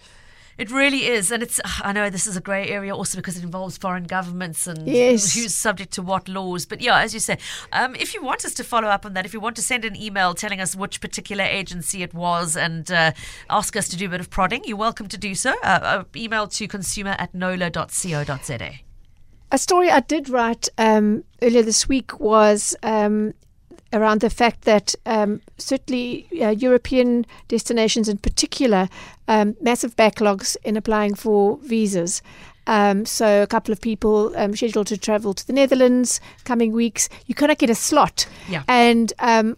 It 0.59 0.71
really 0.71 1.07
is, 1.07 1.31
and 1.31 1.43
it's. 1.43 1.61
I 1.83 1.93
know 1.93 2.11
this 2.11 2.27
is 2.27 2.37
a 2.37 2.41
grey 2.41 2.69
area 2.69 2.95
also 2.95 3.17
because 3.17 3.39
it 3.39 3.43
involves 3.45 3.79
foreign 3.79 4.05
governments 4.05 4.67
and 4.67 4.87
Yes. 4.87 5.35
who's 5.35 5.55
subject 5.55 5.93
to 5.95 6.03
what 6.03 6.29
laws. 6.29 6.67
But 6.67 6.81
yeah, 6.83 6.99
as 6.99 7.15
you 7.15 7.21
say, 7.21 7.39
um, 7.73 7.95
if 7.95 8.13
you 8.15 8.23
want 8.23 8.45
us 8.45 8.53
to 8.55 8.65
follow 8.65 8.89
up 8.89 9.07
on 9.07 9.15
that, 9.15 9.25
if 9.25 9.33
you 9.33 9.41
want 9.41 9.57
to 9.57 9.63
send 9.63 9.85
an 9.85 9.97
email 9.97 10.35
telling 10.35 10.61
us 10.61 10.77
which 10.77 11.01
particular 11.01 11.45
agency 11.45 12.03
it 12.03 12.13
was 12.13 12.55
and 12.57 12.91
uh, 12.93 13.13
ask 13.49 13.77
us 13.77 13.89
to 13.89 13.97
do 13.97 14.07
a 14.07 14.09
bit 14.11 14.21
of 14.21 14.29
prodding, 14.29 14.63
you're 14.65 14.77
welcome 14.77 15.09
to 15.09 15.19
do 15.19 15.35
so. 15.35 15.55
Uh, 15.63 15.81
uh, 15.83 16.05
email 16.15 16.47
to 16.49 16.69
consumer 16.69 17.17
at 17.19 17.33
knowler.co.za. 17.35 18.71
A 19.51 19.59
story 19.59 19.91
I 19.91 20.01
did 20.01 20.29
write 20.29 20.69
um, 20.79 21.25
earlier 21.43 21.63
this 21.63 21.89
week 21.89 22.19
was 22.21 22.75
um, 22.83 23.35
around 23.93 24.21
the 24.21 24.31
fact 24.31 24.63
that 24.63 24.95
um, 25.07 25.41
certainly 25.59 26.27
uh, 26.41 26.51
European 26.51 27.27
destinations 27.49 28.09
in 28.09 28.19
particular, 28.19 28.89
um, 29.29 29.57
massive 29.61 29.97
backlogs 29.97 30.57
in 30.65 30.77
applying 30.77 31.15
for 31.15 31.59
visas. 31.59 32.23
Um, 32.67 33.05
so 33.05 33.43
a 33.43 33.47
couple 33.47 33.73
of 33.73 33.81
people 33.81 34.33
um, 34.37 34.55
scheduled 34.55 34.87
to 34.89 34.97
travel 34.97 35.35
to 35.35 35.47
the 35.47 35.53
Netherlands 35.53 36.21
coming 36.45 36.73
weeks. 36.73 37.09
You 37.27 37.35
cannot 37.35 37.59
get 37.59 37.71
a 37.71 37.75
slot. 37.75 38.27
Yeah. 38.49 38.63
And 38.69 39.13
um, 39.19 39.57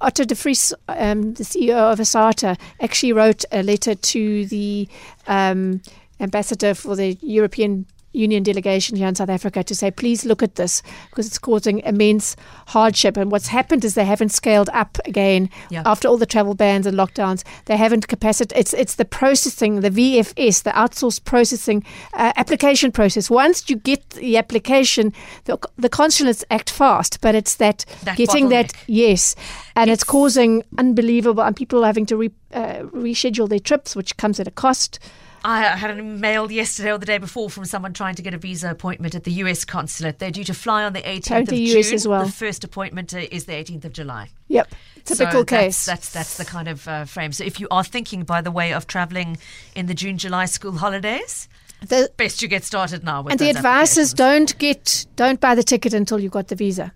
Otto 0.00 0.24
de 0.24 0.34
Vries, 0.34 0.74
um, 0.88 1.34
the 1.34 1.44
CEO 1.44 1.92
of 1.92 2.00
Asata, 2.00 2.58
actually 2.80 3.12
wrote 3.12 3.44
a 3.52 3.62
letter 3.62 3.94
to 3.94 4.46
the 4.46 4.88
um, 5.28 5.80
ambassador 6.20 6.74
for 6.74 6.96
the 6.96 7.16
European 7.22 7.86
Union 8.12 8.42
delegation 8.42 8.96
here 8.96 9.08
in 9.08 9.14
South 9.14 9.28
Africa 9.30 9.62
to 9.64 9.74
say, 9.74 9.90
please 9.90 10.24
look 10.24 10.42
at 10.42 10.56
this 10.56 10.82
because 11.10 11.26
it's 11.26 11.38
causing 11.38 11.80
immense 11.80 12.36
hardship. 12.68 13.16
And 13.16 13.30
what's 13.30 13.48
happened 13.48 13.84
is 13.84 13.94
they 13.94 14.04
haven't 14.04 14.30
scaled 14.30 14.68
up 14.72 14.98
again 15.06 15.48
Yeah. 15.70 15.82
after 15.86 16.08
all 16.08 16.18
the 16.18 16.26
travel 16.26 16.54
bans 16.54 16.86
and 16.86 16.96
lockdowns. 16.96 17.42
They 17.66 17.76
haven't 17.76 18.08
capacity. 18.08 18.54
It's 18.56 18.74
it's 18.74 18.96
the 18.96 19.04
processing, 19.04 19.80
the 19.80 19.90
VFS, 19.90 20.62
the 20.62 20.70
outsourced 20.70 21.24
processing 21.24 21.84
uh, 22.14 22.32
application 22.36 22.92
process. 22.92 23.30
Once 23.30 23.68
you 23.70 23.76
get 23.76 24.08
the 24.10 24.36
application, 24.36 25.12
the, 25.44 25.58
the 25.76 25.88
consulates 25.88 26.44
act 26.50 26.70
fast, 26.70 27.20
but 27.20 27.34
it's 27.34 27.56
that, 27.56 27.84
That 28.04 28.16
getting 28.16 28.48
that 28.50 28.72
yes, 28.86 29.34
and 29.74 29.90
it's, 29.90 30.04
causing 30.04 30.62
unbelievable, 30.78 31.42
and 31.42 31.56
people 31.56 31.82
having 31.84 32.06
to 32.06 32.16
re, 32.16 32.30
uh, 32.52 32.80
reschedule 32.92 33.48
their 33.48 33.58
trips, 33.60 33.96
which 33.96 34.16
comes 34.16 34.38
at 34.40 34.46
a 34.46 34.50
cost. 34.50 34.98
I 35.44 35.62
had 35.76 35.90
an 35.90 35.98
email 35.98 36.50
yesterday 36.50 36.92
or 36.92 36.98
the 36.98 37.06
day 37.06 37.18
before 37.18 37.50
from 37.50 37.64
someone 37.64 37.92
trying 37.92 38.14
to 38.16 38.22
get 38.22 38.34
a 38.34 38.38
visa 38.38 38.70
appointment 38.70 39.14
at 39.14 39.24
the 39.24 39.32
US 39.32 39.64
consulate. 39.64 40.18
They're 40.18 40.30
due 40.30 40.44
to 40.44 40.54
fly 40.54 40.84
on 40.84 40.92
the 40.92 41.02
18th 41.02 41.24
Totally 41.24 41.64
of 41.64 41.78
US 41.78 41.86
June. 41.86 41.94
as 41.94 42.08
well. 42.08 42.24
The 42.24 42.32
first 42.32 42.64
appointment 42.64 43.14
uh, 43.14 43.26
is 43.30 43.46
the 43.46 43.52
18th 43.52 43.84
of 43.84 43.92
July. 43.92 44.28
Yep, 44.48 44.74
typical 45.04 45.40
so 45.40 45.44
case. 45.44 45.84
That's, 45.84 46.12
that's 46.12 46.12
that's 46.12 46.36
the 46.36 46.44
kind 46.44 46.68
of 46.68 46.86
uh, 46.86 47.04
frame. 47.04 47.32
So 47.32 47.44
if 47.44 47.58
you 47.58 47.68
are 47.70 47.84
thinking, 47.84 48.22
by 48.22 48.40
the 48.40 48.50
way, 48.50 48.72
of 48.72 48.86
travelling 48.86 49.38
in 49.74 49.86
the 49.86 49.94
June 49.94 50.18
July 50.18 50.44
school 50.44 50.72
holidays, 50.72 51.48
the, 51.88 52.10
best 52.16 52.42
you 52.42 52.48
get 52.48 52.64
started 52.64 53.04
now. 53.04 53.22
With 53.22 53.32
and 53.32 53.40
the 53.40 53.50
advice 53.50 53.96
is 53.96 54.14
don't 54.14 54.56
get, 54.58 55.06
don't 55.16 55.40
buy 55.40 55.54
the 55.54 55.62
ticket 55.62 55.94
until 55.94 56.20
you've 56.20 56.32
got 56.32 56.48
the 56.48 56.54
visa. 56.54 56.92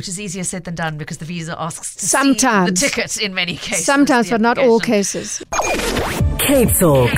Which 0.00 0.08
is 0.08 0.18
easier 0.18 0.42
said 0.44 0.64
than 0.64 0.74
done 0.74 0.96
because 0.96 1.18
the 1.18 1.26
visa 1.26 1.54
asks 1.60 1.94
to 1.96 2.06
Sometimes. 2.06 2.80
see 2.80 2.86
the 2.86 2.90
ticket 2.90 3.16
in 3.18 3.34
many 3.34 3.54
cases. 3.54 3.84
Sometimes, 3.84 4.30
but 4.30 4.40
not 4.40 4.56
all 4.56 4.80
cases. 4.80 5.44
Cape 6.38 6.72
Talk. 6.72 7.10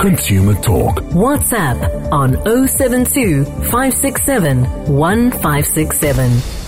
Consumer 0.00 0.54
Talk. 0.60 0.96
WhatsApp 1.14 2.10
on 2.10 2.32
072 2.66 3.44
567 3.44 4.64
1567. 4.96 6.63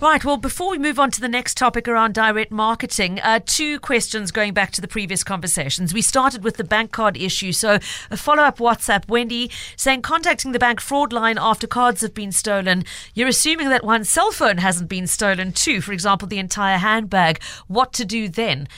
Right. 0.00 0.24
Well, 0.24 0.36
before 0.36 0.70
we 0.70 0.78
move 0.78 1.00
on 1.00 1.10
to 1.10 1.20
the 1.20 1.26
next 1.26 1.56
topic 1.56 1.88
around 1.88 2.14
direct 2.14 2.52
marketing, 2.52 3.18
uh, 3.18 3.40
two 3.44 3.80
questions 3.80 4.30
going 4.30 4.54
back 4.54 4.70
to 4.72 4.80
the 4.80 4.86
previous 4.86 5.24
conversations. 5.24 5.92
We 5.92 6.02
started 6.02 6.44
with 6.44 6.56
the 6.56 6.62
bank 6.62 6.92
card 6.92 7.16
issue. 7.16 7.50
So, 7.50 7.80
a 8.08 8.16
follow 8.16 8.44
up 8.44 8.58
WhatsApp, 8.58 9.08
Wendy, 9.08 9.50
saying 9.74 10.02
contacting 10.02 10.52
the 10.52 10.60
bank 10.60 10.80
fraud 10.80 11.12
line 11.12 11.36
after 11.36 11.66
cards 11.66 12.00
have 12.02 12.14
been 12.14 12.30
stolen. 12.30 12.84
You're 13.12 13.26
assuming 13.26 13.70
that 13.70 13.82
one's 13.82 14.08
cell 14.08 14.30
phone 14.30 14.58
hasn't 14.58 14.88
been 14.88 15.08
stolen 15.08 15.50
too, 15.50 15.80
for 15.80 15.92
example, 15.92 16.28
the 16.28 16.38
entire 16.38 16.78
handbag. 16.78 17.42
What 17.66 17.92
to 17.94 18.04
do 18.04 18.28
then? 18.28 18.68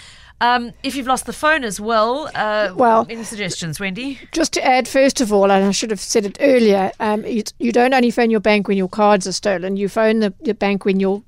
Um, 0.40 0.72
if 0.83 0.94
you've 0.94 1.07
lost 1.07 1.26
the 1.26 1.33
phone 1.35 1.64
as 1.64 1.79
well, 1.81 2.31
uh, 2.35 2.72
Well- 2.74 3.07
any 3.11 3.24
suggestions, 3.24 3.79
Wendy? 3.79 4.18
Just 4.33 4.55
to 4.55 4.64
add, 4.64 4.88
first 4.88 5.20
of 5.20 5.33
all, 5.33 5.50
and 5.50 5.64
I 5.64 5.70
should 5.70 5.90
have 5.90 6.00
said 6.00 6.24
it 6.24 6.38
earlier, 6.40 6.92
um, 6.98 7.26
you, 7.26 7.42
you 7.59 7.72
don't 7.72 7.92
only 7.92 8.11
phone 8.11 8.31
your 8.31 8.40
bank 8.40 8.66
when 8.66 8.79
your 8.79 8.88
cards 8.88 9.26
are 9.26 9.33
stolen. 9.33 9.76
You 9.76 9.88
phone 9.88 10.20
the, 10.20 10.33
the 10.40 10.55
bank 10.55 10.85
when 10.85 10.98
your 11.00 11.22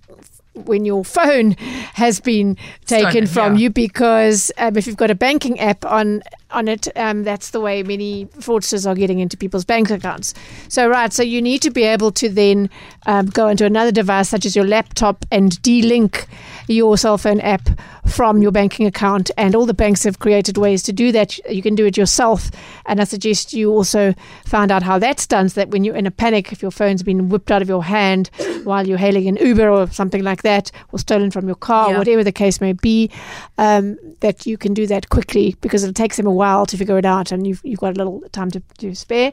when 0.54 0.84
your 0.84 1.02
phone 1.02 1.52
has 1.94 2.20
been 2.20 2.56
taken 2.84 3.26
Stolen, 3.26 3.26
from 3.26 3.54
yeah. 3.54 3.60
you 3.62 3.70
because 3.70 4.52
um, 4.58 4.76
if 4.76 4.86
you've 4.86 4.98
got 4.98 5.10
a 5.10 5.14
banking 5.14 5.58
app 5.58 5.84
on 5.86 6.22
on 6.52 6.68
it, 6.68 6.88
um, 6.96 7.22
that's 7.24 7.50
the 7.50 7.60
way 7.60 7.82
many 7.82 8.26
fraudsters 8.38 8.86
are 8.86 8.94
getting 8.94 9.18
into 9.20 9.36
people's 9.36 9.64
bank 9.64 9.90
accounts. 9.90 10.34
So 10.68 10.88
right, 10.88 11.12
so 11.12 11.22
you 11.22 11.40
need 11.42 11.62
to 11.62 11.70
be 11.70 11.82
able 11.84 12.12
to 12.12 12.28
then 12.28 12.70
um, 13.06 13.26
go 13.26 13.48
into 13.48 13.64
another 13.64 13.92
device 13.92 14.28
such 14.28 14.46
as 14.46 14.54
your 14.54 14.66
laptop 14.66 15.24
and 15.30 15.60
de-link 15.62 16.26
your 16.68 16.96
cell 16.96 17.18
phone 17.18 17.40
app 17.40 17.68
from 18.06 18.40
your 18.42 18.52
banking 18.52 18.86
account. 18.86 19.30
And 19.36 19.54
all 19.54 19.66
the 19.66 19.74
banks 19.74 20.04
have 20.04 20.18
created 20.20 20.56
ways 20.58 20.82
to 20.84 20.92
do 20.92 21.10
that. 21.12 21.38
You 21.48 21.62
can 21.62 21.74
do 21.74 21.84
it 21.86 21.96
yourself, 21.96 22.50
and 22.86 23.00
I 23.00 23.04
suggest 23.04 23.52
you 23.52 23.70
also 23.70 24.14
find 24.44 24.70
out 24.70 24.82
how 24.82 24.98
that's 24.98 25.26
done. 25.26 25.48
So 25.48 25.60
that 25.60 25.70
when 25.70 25.84
you're 25.84 25.96
in 25.96 26.06
a 26.06 26.10
panic, 26.10 26.52
if 26.52 26.62
your 26.62 26.70
phone's 26.70 27.02
been 27.02 27.28
whipped 27.28 27.50
out 27.50 27.62
of 27.62 27.68
your 27.68 27.82
hand 27.84 28.30
while 28.64 28.86
you're 28.86 28.98
hailing 28.98 29.28
an 29.28 29.36
Uber 29.36 29.68
or 29.68 29.88
something 29.90 30.22
like 30.22 30.42
that, 30.42 30.70
or 30.92 30.98
stolen 30.98 31.30
from 31.30 31.46
your 31.46 31.56
car, 31.56 31.90
Yeah. 31.90 31.98
whatever 31.98 32.22
the 32.24 32.32
case 32.32 32.60
may 32.60 32.72
be, 32.72 33.10
um, 33.58 33.96
that 34.20 34.46
you 34.46 34.56
can 34.56 34.74
do 34.74 34.86
that 34.86 35.08
quickly 35.08 35.56
because 35.60 35.82
it 35.84 35.94
takes 35.94 36.16
them 36.16 36.26
a 36.26 36.32
while 36.32 36.41
to 36.66 36.76
figure 36.76 36.98
it 36.98 37.04
out, 37.04 37.32
and 37.32 37.46
you've 37.46 37.60
you've 37.64 37.80
got 37.80 37.94
a 37.94 37.98
little 37.98 38.20
time 38.32 38.50
to, 38.50 38.60
to 38.78 38.94
spare. 38.94 39.32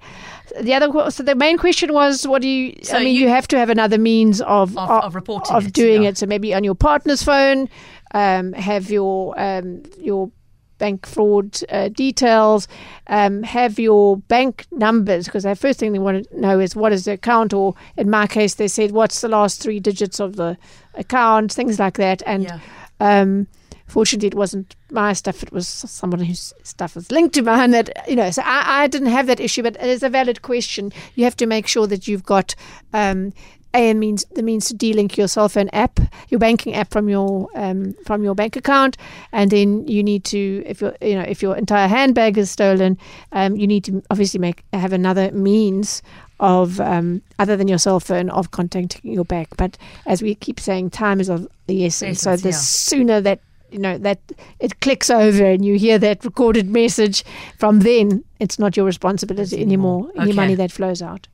The 0.62 0.74
other, 0.74 1.12
so 1.12 1.24
the 1.24 1.36
main 1.36 1.58
question 1.58 1.94
was, 1.94 2.28
what 2.28 2.42
do 2.42 2.48
you? 2.48 2.76
So 2.84 2.98
I 2.98 3.00
mean, 3.04 3.16
you- 3.16 3.22
you, 3.22 3.30
have 3.30 3.48
to 3.50 3.58
have 3.58 3.70
another 3.70 3.98
means 3.98 4.42
of 4.42 4.78
Of- 4.78 4.90
of 5.06 5.16
reporting 5.16 5.56
of 5.56 5.68
it, 5.68 5.74
doing 5.74 6.04
yeah. 6.04 6.10
it. 6.10 6.18
So 6.18 6.26
maybe 6.26 6.54
on 6.54 6.64
your 6.64 6.76
partner's 6.76 7.22
phone, 7.24 7.70
um, 8.14 8.54
have 8.54 8.90
your 8.90 9.34
um, 9.40 9.84
your 10.00 10.32
bank 10.78 11.06
fraud 11.06 11.60
uh, 11.70 11.90
details, 11.90 12.68
um, 13.08 13.44
have 13.44 13.78
your 13.78 14.16
bank 14.16 14.66
numbers 14.72 15.26
because 15.26 15.44
the 15.44 15.54
first 15.56 15.78
thing 15.80 15.92
they 15.92 16.00
want 16.00 16.26
to 16.30 16.40
know 16.40 16.60
is 16.60 16.74
what 16.76 16.94
is 16.94 17.04
the 17.06 17.12
account, 17.14 17.54
or 17.54 17.76
in 17.98 18.10
my 18.10 18.26
case, 18.28 18.56
they 18.56 18.68
said 18.68 18.92
what's 18.92 19.20
the 19.22 19.28
last 19.28 19.62
three 19.62 19.80
digits 19.80 20.20
of 20.22 20.38
the 20.38 20.58
account, 20.96 21.52
things 21.52 21.80
like 21.80 21.98
that, 21.98 22.22
and. 22.26 22.44
Yeah. 22.44 22.60
Um, 23.02 23.48
fortunately, 23.90 24.28
it 24.28 24.36
wasn't 24.36 24.76
my 24.92 25.14
stuff; 25.14 25.44
it 25.44 25.52
was 25.52 25.68
someone 25.68 26.22
whose 26.22 26.54
stuff 26.64 26.96
was 26.96 27.12
linked 27.12 27.36
to 27.36 27.42
mine. 27.42 27.72
That 27.72 28.08
you 28.08 28.16
know, 28.16 28.32
so 28.32 28.42
I, 28.44 28.84
I 28.84 28.88
didn't 28.88 29.10
have 29.10 29.28
that 29.28 29.40
issue. 29.40 29.64
But 29.64 29.76
it 29.76 29.88
is 29.88 30.04
a 30.04 30.10
valid 30.10 30.42
question. 30.42 30.92
You 31.16 31.24
have 31.24 31.38
to 31.38 31.46
make 31.46 31.68
sure 31.68 31.88
that 31.88 32.08
you've 32.08 32.24
got 32.24 32.56
um, 32.94 33.34
a 33.74 33.94
means 33.94 34.26
the 34.32 34.44
means 34.44 34.68
to 34.68 34.74
delink 34.74 35.18
your 35.18 35.28
cell 35.28 35.50
phone 35.50 35.70
app, 35.70 36.00
your 36.30 36.40
banking 36.40 36.74
app 36.74 36.92
from 36.92 37.10
your 37.10 37.50
um, 37.56 37.94
from 38.06 38.24
your 38.24 38.36
bank 38.36 38.56
account, 38.56 38.98
and 39.32 39.52
then 39.52 39.88
you 39.88 40.04
need 40.04 40.24
to 40.26 40.64
if 40.66 40.82
your 40.82 40.96
you 41.02 41.16
know 41.16 41.22
if 41.22 41.42
your 41.42 41.56
entire 41.56 41.88
handbag 41.88 42.38
is 42.38 42.50
stolen, 42.50 42.98
um, 43.32 43.56
you 43.56 43.68
need 43.68 43.84
to 43.84 44.02
obviously 44.10 44.40
make 44.40 44.64
have 44.74 44.94
another 44.94 45.32
means 45.32 46.02
of 46.40 46.80
um, 46.80 47.22
other 47.38 47.58
than 47.58 47.68
your 47.68 47.78
cell 47.78 48.00
phone 48.00 48.30
of 48.30 48.52
contacting 48.52 49.12
your 49.12 49.26
bank. 49.26 49.50
But 49.58 49.78
as 50.06 50.22
we 50.22 50.36
keep 50.36 50.60
saying, 50.60 50.92
time 50.92 51.20
is 51.20 51.30
of 51.30 51.48
the 51.68 51.86
essence. 51.86 52.22
so 52.22 52.36
the 52.36 52.50
yeah. 52.50 52.56
sooner 52.56 53.22
that 53.22 53.40
you 53.72 53.80
know 53.80 53.98
that 53.98 54.20
it 54.60 54.80
clicks 54.82 55.10
over 55.10 55.44
and 55.46 55.64
you 55.66 55.78
hear 55.78 55.98
that 56.00 56.24
recorded 56.26 56.70
message 56.70 57.24
from 57.58 57.80
then 57.82 58.24
it's 58.40 58.58
not 58.60 58.76
your 58.78 58.86
responsibility 58.86 59.62
anymore. 59.62 60.10
any 60.16 60.30
Okay. 60.32 60.36
money 60.36 60.56
that 60.56 60.72
flows 60.72 61.02
out 61.02 61.28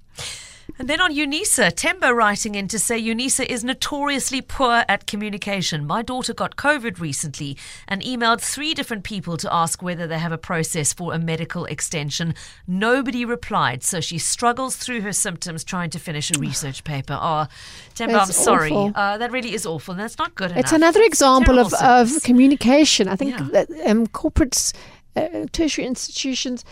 And 0.78 0.90
then 0.90 1.00
on 1.00 1.14
UNISA, 1.16 1.72
Temba 1.72 2.14
writing 2.14 2.54
in 2.56 2.68
to 2.68 2.78
say 2.78 3.02
UNISA 3.02 3.46
is 3.46 3.64
notoriously 3.64 4.42
poor 4.42 4.84
at 4.90 5.08
communication. 5.08 5.88
My 5.88 6.02
daughter 6.02 6.34
got 6.34 6.58
COVID 6.58 7.00
recently 7.00 7.58
and 7.88 8.02
emailed 8.02 8.42
three 8.42 8.74
different 8.74 9.06
people 9.06 9.38
to 9.38 9.54
ask 9.54 9.82
whether 9.82 10.06
they 10.06 10.20
have 10.20 10.34
a 10.34 10.38
process 10.38 10.92
for 10.92 11.14
a 11.14 11.18
medical 11.20 11.64
extension. 11.64 12.36
Nobody 12.68 13.24
replied, 13.24 13.84
so 13.84 14.02
she 14.02 14.18
struggles 14.18 14.76
through 14.76 15.00
her 15.02 15.14
symptoms 15.14 15.64
trying 15.64 15.92
to 15.92 16.00
finish 16.00 16.30
a 16.36 16.40
research 16.40 16.84
paper. 16.94 17.18
Oh, 17.22 17.48
Temba, 17.96 18.20
I'm 18.20 18.28
sorry. 18.34 18.74
Uh, 18.74 19.18
that 19.18 19.32
really 19.32 19.54
is 19.54 19.66
awful. 19.66 19.94
That's 19.96 20.18
not 20.18 20.36
good 20.36 20.52
it's 20.52 20.72
enough. 20.72 20.74
another 20.74 21.00
It's 21.00 21.08
example 21.08 21.58
of, 21.58 21.72
terrible 21.72 22.16
of 22.18 22.24
communication 22.24 23.08
i 23.08 23.16
think 23.16 23.32
Yeah. 23.32 23.48
that 23.54 23.70
um, 23.86 24.08
corporates 24.08 24.74
uh, 25.16 25.46
tertiary 25.54 25.88
institutions 25.88 26.66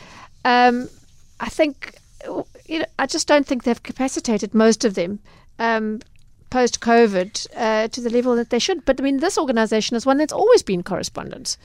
um, 0.43 0.89
i 1.39 1.47
think 1.49 1.95
uh, 2.27 2.43
you 2.65 2.79
know, 2.79 2.85
i 2.99 3.05
just 3.05 3.27
don't 3.27 3.45
think 3.45 3.63
they've 3.63 3.83
capacitated 3.83 4.53
most 4.53 4.85
of 4.85 4.95
them 4.95 5.19
um, 5.59 5.99
post 6.53 6.79
COVID 6.79 7.47
uh, 7.55 7.87
to 7.87 7.99
the 7.99 8.11
level 8.11 8.35
that 8.35 8.51
they 8.51 8.59
should. 8.59 8.85
But 8.85 8.99
I 8.99 9.03
mean, 9.03 9.17
this 9.17 9.39
organisation 9.39 9.97
is 9.97 10.05
one 10.05 10.17
that's 10.17 10.31
always 10.31 10.61
been 10.61 10.83
correspondence. 10.83 11.57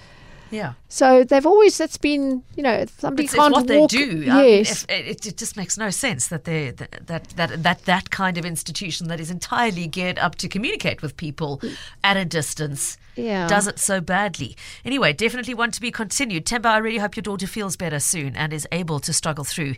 Yeah. 0.51 0.73
So 0.91 1.23
they've 1.23 1.45
always 1.45 1.77
that's 1.77 1.99
been 1.99 2.43
you 2.57 2.63
know 2.63 2.87
somebody 2.99 3.25
It's, 3.25 3.35
it's 3.35 3.41
can't 3.41 3.53
what 3.53 3.67
they 3.67 3.87
do. 3.87 4.07
Mean, 4.07 4.23
Yes, 4.23 4.85
if- 4.85 4.91
it, 4.91 5.27
it 5.27 5.37
just 5.37 5.57
makes 5.57 5.77
no 5.77 5.91
sense 5.91 6.29
that 6.29 6.45
they 6.45 6.71
that, 6.71 7.07
that 7.07 7.29
that 7.37 7.63
that 7.63 7.85
that 7.85 8.11
kind 8.11 8.39
of 8.39 8.45
institution 8.47 9.09
that 9.09 9.21
is 9.21 9.31
entirely 9.31 9.87
geared 9.87 10.19
up 10.19 10.37
to 10.37 10.49
communicate 10.49 11.03
with 11.03 11.17
people 11.17 11.61
at 12.03 12.17
a 12.17 12.25
distance 12.25 12.97
Yeah. 13.17 13.47
does 13.49 13.67
it 13.67 13.79
so 13.79 14.01
badly. 14.01 14.57
Anyway, 14.85 15.13
definitely 15.13 15.55
want 15.55 15.75
to 15.75 15.81
be 15.81 15.91
continued. 15.91 16.47
Temba, 16.47 16.67
I 16.67 16.79
really 16.79 16.99
hope 16.99 17.17
your 17.17 17.23
daughter 17.23 17.47
feels 17.47 17.77
better 17.77 18.01
soon 18.01 18.35
and 18.35 18.53
is 18.53 18.67
able 18.73 18.99
to 19.01 19.13
struggle 19.13 19.45
through 19.45 19.75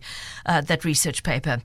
uh, 0.47 0.61
that 0.61 0.85
research 0.85 1.23
paper. 1.25 1.61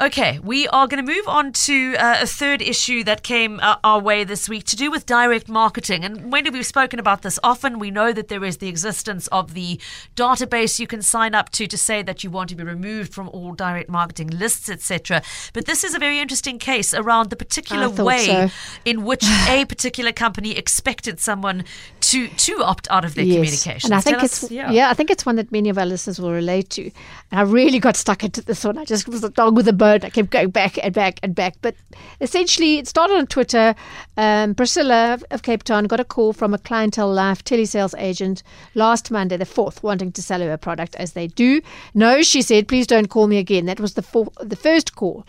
Okay, 0.00 0.38
we 0.42 0.66
are 0.68 0.88
going 0.88 1.04
to 1.04 1.12
move 1.14 1.28
on 1.28 1.52
to 1.52 1.94
uh, 1.98 2.20
a 2.22 2.26
third 2.26 2.62
issue 2.62 3.04
that 3.04 3.22
came 3.22 3.60
uh, 3.60 3.76
our 3.84 4.00
way 4.00 4.24
this 4.24 4.48
week 4.48 4.64
to 4.64 4.76
do 4.76 4.90
with 4.90 5.04
direct 5.04 5.46
marketing. 5.46 6.06
And 6.06 6.32
when 6.32 6.50
we've 6.50 6.64
spoken 6.64 6.98
about 6.98 7.20
this 7.20 7.38
often, 7.44 7.78
we 7.78 7.90
know 7.90 8.10
that 8.14 8.28
there 8.28 8.42
is 8.42 8.56
the 8.56 8.68
existence 8.80 9.26
of 9.28 9.54
the 9.54 9.78
database 10.16 10.78
you 10.78 10.86
can 10.86 11.02
sign 11.02 11.34
up 11.34 11.50
to 11.50 11.66
to 11.66 11.76
say 11.76 12.02
that 12.02 12.24
you 12.24 12.30
want 12.30 12.48
to 12.48 12.56
be 12.56 12.64
removed 12.64 13.12
from 13.12 13.28
all 13.28 13.52
direct 13.52 13.90
marketing 13.90 14.28
lists, 14.28 14.68
etc. 14.68 15.22
But 15.52 15.66
this 15.66 15.84
is 15.84 15.94
a 15.94 15.98
very 15.98 16.18
interesting 16.18 16.58
case 16.58 16.94
around 16.94 17.30
the 17.30 17.36
particular 17.36 17.90
way 17.90 18.26
so. 18.26 18.48
in 18.84 19.04
which 19.04 19.24
a 19.48 19.64
particular 19.68 20.12
company 20.12 20.56
expected 20.56 21.20
someone 21.20 21.64
to 22.00 22.28
to 22.28 22.62
opt 22.62 22.88
out 22.90 23.04
of 23.04 23.14
their 23.14 23.24
yes. 23.24 23.36
communications. 23.36 23.84
And 23.84 23.94
I 23.94 24.00
think 24.00 24.16
Tell 24.16 24.24
it's 24.24 24.44
us- 24.44 24.50
yeah. 24.50 24.90
I 24.90 24.94
think 24.94 25.10
it's 25.10 25.26
one 25.26 25.36
that 25.36 25.52
many 25.52 25.68
of 25.68 25.76
our 25.78 25.86
listeners 25.86 26.18
will 26.18 26.32
relate 26.32 26.70
to. 26.70 26.90
And 27.30 27.40
I 27.40 27.42
really 27.42 27.78
got 27.78 27.96
stuck 27.96 28.24
into 28.24 28.40
this 28.42 28.64
one. 28.64 28.78
I 28.78 28.84
just 28.84 29.08
was 29.08 29.22
a 29.22 29.30
dog 29.30 29.56
with 29.56 29.68
a 29.68 29.72
bone. 29.72 30.00
I 30.02 30.10
kept 30.10 30.30
going 30.30 30.50
back 30.50 30.78
and 30.82 30.94
back 30.94 31.20
and 31.22 31.34
back. 31.34 31.56
But 31.60 31.74
essentially, 32.20 32.78
it 32.78 32.88
started 32.88 33.16
on 33.16 33.26
Twitter. 33.26 33.74
Um, 34.16 34.54
Priscilla 34.54 35.18
of 35.30 35.42
Cape 35.42 35.62
Town 35.62 35.84
got 35.84 36.00
a 36.00 36.04
call 36.04 36.32
from 36.32 36.54
a 36.54 36.58
clientele 36.58 37.12
life 37.12 37.44
telesales 37.44 37.94
agent 37.98 38.42
last 38.74 39.10
Monday, 39.10 39.36
the 39.36 39.44
fourth, 39.44 39.82
wanting 39.82 40.12
to 40.12 40.22
sell 40.22 40.40
her 40.40 40.52
a 40.52 40.58
product 40.58 40.94
as 40.96 41.12
they 41.12 41.26
do. 41.26 41.60
No, 41.94 42.22
she 42.22 42.42
said, 42.42 42.68
please 42.68 42.86
don't 42.86 43.08
call 43.08 43.26
me 43.26 43.38
again. 43.38 43.66
That 43.66 43.80
was 43.80 43.94
the 43.94 44.02
four, 44.02 44.32
the 44.40 44.56
first 44.56 44.94
call. 44.94 45.24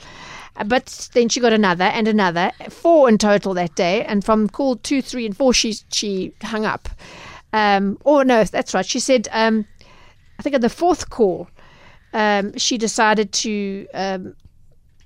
Uh, 0.56 0.64
But 0.66 1.10
then 1.14 1.30
she 1.30 1.40
got 1.40 1.54
another 1.54 1.86
and 1.86 2.08
another, 2.08 2.52
four 2.70 3.10
in 3.10 3.18
total 3.18 3.54
that 3.54 3.76
day. 3.76 4.04
And 4.06 4.24
from 4.24 4.50
call 4.50 4.76
two, 4.76 5.02
three, 5.02 5.26
and 5.26 5.36
four, 5.36 5.54
she 5.54 5.76
she 5.92 6.34
hung 6.44 6.66
up. 6.66 6.90
Um, 7.54 7.98
oh 8.06 8.24
no, 8.24 8.44
that's 8.44 8.74
right. 8.74 8.86
She 8.86 9.00
said, 9.00 9.28
um, 9.32 9.66
I 10.40 10.44
think 10.44 10.56
at 10.56 10.62
the 10.62 10.70
fourth 10.70 11.10
call, 11.10 11.48
um, 12.14 12.58
she 12.58 12.78
decided 12.78 13.32
to 13.32 13.88
um, 13.94 14.36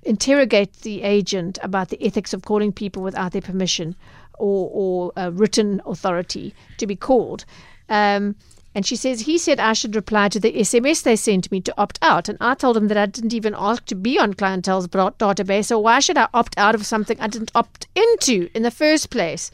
interrogate 0.02 0.72
the 0.82 1.02
agent 1.02 1.58
about 1.62 1.88
the 1.88 2.02
ethics 2.02 2.32
of 2.34 2.42
calling 2.42 2.72
people 2.72 3.02
without 3.02 3.32
their 3.32 3.42
permission 3.42 3.94
or, 4.38 4.70
or 4.72 5.12
uh, 5.16 5.30
written 5.30 5.80
authority 5.86 6.54
to 6.78 6.86
be 6.86 6.96
called. 6.96 7.44
Um, 7.88 8.36
and 8.74 8.84
she 8.84 8.94
says, 8.94 9.22
he 9.22 9.38
said 9.38 9.58
I 9.58 9.72
should 9.72 9.94
reply 9.96 10.28
to 10.28 10.38
the 10.38 10.52
SMS 10.52 11.02
they 11.02 11.16
sent 11.16 11.50
me 11.50 11.62
to 11.62 11.74
opt 11.78 11.98
out. 12.02 12.28
And 12.28 12.36
I 12.42 12.54
told 12.54 12.76
him 12.76 12.88
that 12.88 12.98
I 12.98 13.06
didn't 13.06 13.32
even 13.32 13.54
ask 13.56 13.86
to 13.86 13.94
be 13.94 14.18
on 14.18 14.34
clientele's 14.34 14.86
database. 14.86 15.64
So 15.64 15.78
why 15.78 15.98
should 16.00 16.18
I 16.18 16.28
opt 16.34 16.58
out 16.58 16.74
of 16.74 16.84
something 16.84 17.18
I 17.18 17.26
didn't 17.26 17.52
opt 17.54 17.86
into 17.94 18.50
in 18.54 18.62
the 18.64 18.70
first 18.70 19.08
place? 19.08 19.50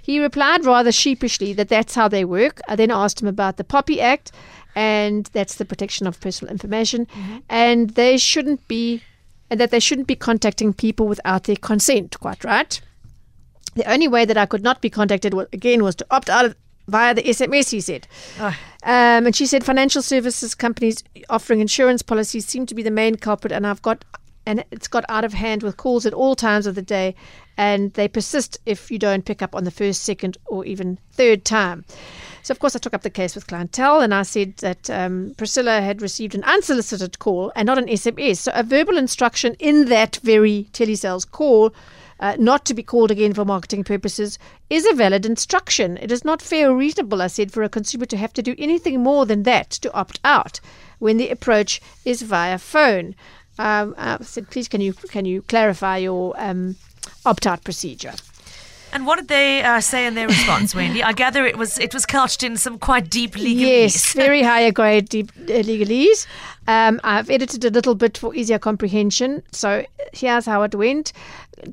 He 0.00 0.18
replied 0.18 0.64
rather 0.64 0.90
sheepishly 0.90 1.52
that 1.52 1.68
that's 1.68 1.94
how 1.94 2.08
they 2.08 2.24
work. 2.24 2.60
I 2.66 2.74
then 2.76 2.90
asked 2.90 3.20
him 3.22 3.28
about 3.28 3.56
the 3.56 3.64
POPI 3.64 4.00
Act, 4.00 4.32
and 4.74 5.26
that's 5.32 5.56
the 5.56 5.64
protection 5.64 6.06
of 6.06 6.20
personal 6.20 6.50
information, 6.50 7.06
and 7.48 7.90
they 7.90 8.16
shouldn't 8.16 8.66
be, 8.66 9.02
and 9.48 9.60
that 9.60 9.70
they 9.70 9.78
shouldn't 9.78 10.08
be 10.08 10.16
contacting 10.16 10.72
people 10.72 11.06
without 11.06 11.44
their 11.44 11.56
consent. 11.56 12.18
Quite 12.18 12.42
right. 12.42 12.80
The 13.74 13.90
only 13.90 14.08
way 14.08 14.24
that 14.24 14.36
I 14.36 14.46
could 14.46 14.62
not 14.62 14.82
be 14.82 14.90
contacted 14.90 15.34
wa- 15.34 15.46
again 15.52 15.84
was 15.84 15.94
to 15.96 16.06
opt 16.10 16.28
out 16.28 16.46
of, 16.46 16.56
via 16.88 17.14
the 17.14 17.22
SMS. 17.22 17.70
He 17.70 17.80
said. 17.80 18.06
Um, 18.84 19.26
and 19.26 19.36
she 19.36 19.46
said 19.46 19.64
financial 19.64 20.02
services 20.02 20.54
companies 20.54 21.04
offering 21.30 21.60
insurance 21.60 22.02
policies 22.02 22.46
seem 22.46 22.66
to 22.66 22.74
be 22.74 22.82
the 22.82 22.90
main 22.90 23.16
culprit, 23.16 23.52
and 23.52 23.66
I've 23.66 23.82
got 23.82 24.04
and 24.44 24.64
it's 24.70 24.88
got 24.88 25.04
out 25.08 25.24
of 25.24 25.32
hand 25.32 25.62
with 25.62 25.76
calls 25.76 26.04
at 26.04 26.12
all 26.12 26.34
times 26.34 26.66
of 26.66 26.74
the 26.74 26.82
day, 26.82 27.14
and 27.56 27.92
they 27.92 28.08
persist 28.08 28.58
if 28.66 28.90
you 28.90 28.98
don't 28.98 29.24
pick 29.24 29.40
up 29.40 29.54
on 29.54 29.64
the 29.64 29.70
first, 29.70 30.02
second, 30.02 30.36
or 30.46 30.64
even 30.64 30.98
third 31.12 31.44
time. 31.44 31.84
So, 32.42 32.50
of 32.50 32.58
course, 32.58 32.74
I 32.74 32.80
took 32.80 32.94
up 32.94 33.02
the 33.02 33.10
case 33.10 33.36
with 33.36 33.46
clientele 33.46 34.00
and 34.00 34.12
I 34.12 34.22
said 34.22 34.56
that 34.58 34.90
um, 34.90 35.34
Priscilla 35.36 35.80
had 35.80 36.02
received 36.02 36.34
an 36.34 36.42
unsolicited 36.42 37.20
call 37.20 37.52
and 37.54 37.66
not 37.66 37.78
an 37.78 37.86
SMS. 37.86 38.38
So, 38.38 38.52
a 38.52 38.64
verbal 38.64 38.98
instruction 38.98 39.54
in 39.60 39.84
that 39.86 40.16
very 40.24 40.66
telesales 40.72 41.30
call 41.30 41.72
uh, 42.22 42.36
not 42.38 42.64
to 42.64 42.72
be 42.72 42.84
called 42.84 43.10
again 43.10 43.34
for 43.34 43.44
marketing 43.44 43.82
purposes 43.82 44.38
is 44.70 44.86
a 44.86 44.94
valid 44.94 45.26
instruction. 45.26 45.98
It 46.00 46.12
is 46.12 46.24
not 46.24 46.40
fair 46.40 46.70
or 46.70 46.76
reasonable, 46.76 47.20
I 47.20 47.26
said, 47.26 47.50
for 47.50 47.64
a 47.64 47.68
consumer 47.68 48.06
to 48.06 48.16
have 48.16 48.32
to 48.34 48.42
do 48.42 48.54
anything 48.58 49.02
more 49.02 49.26
than 49.26 49.42
that 49.42 49.70
to 49.70 49.92
opt 49.92 50.20
out 50.24 50.60
when 51.00 51.16
the 51.16 51.30
approach 51.30 51.80
is 52.04 52.22
via 52.22 52.58
phone. 52.58 53.16
Um, 53.58 53.96
I 53.98 54.18
said, 54.22 54.48
please, 54.50 54.68
can 54.68 54.80
you 54.80 54.92
can 54.92 55.24
you 55.24 55.42
clarify 55.42 55.98
your 55.98 56.34
um, 56.38 56.76
opt 57.26 57.44
out 57.44 57.64
procedure? 57.64 58.14
And 58.92 59.06
what 59.06 59.18
did 59.18 59.28
they 59.28 59.62
uh, 59.62 59.80
say 59.80 60.06
in 60.06 60.14
their 60.14 60.28
response, 60.28 60.74
Wendy? 60.74 61.02
I 61.02 61.12
gather 61.12 61.46
it 61.46 61.56
was 61.56 61.78
it 61.78 61.94
was 61.94 62.04
couched 62.04 62.42
in 62.42 62.56
some 62.56 62.78
quite 62.78 63.08
deep 63.08 63.32
legalese. 63.32 63.60
Yes, 63.60 64.12
very 64.12 64.42
higher 64.42 64.70
grade 64.70 65.08
deep, 65.08 65.32
uh, 65.36 65.62
legalese. 65.62 66.26
Um, 66.68 67.00
I've 67.02 67.30
edited 67.30 67.64
a 67.64 67.70
little 67.70 67.94
bit 67.94 68.18
for 68.18 68.34
easier 68.34 68.58
comprehension. 68.58 69.42
So 69.50 69.84
here's 70.12 70.46
how 70.46 70.62
it 70.62 70.74
went. 70.74 71.12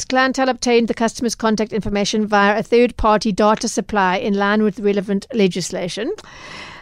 Clientele 0.07 0.49
obtained 0.49 0.87
the 0.87 0.93
customer's 0.93 1.35
contact 1.35 1.73
information 1.73 2.25
via 2.25 2.57
a 2.57 2.63
third 2.63 2.95
party 2.95 3.31
data 3.31 3.67
supply 3.67 4.17
in 4.17 4.35
line 4.35 4.63
with 4.63 4.79
relevant 4.79 5.27
legislation. 5.33 6.11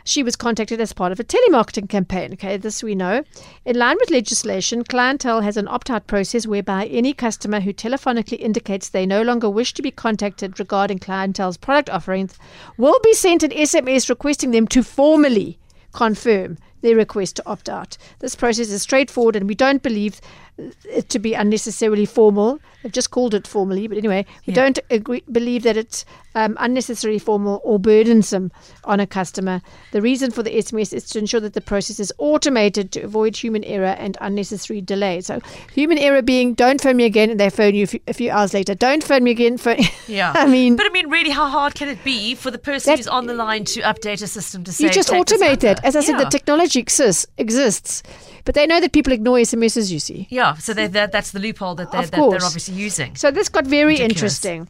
She 0.08 0.24
was 0.24 0.38
contacted 0.38 0.80
as 0.80 0.94
part 0.94 1.12
of 1.12 1.20
a 1.20 1.24
telemarketing 1.26 1.90
campaign. 1.90 2.32
Okay, 2.32 2.56
this 2.56 2.82
we 2.82 2.96
know. 2.96 3.26
In 3.66 3.78
line 3.78 3.98
with 4.00 4.10
legislation, 4.10 4.86
clientele 4.86 5.42
has 5.42 5.58
an 5.58 5.68
opt 5.68 5.90
out 5.90 6.08
process 6.08 6.48
whereby 6.48 6.86
any 6.86 7.12
customer 7.14 7.60
who 7.60 7.74
telephonically 7.74 8.40
indicates 8.40 8.88
they 8.88 9.06
no 9.06 9.22
longer 9.22 9.50
wish 9.50 9.74
to 9.74 9.82
be 9.82 9.92
contacted 9.92 10.62
regarding 10.62 11.00
clientele's 11.00 11.58
product 11.58 11.90
offerings 11.90 12.40
will 12.78 13.02
be 13.04 13.14
sent 13.14 13.44
an 13.44 13.52
SMS 13.52 14.08
requesting 14.08 14.52
them 14.52 14.66
to 14.70 14.82
formally 14.82 15.60
confirm 15.92 16.58
their 16.80 16.96
request 16.96 17.36
to 17.36 17.46
opt 17.46 17.68
out. 17.68 17.98
This 18.20 18.34
process 18.34 18.70
is 18.70 18.82
straightforward 18.82 19.36
and 19.36 19.46
we 19.46 19.56
don't 19.56 19.84
believe 19.84 20.22
it 20.58 21.10
to 21.10 21.20
be 21.20 21.34
unnecessarily 21.34 22.06
formal. 22.06 22.60
They've 22.84 22.92
just 22.92 23.12
called 23.12 23.34
it 23.34 23.46
formally, 23.48 23.88
but 23.88 23.98
anyway, 23.98 24.26
we 24.46 24.54
Yeah. 24.54 24.64
don't 24.64 24.80
agree, 24.90 25.24
believe 25.32 25.64
that 25.64 25.78
it's 25.78 26.06
um, 26.36 26.56
unnecessarily 26.60 27.18
formal 27.20 27.62
or 27.64 27.80
burdensome 27.80 28.52
on 28.84 29.00
a 29.00 29.08
customer. 29.08 29.60
The 29.92 30.02
reason 30.04 30.30
for 30.30 30.44
the 30.44 30.52
SMS 30.56 30.94
is 30.94 31.04
to 31.10 31.20
ensure 31.20 31.40
that 31.40 31.54
the 31.54 31.62
process 31.62 32.00
is 32.00 32.14
automated 32.20 32.92
to 32.92 33.02
avoid 33.02 33.36
human 33.36 33.64
error 33.64 33.96
and 33.98 34.18
unnecessary 34.22 34.80
delay. 34.82 35.22
So, 35.22 35.40
human 35.74 35.98
error 35.98 36.22
being 36.22 36.54
don't 36.54 36.80
phone 36.80 36.98
me 36.98 37.06
again, 37.06 37.32
and 37.32 37.40
they 37.40 37.50
phone 37.50 37.74
you 37.74 37.84
a 37.86 37.88
few, 37.88 38.00
a 38.08 38.14
few 38.14 38.30
hours 38.30 38.54
later. 38.54 38.76
Don't 38.76 39.04
phone 39.04 39.24
me 39.24 39.32
again. 39.32 39.58
Phone. 39.58 39.78
Yeah. 40.08 40.32
I 40.36 40.46
mean, 40.48 40.76
but 40.78 40.86
I 40.86 40.90
mean, 40.90 41.10
really, 41.10 41.32
how 41.32 41.48
hard 41.50 41.76
can 41.76 41.90
it 41.90 42.02
be 42.04 42.34
for 42.36 42.50
the 42.52 42.58
person 42.58 42.92
That- 42.92 43.00
who's 43.00 43.08
on 43.08 43.26
the 43.28 43.34
line 43.34 43.66
to 43.66 43.82
update 43.82 44.22
a 44.22 44.28
system 44.28 44.64
to 44.66 44.72
say 44.72 44.86
you 44.86 44.90
just 44.92 45.10
automate 45.10 45.64
number"? 45.64 45.68
it. 45.68 45.80
As 45.84 45.96
I 45.96 46.02
said, 46.02 46.18
the 46.20 46.26
technology 46.26 46.38
technology 46.48 46.80
exists, 46.80 47.28
exists, 47.38 48.04
but 48.48 48.56
they 48.56 48.66
know 48.66 48.80
that 48.80 48.94
people 48.94 49.12
ignore 49.12 49.38
SMSs. 49.40 49.92
You 49.92 50.00
see. 50.00 50.26
Yeah, 50.30 50.56
so 50.56 50.74
that, 50.74 51.12
that's 51.12 51.32
the 51.32 51.40
loophole 51.40 51.76
that 51.76 51.92
they're, 51.92 52.04
that 52.04 52.12
they're 52.12 52.46
obviously 52.46 52.76
using. 52.76 53.14
So 53.16 53.30
this 53.30 53.50
got 53.50 53.68
very 53.68 53.96
Ridiculous. 54.00 54.16
interesting. 54.16 54.70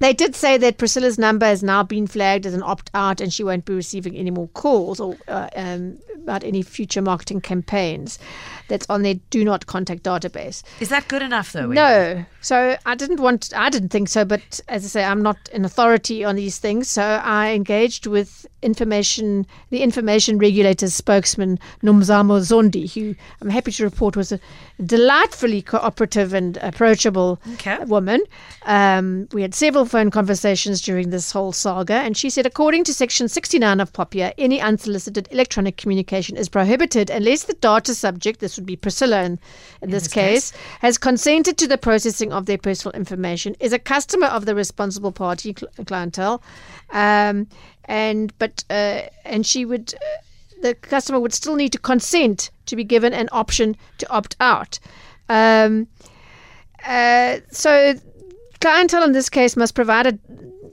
They 0.00 0.12
did 0.12 0.34
say 0.34 0.56
that 0.58 0.78
Priscilla's 0.78 1.18
number 1.18 1.46
has 1.46 1.62
now 1.62 1.82
been 1.82 2.06
flagged 2.06 2.46
as 2.46 2.54
an 2.54 2.62
opt 2.62 2.90
out 2.94 3.20
and 3.20 3.32
she 3.32 3.42
won't 3.44 3.64
be 3.64 3.74
receiving 3.74 4.16
any 4.16 4.30
more 4.30 4.48
calls 4.48 5.00
or 5.00 5.16
uh, 5.28 5.48
um, 5.56 5.98
about 6.22 6.44
any 6.44 6.62
future 6.62 7.02
marketing 7.02 7.40
campaigns 7.40 8.18
that's 8.68 8.86
on 8.90 9.02
their 9.02 9.14
do 9.30 9.44
not 9.44 9.66
contact 9.66 10.02
database. 10.02 10.62
Is 10.80 10.90
that 10.90 11.08
good 11.08 11.22
enough, 11.22 11.52
though? 11.52 11.66
No. 11.66 12.24
So 12.42 12.76
I 12.86 12.94
didn't 12.94 13.20
want, 13.20 13.52
I 13.56 13.70
didn't 13.70 13.88
think 13.88 14.08
so, 14.08 14.24
but 14.24 14.60
as 14.68 14.84
I 14.84 14.88
say, 14.88 15.04
I'm 15.04 15.22
not 15.22 15.36
an 15.52 15.64
authority 15.64 16.22
on 16.24 16.36
these 16.36 16.58
things. 16.58 16.88
So 16.90 17.02
I 17.02 17.50
engaged 17.52 18.06
with 18.06 18.46
information, 18.62 19.46
the 19.70 19.82
information 19.82 20.38
regulator's 20.38 20.94
spokesman, 20.94 21.58
Nomzamo 21.82 22.40
Zondi, 22.40 22.92
who 22.92 23.14
I'm 23.40 23.48
happy 23.48 23.72
to 23.72 23.84
report 23.84 24.16
was 24.16 24.32
a 24.32 24.40
delightfully 24.84 25.62
cooperative 25.62 26.34
and 26.34 26.56
approachable 26.58 27.40
Okay. 27.54 27.78
woman. 27.84 28.20
Um, 28.64 29.28
we 29.32 29.42
had 29.42 29.54
several 29.54 29.84
phone 29.88 30.10
conversations 30.10 30.80
during 30.80 31.10
this 31.10 31.32
whole 31.32 31.52
saga, 31.52 31.94
and 31.94 32.16
she 32.16 32.30
said, 32.30 32.46
according 32.46 32.84
to 32.84 32.94
Section 32.94 33.28
69 33.28 33.80
of 33.80 33.92
POPIA, 33.92 34.32
any 34.38 34.60
unsolicited 34.60 35.28
electronic 35.30 35.76
communication 35.76 36.36
is 36.36 36.48
prohibited 36.48 37.10
unless 37.10 37.44
the 37.44 37.54
data 37.54 37.94
subject, 37.94 38.40
this 38.40 38.56
would 38.56 38.66
be 38.66 38.76
Priscilla 38.76 39.22
in, 39.22 39.38
in, 39.82 39.90
this, 39.90 40.04
this 40.04 40.12
case, 40.12 40.52
has 40.80 40.98
consented 40.98 41.58
to 41.58 41.66
the 41.66 41.78
processing 41.78 42.32
of 42.32 42.46
their 42.46 42.58
personal 42.58 42.94
information, 42.94 43.56
is 43.60 43.72
a 43.72 43.78
customer 43.78 44.26
of 44.26 44.46
the 44.46 44.54
responsible 44.54 45.12
party 45.12 45.54
cl- 45.58 45.72
clientele, 45.86 46.42
um, 46.90 47.48
and 47.84 48.32
but 48.38 48.64
uh, 48.70 49.02
and 49.24 49.46
she 49.46 49.64
would. 49.64 49.94
Uh, 49.94 50.22
the 50.60 50.74
customer 50.74 51.20
would 51.20 51.32
still 51.32 51.54
need 51.54 51.70
to 51.70 51.78
consent 51.78 52.50
to 52.66 52.74
be 52.74 52.82
given 52.82 53.14
an 53.14 53.28
option 53.30 53.76
to 53.98 54.10
opt 54.10 54.34
out. 54.40 54.80
Um, 55.28 55.86
uh, 56.84 57.38
so, 57.50 57.94
clientele 58.60 59.04
in 59.04 59.12
this 59.12 59.28
case 59.28 59.56
must 59.56 59.74
provide 59.74 60.06
a 60.06 60.18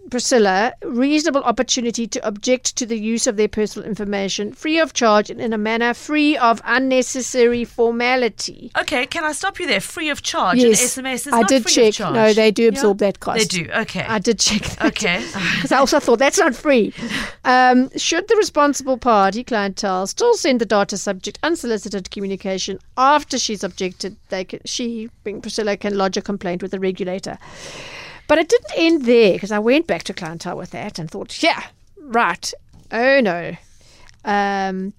Priscilla 0.10 0.74
reasonable 0.84 1.42
opportunity 1.44 2.08
to 2.08 2.26
object 2.28 2.76
to 2.78 2.86
the 2.86 2.98
use 2.98 3.28
of 3.28 3.38
their 3.38 3.48
personal 3.48 3.88
information 3.88 4.54
free 4.54 4.80
of 4.80 4.94
charge 4.94 5.30
and 5.30 5.42
in 5.42 5.52
a 5.54 5.58
manner 5.58 5.94
free 5.94 6.38
of 6.38 6.62
unnecessary 6.66 7.66
formality. 7.66 8.72
Okay, 8.80 9.06
can 9.08 9.24
I 9.24 9.32
stop 9.32 9.60
you 9.60 9.68
there? 9.68 9.80
Free 9.82 10.10
of 10.10 10.22
charge. 10.22 10.58
Yes, 10.60 10.98
An 10.98 11.06
SMS 11.06 11.28
is 11.28 11.34
I 11.34 11.42
not 11.42 11.50
did 11.50 11.64
free 11.64 11.92
check. 11.92 12.14
No, 12.14 12.34
they 12.34 12.52
do 12.52 12.68
absorb 12.68 13.02
Yeah? 13.02 13.08
that 13.08 13.20
cost. 13.20 13.40
They 13.40 13.64
do. 13.64 13.70
Okay. 13.72 14.02
I 14.08 14.20
did 14.20 14.40
check 14.40 14.62
that. 14.62 14.86
Okay. 14.88 15.26
Because 15.56 15.72
I 15.72 15.78
also 15.78 16.00
thought 16.00 16.20
that's 16.20 16.38
not 16.38 16.56
free. 16.56 16.94
Um, 17.44 17.90
should 17.98 18.28
the 18.28 18.36
responsible 18.36 18.98
party, 18.98 19.44
clientele, 19.44 20.08
still 20.08 20.34
send 20.36 20.62
the 20.62 20.66
data 20.66 20.98
subject 20.98 21.40
unsolicited 21.44 22.12
communication 22.12 22.80
after 22.98 23.38
she's 23.38 23.64
objected, 23.64 24.18
they 24.30 24.44
can, 24.44 24.60
she, 24.66 25.10
being 25.24 25.42
Priscilla, 25.42 25.78
can 25.78 25.98
lodge 25.98 26.18
a 26.18 26.22
complaint 26.22 26.62
with 26.62 26.72
the 26.72 26.80
regulator. 26.80 27.38
But 28.28 28.38
it 28.40 28.50
didn't 28.50 28.72
end 28.76 29.06
there 29.06 29.34
because 29.34 29.52
I 29.52 29.60
went 29.60 29.88
back 29.88 30.04
to 30.04 30.14
clientele 30.14 30.58
with 30.58 30.72
that 30.72 30.98
and 31.00 31.10
thought, 31.10 31.42
yeah, 31.44 31.64
right. 32.00 32.52
Oh 32.92 33.20
no. 33.22 33.56
Um, 34.24 34.94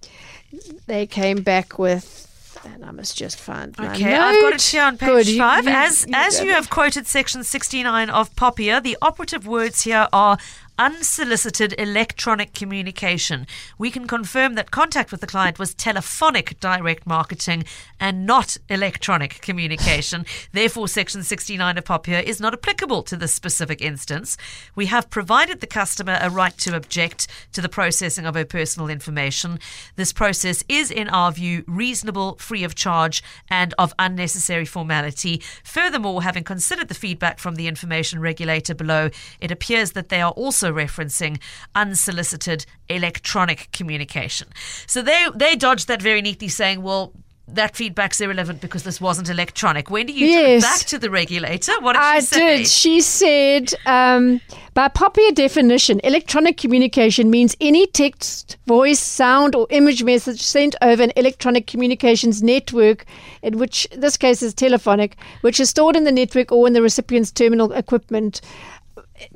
they 0.87 1.07
came 1.07 1.43
back 1.43 1.79
with. 1.79 2.23
And 2.65 2.85
I 2.85 2.91
must 2.91 3.17
just 3.17 3.39
find 3.39 3.77
my 3.79 3.95
Okay, 3.95 4.13
I've 4.15 4.41
got 4.41 4.49
it 4.49 4.51
note. 4.55 4.63
here 4.63 4.83
on 4.83 4.99
page 4.99 5.09
Good, 5.09 5.29
you- 5.29 5.39
five. 5.39 5.65
you- 5.65 5.71
as 5.71 6.05
you 6.07 6.13
as 6.15 6.41
you 6.43 6.51
have 6.53 6.69
quoted 6.69 7.07
section 7.07 7.45
69 7.45 8.11
of 8.11 8.35
POPIA, 8.35 8.81
the 8.83 8.97
operative 9.01 9.47
words 9.47 9.83
here 9.83 10.09
are 10.13 10.37
unsolicited 10.79 11.75
electronic 11.79 12.53
communication. 12.53 13.47
We 13.79 13.91
can 13.91 14.07
confirm 14.07 14.55
that 14.55 14.71
contact 14.71 15.11
with 15.11 15.21
the 15.21 15.27
client 15.27 15.59
was 15.59 15.75
telephonic 15.75 16.61
direct 16.61 17.07
marketing 17.07 17.65
and 17.99 18.27
not 18.27 18.57
electronic 18.69 19.41
communication. 19.41 20.27
Therefore, 20.53 20.89
section 20.89 21.23
69 21.23 21.79
of 21.79 21.85
POPIA 21.85 22.23
is 22.23 22.41
not 22.41 22.53
applicable 22.53 23.03
to 23.05 23.17
this 23.17 23.35
specific 23.35 23.81
instance. 23.81 24.37
We 24.75 24.87
have 24.87 25.11
provided 25.11 25.61
the 25.61 25.67
customer 25.67 26.19
a 26.21 26.31
right 26.31 26.57
to 26.59 26.77
object 26.77 27.27
to 27.53 27.61
the 27.61 27.69
processing 27.69 28.27
of 28.27 28.35
her 28.35 28.45
personal 28.45 28.89
information. 28.89 29.59
This 29.97 30.13
process 30.13 30.63
is, 30.69 30.91
in 30.91 31.09
our 31.09 31.33
view, 31.33 31.65
reasonable, 31.67 32.37
free 32.37 32.65
of 32.65 32.75
charge, 32.75 33.23
and 33.49 33.75
of 33.79 33.95
unnecessary 33.99 34.65
formality. 34.65 35.43
Furthermore, 35.65 36.23
having 36.23 36.45
considered 36.45 36.89
the 36.89 36.95
feedback 36.95 37.39
from 37.39 37.55
the 37.55 37.67
information 37.67 38.21
regulator 38.21 38.75
below, 38.75 39.11
it 39.41 39.51
appears 39.51 39.93
that 39.93 40.09
they 40.09 40.21
are 40.21 40.33
also 40.33 40.66
referencing 40.73 41.41
unsolicited 41.75 42.67
electronic 42.89 43.69
communication. 43.73 44.49
So 44.87 45.03
they 45.03 45.27
they 45.35 45.57
dodged 45.57 45.89
that 45.89 46.03
very 46.03 46.23
neatly, 46.23 46.49
saying, 46.49 46.83
well. 46.83 47.13
That 47.49 47.77
feedback's 47.77 48.21
irrelevant 48.21 48.61
because 48.61 48.83
this 48.83 49.01
wasn't 49.01 49.29
electronic. 49.29 49.89
When 49.89 50.07
do 50.07 50.13
you 50.13 50.27
took 50.27 50.49
it 50.49 50.63
back 50.63 50.81
to 50.87 50.99
the 50.99 51.11
regulator? 51.11 51.81
What 51.81 51.93
did 51.93 52.03
I 52.03 52.19
she 52.19 52.27
say? 52.27 52.57
did. 52.57 52.67
She 52.67 53.01
said, 53.01 53.73
um, 53.87 54.41
by 54.75 54.89
POPIA 54.89 55.33
definition, 55.33 56.01
electronic 56.03 56.57
communication 56.57 57.31
means 57.31 57.57
any 57.61 57.87
text, 57.87 58.57
voice, 58.67 58.99
sound, 58.99 59.55
or 59.55 59.69
image 59.71 60.03
message 60.03 60.43
sent 60.43 60.75
over 60.83 61.01
an 61.01 61.13
electronic 61.15 61.69
communications 61.69 62.43
network, 62.43 63.07
in 63.43 63.59
which 63.59 63.87
this 63.97 64.17
case 64.17 64.43
is 64.43 64.53
telephonic, 64.53 65.17
which 65.43 65.61
is 65.61 65.71
stored 65.71 65.95
in 65.95 66.03
the 66.03 66.11
network 66.11 66.51
or 66.51 66.67
in 66.67 66.73
the 66.73 66.83
recipient's 66.83 67.31
terminal 67.31 67.71
equipment. 67.75 68.41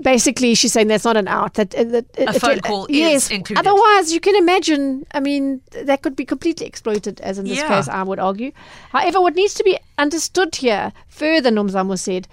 Basically, 0.03 0.55
she's 0.55 0.73
saying 0.73 0.89
that's 0.89 1.05
not 1.05 1.17
an 1.17 1.29
out. 1.29 1.55
That, 1.55 1.75
uh, 1.75 1.85
that 1.85 2.07
A 2.19 2.39
phone 2.39 2.61
call 2.61 2.87
is 2.87 2.97
yes. 2.97 3.31
included. 3.31 3.67
Otherwise, 3.67 4.13
you 4.13 4.21
can 4.21 4.37
imagine. 4.37 5.07
I 5.13 5.21
mean, 5.21 5.61
that 5.73 6.03
could 6.03 6.17
be 6.17 6.25
completely 6.25 6.67
exploited, 6.67 7.21
as 7.21 7.39
in 7.39 7.47
this 7.47 7.59
Yeah. 7.59 7.69
case, 7.69 7.89
I 7.89 8.03
would 8.03 8.19
argue. 8.19 8.53
However, 8.91 9.21
what 9.21 9.35
needs 9.35 9.55
to 9.55 9.65
be 9.65 9.79
understood 9.99 10.57
here, 10.57 10.93
further, 11.09 11.51
Nomzamo 11.51 11.99
said, 11.99 12.29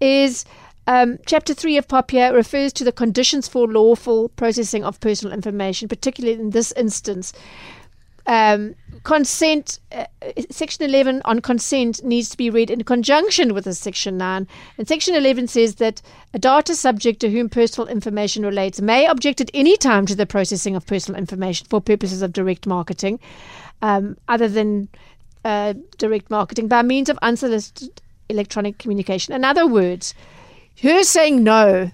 is 0.00 0.44
um, 0.86 1.18
Chapter 1.26 1.54
3 1.54 1.76
of 1.76 1.86
POPIA 1.88 2.32
refers 2.34 2.72
to 2.74 2.84
the 2.84 2.92
conditions 2.92 3.46
for 3.46 3.66
lawful 3.68 4.28
processing 4.30 4.84
of 4.84 4.98
personal 5.00 5.32
information, 5.32 5.88
particularly 5.88 6.38
in 6.40 6.50
this 6.50 6.72
instance. 6.72 7.32
Um, 8.26 8.74
consent, 9.02 9.80
uh, 9.92 10.04
Section 10.50 10.84
11 10.84 11.22
on 11.24 11.40
consent 11.40 12.04
needs 12.04 12.28
to 12.30 12.36
be 12.36 12.50
read 12.50 12.70
in 12.70 12.84
conjunction 12.84 13.54
with 13.54 13.64
the 13.64 13.74
Section 13.74 14.18
9. 14.18 14.46
And 14.78 14.88
Section 14.88 15.14
11 15.14 15.48
says 15.48 15.76
that 15.76 16.02
a 16.34 16.38
data 16.38 16.74
subject 16.74 17.20
to 17.20 17.30
whom 17.30 17.48
personal 17.48 17.88
information 17.88 18.44
relates 18.44 18.80
may 18.80 19.06
object 19.06 19.40
at 19.40 19.50
any 19.54 19.76
time 19.76 20.06
to 20.06 20.14
the 20.14 20.26
processing 20.26 20.76
of 20.76 20.86
personal 20.86 21.18
information 21.18 21.66
for 21.70 21.80
purposes 21.80 22.22
of 22.22 22.32
direct 22.32 22.66
marketing, 22.66 23.20
um, 23.82 24.16
other 24.28 24.48
than 24.48 24.88
uh, 25.44 25.74
direct 25.98 26.30
marketing, 26.30 26.68
by 26.68 26.82
means 26.82 27.08
of 27.08 27.18
unsolicited 27.22 28.02
electronic 28.28 28.78
communication. 28.78 29.34
In 29.34 29.44
other 29.44 29.66
words, 29.66 30.14
her 30.82 31.02
saying 31.02 31.42
no 31.42 31.90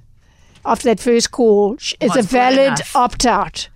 after 0.64 0.88
that 0.88 1.00
first 1.00 1.30
call 1.30 1.76
is 2.00 2.16
a 2.16 2.22
valid 2.22 2.80
opt 2.94 3.24
out. 3.24 3.68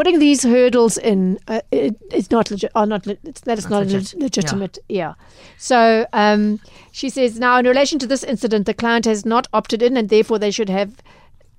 Putting 0.00 0.18
these 0.18 0.42
hurdles 0.42 0.96
in 0.96 1.38
uh, 1.46 1.60
it, 1.70 1.94
it's 2.10 2.30
not 2.30 2.50
legit. 2.50 2.70
Are 2.74 2.86
not 2.86 3.06
le- 3.06 3.18
it's, 3.30 3.42
that 3.42 3.58
is 3.58 3.68
Not 3.68 3.70
not, 3.70 3.92
legit, 3.92 4.14
leg- 4.14 4.22
legitimate. 4.22 4.78
Yeah. 4.88 5.14
So 5.58 6.06
um, 6.12 6.58
she 6.92 7.10
says 7.10 7.38
now 7.38 7.58
in 7.58 7.66
relation 7.66 7.98
to 7.98 8.06
this 8.06 8.24
incident, 8.24 8.64
the 8.64 8.74
client 8.82 9.04
has 9.04 9.26
not 9.26 9.46
opted 9.52 9.82
in, 9.82 9.98
and 9.98 10.08
therefore 10.08 10.38
they 10.38 10.50
should 10.50 10.70
have 10.70 10.90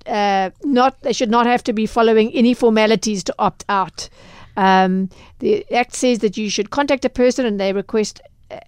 uh, 0.06 0.50
not 0.64 1.00
they 1.02 1.12
should 1.12 1.30
not 1.30 1.46
have 1.46 1.62
to 1.68 1.72
be 1.72 1.86
following 1.86 2.32
any 2.32 2.52
formalities 2.54 3.22
to 3.24 3.34
opt 3.38 3.64
out. 3.68 4.08
Um, 4.56 5.08
the 5.38 5.64
Act 5.72 5.94
says 5.94 6.18
that 6.18 6.36
you 6.36 6.50
should 6.50 6.70
contact 6.70 7.04
a 7.04 7.10
person 7.10 7.46
and 7.46 7.60
they 7.60 7.72
request 7.72 8.20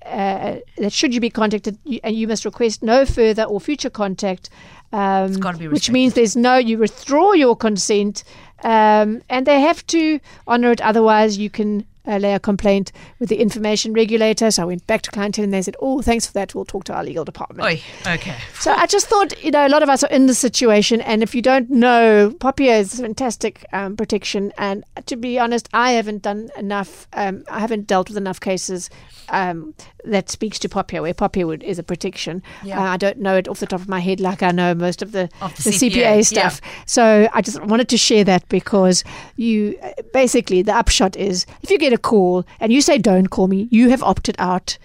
uh, 0.07 0.57
that 0.79 0.93
should 0.93 1.13
you 1.13 1.21
be 1.21 1.31
contacted, 1.31 1.79
you, 1.85 2.01
and 2.05 2.15
you 2.17 2.29
must 2.29 2.45
request 2.45 2.83
no 2.83 3.05
further 3.05 3.45
or 3.45 3.61
future 3.61 3.91
contact. 3.91 4.51
Um, 4.93 5.35
which 5.73 5.91
means 5.91 6.15
there's 6.15 6.37
no, 6.37 6.57
you 6.57 6.79
withdraw 6.79 7.33
your 7.33 7.57
consent, 7.57 8.23
um, 8.65 9.23
and 9.29 9.47
they 9.47 9.61
have 9.61 9.87
to 9.89 10.19
honour 10.49 10.73
it. 10.73 10.81
Otherwise, 10.81 11.39
you 11.39 11.51
can 11.51 11.87
uh, 12.07 12.19
lay 12.19 12.35
a 12.35 12.41
complaint 12.41 12.93
with 13.19 13.29
the 13.29 13.37
information 13.37 13.93
regulator. 13.93 14.51
So 14.51 14.63
I 14.63 14.67
went 14.67 14.87
back 14.87 15.03
to 15.03 15.11
clientele 15.11 15.45
and 15.45 15.53
they 15.53 15.63
said, 15.63 15.77
"Oh, 15.81 16.03
thanks 16.03 16.27
for 16.27 16.33
that. 16.35 16.55
We'll 16.55 16.65
talk 16.65 16.85
to 16.85 16.95
our 16.95 17.05
legal 17.05 17.25
department." 17.25 17.67
Oi, 17.67 17.81
okay. 18.07 18.37
So 18.61 18.73
I 18.73 18.87
just 18.87 19.07
thought, 19.07 19.43
you 19.43 19.51
know, 19.51 19.67
a 19.67 19.69
lot 19.69 19.83
of 19.83 19.89
us 19.89 20.03
are 20.03 20.11
in 20.11 20.27
this 20.27 20.39
situation, 20.39 21.01
and 21.03 21.23
if 21.23 21.35
you 21.35 21.43
don't 21.43 21.71
know, 21.71 22.35
Popia 22.39 22.81
is 22.81 23.01
fantastic 23.01 23.65
um, 23.73 23.97
protection. 23.97 24.53
And 24.59 24.85
to 25.07 25.17
be 25.17 25.39
honest, 25.39 25.69
I 25.73 25.93
haven't 25.93 26.23
done 26.23 26.51
enough. 26.57 27.07
Um, 27.13 27.45
I 27.51 27.61
haven't 27.61 27.87
dealt 27.87 28.09
with 28.09 28.17
enough 28.17 28.41
cases 28.41 28.91
um, 29.29 29.75
that 30.05 30.31
speaks 30.31 30.59
to 30.61 30.69
Popia, 30.69 31.01
where 31.03 31.47
would, 31.47 31.63
is 31.63 31.79
a 31.79 31.83
protection. 31.83 32.43
Yeah. 32.63 32.81
Uh, 32.81 32.93
I 32.93 32.97
don't 32.97 33.19
know 33.19 33.37
it 33.37 33.49
off 33.49 33.61
the 33.61 33.67
top 33.67 33.81
of 33.81 33.89
my 33.89 34.01
head, 34.01 34.21
like 34.21 34.43
I 34.43 34.51
know 34.51 34.75
most 34.75 35.03
of 35.03 35.13
the, 35.13 35.29
Of 35.41 35.55
the 35.57 35.71
CPA, 35.71 36.19
CPA, 36.19 36.25
stuff. 36.27 36.61
So 36.87 37.29
I 37.33 37.43
just 37.43 37.63
wanted 37.63 37.89
to 37.89 37.97
share 37.97 38.25
that 38.25 38.49
because 38.49 39.05
you 39.37 39.79
basically 40.13 40.63
the 40.63 40.75
upshot 40.75 41.17
is 41.17 41.47
if 41.63 41.71
you 41.71 41.79
get 41.79 41.93
a 41.93 41.99
call 41.99 42.45
and 42.61 42.73
you 42.73 42.81
say 42.81 42.99
don't 42.99 43.29
call 43.29 43.49
me, 43.49 43.69
you 43.71 43.89
have 43.91 44.03
opted 44.03 44.37
out. 44.39 44.79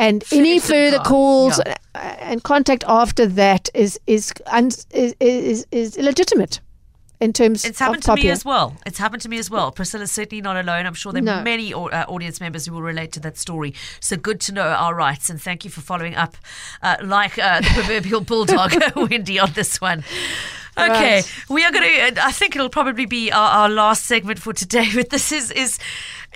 And 0.00 0.22
any 0.32 0.60
further 0.60 1.00
calls 1.00 1.60
yeah. 1.66 1.74
and 2.20 2.42
contact 2.44 2.84
after 2.86 3.26
that 3.26 3.68
is 3.74 3.98
is 4.06 4.32
un- 4.46 4.70
is, 4.92 5.14
is 5.18 5.66
is 5.72 5.96
illegitimate. 5.96 6.60
In 7.20 7.32
terms 7.32 7.64
It's 7.64 7.78
happened 7.80 8.02
to 8.04 8.14
me 8.14 8.30
as 8.30 8.44
well. 8.44 8.76
It's 8.86 8.98
happened 8.98 9.22
to 9.22 9.28
me 9.28 9.38
as 9.38 9.50
well. 9.50 9.72
Priscilla's 9.72 10.12
certainly 10.12 10.40
not 10.40 10.56
alone. 10.56 10.86
I'm 10.86 10.94
sure 10.94 11.12
there 11.12 11.22
are 11.22 11.24
No. 11.24 11.42
many 11.42 11.74
uh, 11.74 12.04
audience 12.06 12.40
members 12.40 12.66
who 12.66 12.72
will 12.74 12.82
relate 12.82 13.10
to 13.12 13.20
that 13.20 13.36
story. 13.36 13.74
So 14.00 14.16
good 14.16 14.40
to 14.42 14.52
know 14.52 14.68
our 14.68 14.94
rights, 14.94 15.28
and 15.30 15.40
thank 15.42 15.64
you 15.64 15.70
for 15.70 15.80
following 15.80 16.14
up, 16.14 16.36
uh, 16.82 16.96
like 17.02 17.38
uh, 17.38 17.60
the 17.60 17.70
proverbial 17.74 18.20
bulldog, 18.30 18.72
Wendy, 18.96 19.38
on 19.40 19.52
this 19.54 19.80
one. 19.80 20.04
Okay, 20.78 21.16
Right. 21.16 21.34
we 21.48 21.64
are 21.64 21.72
going 21.72 22.14
to. 22.14 22.24
I 22.24 22.30
think 22.30 22.54
it'll 22.54 22.68
probably 22.68 23.06
be 23.06 23.32
our, 23.32 23.50
our 23.62 23.68
last 23.68 24.06
segment 24.06 24.38
for 24.38 24.52
today. 24.52 24.88
But 24.94 25.10
this 25.10 25.32
is 25.32 25.50
is. 25.50 25.78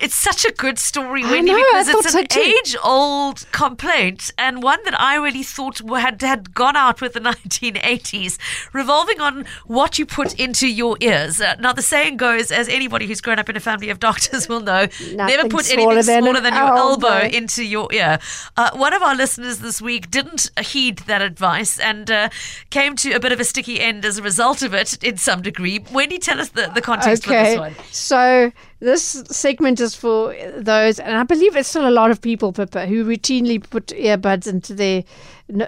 It's 0.02 0.16
such 0.16 0.44
a 0.44 0.50
good 0.52 0.78
story, 0.80 1.22
I 1.24 1.30
Wendy, 1.30 1.52
know, 1.52 1.58
because 1.58 1.88
it's 1.88 2.14
an 2.14 2.26
too. 2.26 2.40
age-old 2.40 3.46
complaint 3.52 4.32
and 4.36 4.60
one 4.62 4.80
that 4.84 5.00
I 5.00 5.14
really 5.16 5.44
thought 5.44 5.78
had 5.78 6.20
had 6.20 6.54
gone 6.54 6.76
out 6.76 7.00
with 7.00 7.12
the 7.12 7.20
1980s, 7.72 8.36
revolving 8.72 9.20
on 9.20 9.44
what 9.66 9.98
you 10.00 10.06
put 10.06 10.38
into 10.40 10.66
your 10.66 10.96
ears. 11.00 11.40
Uh, 11.40 11.54
now, 11.60 11.72
the 11.72 11.82
saying 11.82 12.16
goes, 12.16 12.50
as 12.50 12.68
anybody 12.68 13.06
who's 13.06 13.20
grown 13.20 13.38
up 13.38 13.48
in 13.48 13.56
a 13.56 13.60
family 13.60 13.90
of 13.90 14.00
doctors 14.08 14.48
will 14.48 14.60
know, 14.60 14.88
never 15.14 15.48
put 15.48 15.66
smaller 15.66 15.92
anything 15.92 16.06
than 16.06 16.22
smaller 16.22 16.40
than 16.40 16.54
your 16.54 16.76
elbow 16.76 17.06
elbow. 17.08 17.26
into 17.28 17.62
your 17.64 17.92
ear. 17.92 18.18
Uh, 18.56 18.70
one 18.74 18.92
of 18.92 19.02
our 19.02 19.14
listeners 19.14 19.58
this 19.58 19.80
week 19.80 20.10
didn't 20.10 20.50
heed 20.60 20.98
that 21.00 21.22
advice 21.22 21.78
and 21.78 22.10
uh, 22.10 22.28
came 22.70 22.96
to 22.96 23.12
a 23.12 23.20
bit 23.20 23.30
of 23.30 23.38
a 23.38 23.44
sticky 23.44 23.80
end 23.80 24.04
as 24.04 24.18
a 24.18 24.22
result 24.22 24.62
of 24.62 24.74
it, 24.74 25.02
in 25.04 25.16
some 25.16 25.42
degree. 25.42 25.84
Wendy, 25.92 26.18
tell 26.18 26.40
us 26.40 26.48
the, 26.48 26.70
the 26.74 26.82
context 26.82 27.24
for 27.24 27.30
this 27.30 27.58
one. 27.58 27.74
so 27.90 28.50
this 28.82 29.22
segment 29.30 29.80
is 29.80 29.94
for 29.94 30.34
those, 30.56 30.98
and 30.98 31.16
I 31.16 31.22
believe 31.22 31.56
it's 31.56 31.68
still 31.68 31.88
a 31.88 31.90
lot 31.90 32.10
of 32.10 32.20
people, 32.20 32.52
Pippa, 32.52 32.86
who 32.86 33.04
routinely 33.04 33.62
put 33.62 33.86
earbuds 33.88 34.46
into 34.46 34.74
their 34.74 35.04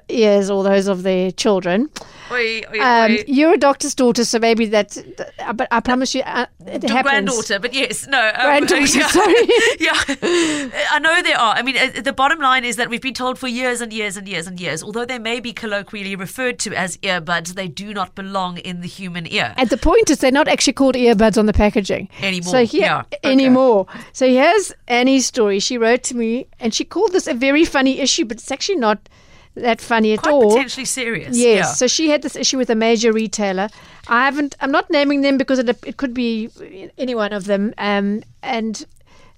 ears 0.08 0.48
or 0.50 0.64
those 0.64 0.86
of 0.86 1.02
their 1.02 1.30
children. 1.30 1.90
Oi, 2.30 2.62
oi, 2.72 2.80
Um, 2.80 3.12
oi. 3.12 3.24
you're 3.26 3.52
a 3.54 3.58
doctor's 3.58 3.94
daughter, 3.94 4.24
so 4.24 4.38
maybe 4.38 4.66
that. 4.66 4.96
uh, 5.38 5.52
But 5.52 5.68
I 5.70 5.80
promise 5.80 6.14
you, 6.14 6.22
uh, 6.22 6.46
it 6.66 6.82
happens. 6.84 7.02
granddaughter, 7.02 7.58
but 7.58 7.74
yes, 7.74 8.06
no. 8.06 8.18
um, 8.34 8.46
Granddaughter, 8.46 8.98
yeah, 8.98 9.06
sorry. 9.18 9.34
yeah, 9.78 10.02
I 10.90 10.98
know 11.00 11.22
there 11.22 11.38
are. 11.38 11.54
I 11.54 11.62
mean, 11.62 11.76
the 12.02 12.12
bottom 12.12 12.38
line 12.40 12.64
is 12.64 12.76
that 12.76 12.88
we've 12.88 13.02
been 13.02 13.14
told 13.14 13.38
for 13.38 13.46
years 13.48 13.80
and 13.80 13.92
years 13.92 14.16
and 14.16 14.26
years 14.28 14.46
and 14.46 14.58
years, 14.58 14.82
although 14.82 15.04
they 15.04 15.18
may 15.18 15.38
be 15.40 15.52
colloquially 15.52 16.16
referred 16.16 16.58
to 16.60 16.72
as 16.74 16.96
earbuds, 16.98 17.54
they 17.54 17.68
do 17.68 17.92
not 17.92 18.14
belong 18.14 18.58
in 18.58 18.80
the 18.80 18.88
human 18.88 19.26
ear. 19.30 19.54
And 19.56 19.68
the 19.70 19.76
point 19.76 20.08
is, 20.10 20.18
they're 20.18 20.32
not 20.32 20.48
actually 20.48 20.72
called 20.74 20.94
earbuds 20.94 21.36
on 21.38 21.46
the 21.46 21.52
packaging 21.52 22.08
Anymore, 22.22 22.50
So 22.50 22.64
here, 22.64 22.80
yeah, 22.82 23.02
okay. 23.12 23.32
anymore. 23.32 23.86
So 24.12 24.26
here's 24.26 24.72
Annie's 24.88 25.26
story. 25.26 25.58
She 25.60 25.78
wrote 25.78 26.02
to 26.04 26.16
me, 26.16 26.46
and 26.60 26.72
she 26.72 26.84
called 26.84 27.12
this 27.12 27.26
a 27.26 27.34
very 27.34 27.64
funny 27.64 28.00
issue, 28.00 28.24
but 28.24 28.38
it's 28.38 28.50
actually 28.50 28.78
not 28.78 29.08
that 29.54 29.80
funny 29.80 30.12
at 30.12 30.20
Quite 30.20 30.32
all. 30.32 30.50
potentially 30.50 30.84
serious. 30.84 31.36
Yes. 31.36 31.56
Yeah. 31.58 31.72
So 31.72 31.86
she 31.86 32.10
had 32.10 32.22
this 32.22 32.36
issue 32.36 32.58
with 32.58 32.70
a 32.70 32.74
major 32.74 33.12
retailer. 33.12 33.68
I 34.08 34.24
haven't. 34.24 34.54
I'm 34.60 34.72
not 34.72 34.90
naming 34.90 35.22
them 35.22 35.38
because 35.38 35.58
it, 35.58 35.68
it 35.86 35.96
could 35.96 36.12
be 36.12 36.50
any 36.98 37.14
one 37.14 37.32
of 37.32 37.44
them. 37.44 37.72
Um, 37.78 38.22
and 38.42 38.84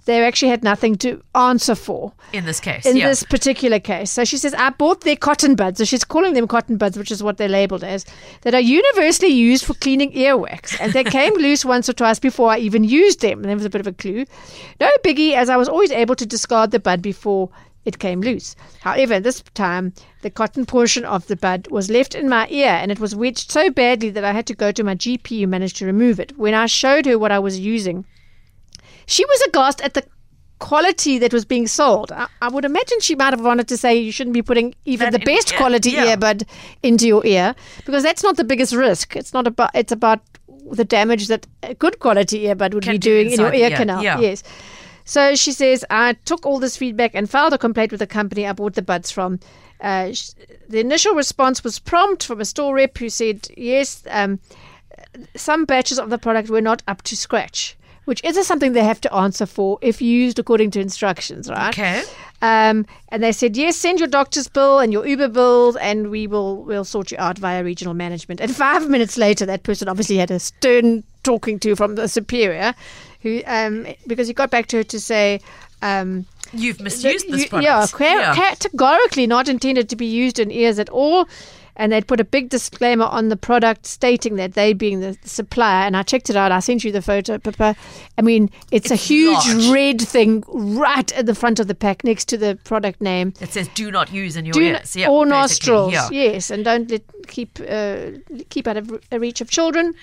they 0.06 0.24
actually 0.24 0.48
had 0.48 0.62
nothing 0.64 0.96
to 0.96 1.22
answer 1.34 1.74
for 1.74 2.12
in 2.32 2.44
this 2.44 2.60
case, 2.60 2.86
in 2.86 2.96
yeah. 2.96 3.08
this 3.08 3.22
particular 3.24 3.78
case. 3.78 4.10
So 4.10 4.24
she 4.24 4.38
says, 4.38 4.54
I 4.54 4.70
bought 4.70 5.02
their 5.02 5.16
cotton 5.16 5.56
buds. 5.56 5.78
So 5.78 5.84
she's 5.84 6.04
calling 6.04 6.32
them 6.32 6.48
cotton 6.48 6.76
buds, 6.76 6.96
which 6.96 7.10
is 7.10 7.22
what 7.22 7.36
they're 7.36 7.48
labeled 7.48 7.84
as, 7.84 8.06
that 8.42 8.54
are 8.54 8.60
universally 8.60 9.32
used 9.32 9.64
for 9.64 9.74
cleaning 9.74 10.12
earwax. 10.12 10.76
And 10.80 10.92
they 10.92 11.04
came 11.04 11.34
loose 11.36 11.64
once 11.64 11.88
or 11.88 11.92
twice 11.92 12.20
before 12.20 12.50
I 12.50 12.58
even 12.58 12.84
used 12.84 13.20
them. 13.20 13.40
And 13.40 13.46
there 13.46 13.56
was 13.56 13.64
a 13.64 13.70
bit 13.70 13.80
of 13.80 13.86
a 13.88 13.92
clue. 13.92 14.24
No 14.80 14.90
biggie, 15.04 15.34
as 15.34 15.50
I 15.50 15.56
was 15.56 15.68
always 15.68 15.90
able 15.90 16.14
to 16.14 16.24
discard 16.26 16.70
the 16.70 16.78
bud 16.78 17.02
before 17.02 17.50
it 17.84 17.98
came 17.98 18.20
loose. 18.20 18.54
However, 18.80 19.18
this 19.18 19.42
time, 19.54 19.92
the 20.22 20.30
cotton 20.30 20.66
portion 20.66 21.04
of 21.04 21.26
the 21.26 21.36
bud 21.36 21.68
was 21.70 21.90
left 21.90 22.14
in 22.14 22.28
my 22.28 22.46
ear 22.48 22.70
and 22.70 22.90
it 22.92 23.00
was 23.00 23.14
wedged 23.14 23.50
so 23.50 23.70
badly 23.70 24.10
that 24.10 24.24
I 24.24 24.32
had 24.32 24.46
to 24.46 24.54
go 24.54 24.72
to 24.72 24.84
my 24.84 24.94
GP 24.94 25.40
who 25.40 25.46
managed 25.46 25.76
to 25.76 25.86
remove 25.86 26.20
it. 26.20 26.36
When 26.36 26.54
I 26.54 26.66
showed 26.66 27.06
her 27.06 27.18
what 27.18 27.32
I 27.32 27.38
was 27.38 27.60
using, 27.60 28.04
she 29.06 29.24
was 29.24 29.42
aghast 29.48 29.80
at 29.82 29.94
the 29.94 30.04
quality 30.58 31.18
that 31.18 31.32
was 31.32 31.44
being 31.44 31.66
sold. 31.66 32.10
I, 32.12 32.26
I 32.40 32.48
would 32.48 32.64
imagine 32.64 33.00
she 33.00 33.14
might 33.14 33.32
have 33.32 33.42
wanted 33.44 33.68
to 33.68 33.76
say 33.76 33.94
you 33.96 34.10
shouldn't 34.12 34.34
be 34.34 34.42
putting 34.42 34.74
even 34.84 35.10
That 35.10 35.18
the 35.20 35.24
best 35.24 35.52
yeah, 35.52 35.58
quality 35.58 35.90
yeah. 35.90 36.16
earbud 36.16 36.46
into 36.82 37.06
your 37.06 37.24
ear 37.26 37.54
because 37.84 38.02
that's 38.02 38.22
not 38.22 38.36
the 38.36 38.44
biggest 38.44 38.72
risk. 38.74 39.16
It's 39.16 39.32
not 39.34 39.46
about 39.46 39.70
it's 39.74 39.92
about 39.92 40.20
the 40.70 40.84
damage 40.84 41.28
that 41.28 41.46
a 41.62 41.74
good 41.74 41.98
quality 42.00 42.44
earbud 42.44 42.74
would 42.74 42.84
Can 42.84 42.92
be 42.94 42.98
do 42.98 43.10
doing 43.22 43.32
in 43.32 43.40
your 43.40 43.52
ear 43.54 43.70
ear, 43.70 43.76
canal. 43.76 44.02
yeah. 44.02 44.18
Yes. 44.18 44.42
So 45.04 45.36
she 45.36 45.52
says, 45.52 45.84
I 45.88 46.14
took 46.24 46.44
all 46.44 46.58
this 46.58 46.76
feedback 46.76 47.12
and 47.14 47.30
filed 47.30 47.52
a 47.52 47.58
complaint 47.58 47.92
with 47.92 48.00
the 48.00 48.06
company 48.08 48.44
I 48.46 48.52
bought 48.52 48.74
the 48.74 48.82
buds 48.82 49.10
from. 49.12 49.38
Uh, 49.80 50.12
sh- 50.12 50.30
the 50.68 50.80
initial 50.80 51.14
response 51.14 51.62
was 51.62 51.78
prompt 51.78 52.24
from 52.24 52.40
a 52.40 52.44
store 52.44 52.74
rep 52.74 52.98
who 52.98 53.08
said, 53.08 53.46
yes, 53.56 54.02
um, 54.10 54.40
some 55.36 55.64
batches 55.64 55.98
of 56.00 56.10
the 56.10 56.18
product 56.18 56.48
were 56.50 56.60
not 56.60 56.82
up 56.88 57.02
to 57.02 57.16
scratch, 57.16 57.75
which 58.06 58.24
is 58.24 58.44
something 58.46 58.72
they 58.72 58.84
have 58.84 59.00
to 59.02 59.12
answer 59.12 59.46
for 59.46 59.78
if 59.82 60.00
used 60.00 60.38
according 60.38 60.70
to 60.70 60.80
instructions, 60.80 61.50
right? 61.50 61.68
Okay. 61.68 62.02
Um, 62.40 62.86
and 63.08 63.22
they 63.22 63.32
said, 63.32 63.56
yes, 63.56 63.76
send 63.76 63.98
your 63.98 64.08
doctor's 64.08 64.48
bill 64.48 64.78
and 64.78 64.92
your 64.92 65.06
Uber 65.06 65.28
bills, 65.28 65.76
and 65.76 66.10
we 66.10 66.26
will 66.26 66.62
we'll 66.62 66.84
sort 66.84 67.10
you 67.10 67.18
out 67.18 67.38
via 67.38 67.62
regional 67.62 67.94
management. 67.94 68.40
And 68.40 68.54
five 68.54 68.88
minutes 68.88 69.18
later, 69.18 69.44
that 69.46 69.62
person 69.62 69.88
obviously 69.88 70.16
had 70.16 70.30
a 70.30 70.38
stern 70.38 71.02
talking 71.22 71.58
to 71.60 71.74
from 71.76 71.96
the 71.96 72.08
superior, 72.08 72.74
who 73.20 73.42
um, 73.46 73.86
because 74.06 74.28
he 74.28 74.34
got 74.34 74.50
back 74.50 74.66
to 74.68 74.78
her 74.78 74.84
to 74.84 75.00
say. 75.00 75.40
Um, 75.82 76.26
You've 76.52 76.80
misused 76.80 77.28
this 77.28 77.46
product. 77.48 77.64
Yeah, 77.64 77.86
ca- 77.86 78.34
categorically 78.34 79.26
not 79.26 79.48
intended 79.48 79.88
to 79.88 79.96
be 79.96 80.06
used 80.06 80.38
in 80.38 80.52
ears 80.52 80.78
at 80.78 80.88
all. 80.88 81.26
And 81.78 81.92
they'd 81.92 82.06
put 82.06 82.20
a 82.20 82.24
big 82.24 82.48
disclaimer 82.48 83.04
on 83.04 83.28
the 83.28 83.36
product 83.36 83.84
stating 83.84 84.36
that 84.36 84.54
they 84.54 84.72
being 84.72 85.00
the 85.00 85.16
supplier. 85.24 85.84
And 85.86 85.94
I 85.96 86.02
checked 86.02 86.30
it 86.30 86.36
out. 86.36 86.50
I 86.50 86.60
sent 86.60 86.84
you 86.84 86.90
the 86.90 87.02
photo, 87.02 87.36
Pippa. 87.36 87.76
I 88.16 88.22
mean, 88.22 88.50
it's, 88.70 88.90
a 88.90 88.96
huge 88.96 89.46
large. 89.46 89.68
red 89.68 90.00
thing 90.00 90.42
right 90.48 91.12
at 91.12 91.26
the 91.26 91.34
front 91.34 91.60
of 91.60 91.66
the 91.66 91.74
pack 91.74 92.02
next 92.02 92.28
to 92.28 92.38
the 92.38 92.58
product 92.64 93.02
name. 93.02 93.34
It 93.40 93.52
says 93.52 93.68
do 93.74 93.90
not 93.90 94.10
use 94.12 94.36
in 94.36 94.46
your 94.46 94.54
Do 94.54 94.60
ears. 94.60 94.96
Yeah, 94.96 95.08
or 95.08 95.26
nostrils, 95.26 95.92
Yeah. 95.92 96.08
yes, 96.10 96.50
and 96.50 96.64
don't 96.64 96.90
let 96.90 97.02
keep 97.26 97.60
uh, 97.68 98.12
keep 98.48 98.66
out 98.66 98.78
of 98.78 98.98
reach 99.12 99.40
of 99.42 99.50
children. 99.50 99.94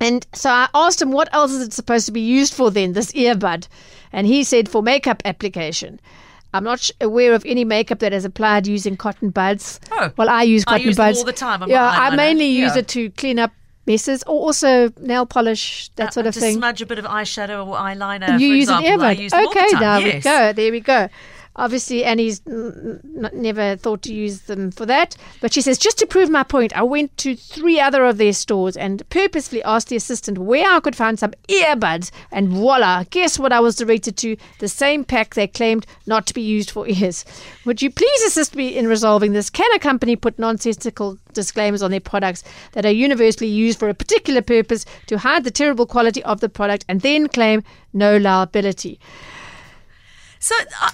And 0.00 0.26
so 0.32 0.50
I 0.50 0.68
asked 0.74 1.02
him, 1.02 1.12
what 1.12 1.32
else 1.34 1.52
is 1.52 1.62
it 1.62 1.72
supposed 1.72 2.06
to 2.06 2.12
be 2.12 2.20
used 2.22 2.54
for 2.54 2.70
then, 2.70 2.92
this 2.94 3.12
earbud? 3.12 3.68
And 4.12 4.26
he 4.26 4.42
said, 4.42 4.68
for 4.68 4.82
makeup 4.82 5.22
application. 5.24 6.00
I'm 6.54 6.64
not 6.64 6.80
sh- 6.80 6.92
aware 7.00 7.34
of 7.34 7.44
any 7.44 7.64
makeup 7.64 7.98
that 7.98 8.12
is 8.12 8.24
applied 8.24 8.66
using 8.66 8.96
cotton 8.96 9.30
buds. 9.30 9.80
Oh. 9.92 10.10
well, 10.16 10.28
I 10.30 10.42
use 10.44 10.64
cotton 10.64 10.82
I 10.82 10.84
use 10.84 10.96
buds 10.96 11.18
all 11.18 11.24
the 11.24 11.32
time 11.32 11.60
my 11.60 11.66
Yeah, 11.66 11.86
I 11.88 12.14
mainly 12.16 12.46
use 12.46 12.74
Yeah. 12.74 12.80
it 12.80 12.88
to 12.88 13.10
clean 13.10 13.38
up 13.38 13.52
messes, 13.86 14.22
or 14.24 14.40
also 14.40 14.90
nail 15.00 15.24
polish, 15.26 15.90
that 15.96 16.08
Uh, 16.08 16.10
sort 16.10 16.26
of 16.26 16.34
to 16.34 16.40
thing. 16.40 16.54
smudge 16.56 16.80
a 16.82 16.86
bit 16.86 16.98
of 16.98 17.04
eyeshadow 17.06 17.66
or 17.66 17.76
eyeliner. 17.76 18.38
You 18.40 18.50
for 18.50 18.54
use 18.56 18.64
example. 18.64 18.92
an 18.92 19.00
I 19.00 19.14
earbud. 19.14 19.18
use 19.20 19.30
them 19.32 19.44
all 19.46 19.52
the 19.52 19.58
okay, 19.60 19.74
there 19.78 20.00
yes. 20.00 20.14
we 20.14 20.20
go. 20.20 20.52
There 20.52 20.72
we 20.72 20.80
go. 20.80 21.08
Obviously, 21.58 22.04
Annie's 22.04 22.40
n- 22.46 23.00
never 23.34 23.74
thought 23.74 24.02
to 24.02 24.14
use 24.14 24.42
them 24.42 24.70
for 24.70 24.86
that. 24.86 25.16
But 25.40 25.52
she 25.52 25.60
says, 25.60 25.76
just 25.76 25.98
to 25.98 26.06
prove 26.06 26.30
my 26.30 26.44
point, 26.44 26.76
I 26.76 26.84
went 26.84 27.16
to 27.18 27.34
three 27.34 27.80
other 27.80 28.04
of 28.04 28.16
their 28.16 28.32
stores 28.32 28.76
and 28.76 29.06
purposely 29.10 29.60
asked 29.64 29.88
the 29.88 29.96
assistant 29.96 30.38
where 30.38 30.70
I 30.70 30.78
could 30.78 30.94
find 30.94 31.18
some 31.18 31.32
earbuds. 31.48 32.12
And 32.30 32.48
voila, 32.50 33.04
guess 33.10 33.40
what 33.40 33.52
I 33.52 33.58
was 33.58 33.74
directed 33.74 34.16
to? 34.18 34.36
The 34.60 34.68
same 34.68 35.04
pack 35.04 35.34
they 35.34 35.48
claimed 35.48 35.84
not 36.06 36.26
to 36.28 36.34
be 36.34 36.42
used 36.42 36.70
for 36.70 36.86
ears. 36.88 37.24
Would 37.64 37.82
you 37.82 37.90
please 37.90 38.22
assist 38.22 38.54
me 38.54 38.76
in 38.76 38.86
resolving 38.86 39.32
this? 39.32 39.50
Can 39.50 39.70
a 39.74 39.80
company 39.80 40.14
put 40.14 40.38
nonsensical 40.38 41.18
disclaimers 41.32 41.82
on 41.82 41.90
their 41.90 42.00
products 42.00 42.44
that 42.72 42.86
are 42.86 42.90
universally 42.90 43.50
used 43.50 43.80
for 43.80 43.88
a 43.88 43.94
particular 43.94 44.42
purpose 44.42 44.86
to 45.08 45.18
hide 45.18 45.42
the 45.42 45.50
terrible 45.50 45.86
quality 45.86 46.22
of 46.22 46.40
the 46.40 46.48
product 46.48 46.84
and 46.88 47.00
then 47.00 47.28
claim 47.28 47.64
no 47.92 48.16
liability? 48.16 49.00
So 50.40 50.54
uh, 50.80 50.90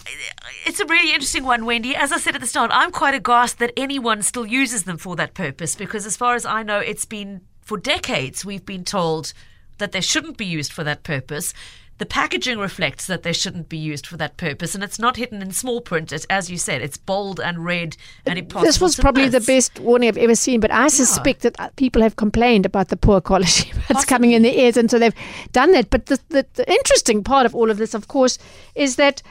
it's 0.64 0.80
a 0.80 0.86
really 0.86 1.10
interesting 1.12 1.44
one, 1.44 1.66
Wendy. 1.66 1.94
As 1.94 2.12
I 2.12 2.18
said 2.18 2.34
at 2.34 2.40
the 2.40 2.46
start, 2.46 2.70
I'm 2.72 2.90
quite 2.90 3.14
aghast 3.14 3.58
that 3.58 3.72
anyone 3.76 4.22
still 4.22 4.46
uses 4.46 4.84
them 4.84 4.96
for 4.96 5.16
that 5.16 5.34
purpose 5.34 5.74
because, 5.74 6.06
as 6.06 6.16
far 6.16 6.34
as 6.34 6.46
I 6.46 6.62
know, 6.62 6.78
it's 6.78 7.04
been 7.04 7.42
for 7.60 7.78
decades 7.78 8.44
we've 8.44 8.64
been 8.64 8.84
told 8.84 9.32
that 9.78 9.92
they 9.92 10.00
shouldn't 10.00 10.36
be 10.36 10.46
used 10.46 10.72
for 10.72 10.84
that 10.84 11.02
purpose. 11.02 11.52
The 11.98 12.06
packaging 12.06 12.58
reflects 12.58 13.06
that 13.06 13.22
they 13.22 13.32
shouldn't 13.32 13.68
be 13.68 13.78
used 13.78 14.04
for 14.04 14.16
that 14.16 14.36
purpose, 14.36 14.74
and 14.74 14.82
it's 14.82 14.98
not 14.98 15.16
hidden 15.16 15.40
in 15.40 15.52
small 15.52 15.80
print. 15.80 16.12
It, 16.12 16.26
as 16.28 16.50
you 16.50 16.58
said, 16.58 16.82
it's 16.82 16.96
bold 16.96 17.38
and 17.38 17.64
red 17.64 17.96
and 18.26 18.36
impossible. 18.36 18.66
This 18.66 18.80
was 18.80 18.96
probably 18.96 19.28
the 19.28 19.40
best 19.40 19.78
warning 19.78 20.08
I've 20.08 20.18
ever 20.18 20.34
seen, 20.34 20.58
but 20.58 20.72
I 20.72 20.88
suspect 20.88 21.42
that 21.42 21.58
uh, 21.60 21.70
people 21.76 22.02
have 22.02 22.16
complained 22.16 22.66
about 22.66 22.88
the 22.88 22.96
poor 22.96 23.20
quality 23.20 23.72
that's 23.88 24.04
coming 24.04 24.32
in 24.32 24.42
the 24.42 24.60
ears, 24.60 24.76
and 24.76 24.90
so 24.90 24.98
they've 24.98 25.14
done 25.52 25.70
that. 25.72 25.90
But 25.90 26.06
the, 26.06 26.18
the, 26.30 26.46
the 26.54 26.68
interesting 26.68 27.22
part 27.22 27.46
of 27.46 27.54
all 27.54 27.70
of 27.70 27.78
this, 27.78 27.94
of 27.94 28.08
course, 28.08 28.38
is 28.74 28.96
that 28.96 29.22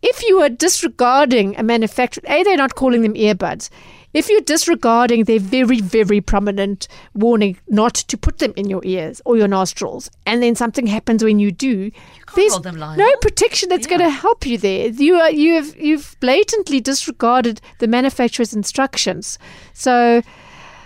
if 0.00 0.22
you 0.22 0.40
are 0.40 0.48
disregarding 0.48 1.56
a 1.58 1.62
manufacturer, 1.62 2.24
A, 2.26 2.42
they're 2.42 2.56
not 2.56 2.74
calling 2.74 3.02
them 3.02 3.14
earbuds. 3.14 3.70
If 4.14 4.28
you're 4.28 4.42
disregarding 4.42 5.24
their 5.24 5.40
very, 5.40 5.80
very 5.80 6.20
prominent 6.20 6.86
warning 7.14 7.58
not 7.68 7.94
to 7.94 8.16
put 8.18 8.38
them 8.38 8.52
in 8.56 8.68
your 8.68 8.82
ears 8.84 9.22
or 9.24 9.36
your 9.36 9.48
nostrils, 9.48 10.10
and 10.26 10.42
then 10.42 10.54
something 10.54 10.86
happens 10.86 11.24
when 11.24 11.38
you 11.38 11.50
do, 11.50 11.68
you 11.68 11.92
there's 12.34 12.52
hold 12.52 12.64
them 12.64 12.76
liable. 12.76 13.04
no 13.04 13.16
protection 13.22 13.68
that's 13.68 13.86
going 13.86 14.00
to 14.00 14.10
help 14.10 14.44
you 14.46 14.58
there. 14.58 14.88
You 14.88 15.14
are 15.16 15.30
you 15.30 15.54
have 15.54 15.76
you've 15.76 16.16
blatantly 16.20 16.80
disregarded 16.80 17.60
the 17.78 17.86
manufacturer's 17.86 18.52
instructions. 18.52 19.38
So 19.72 20.22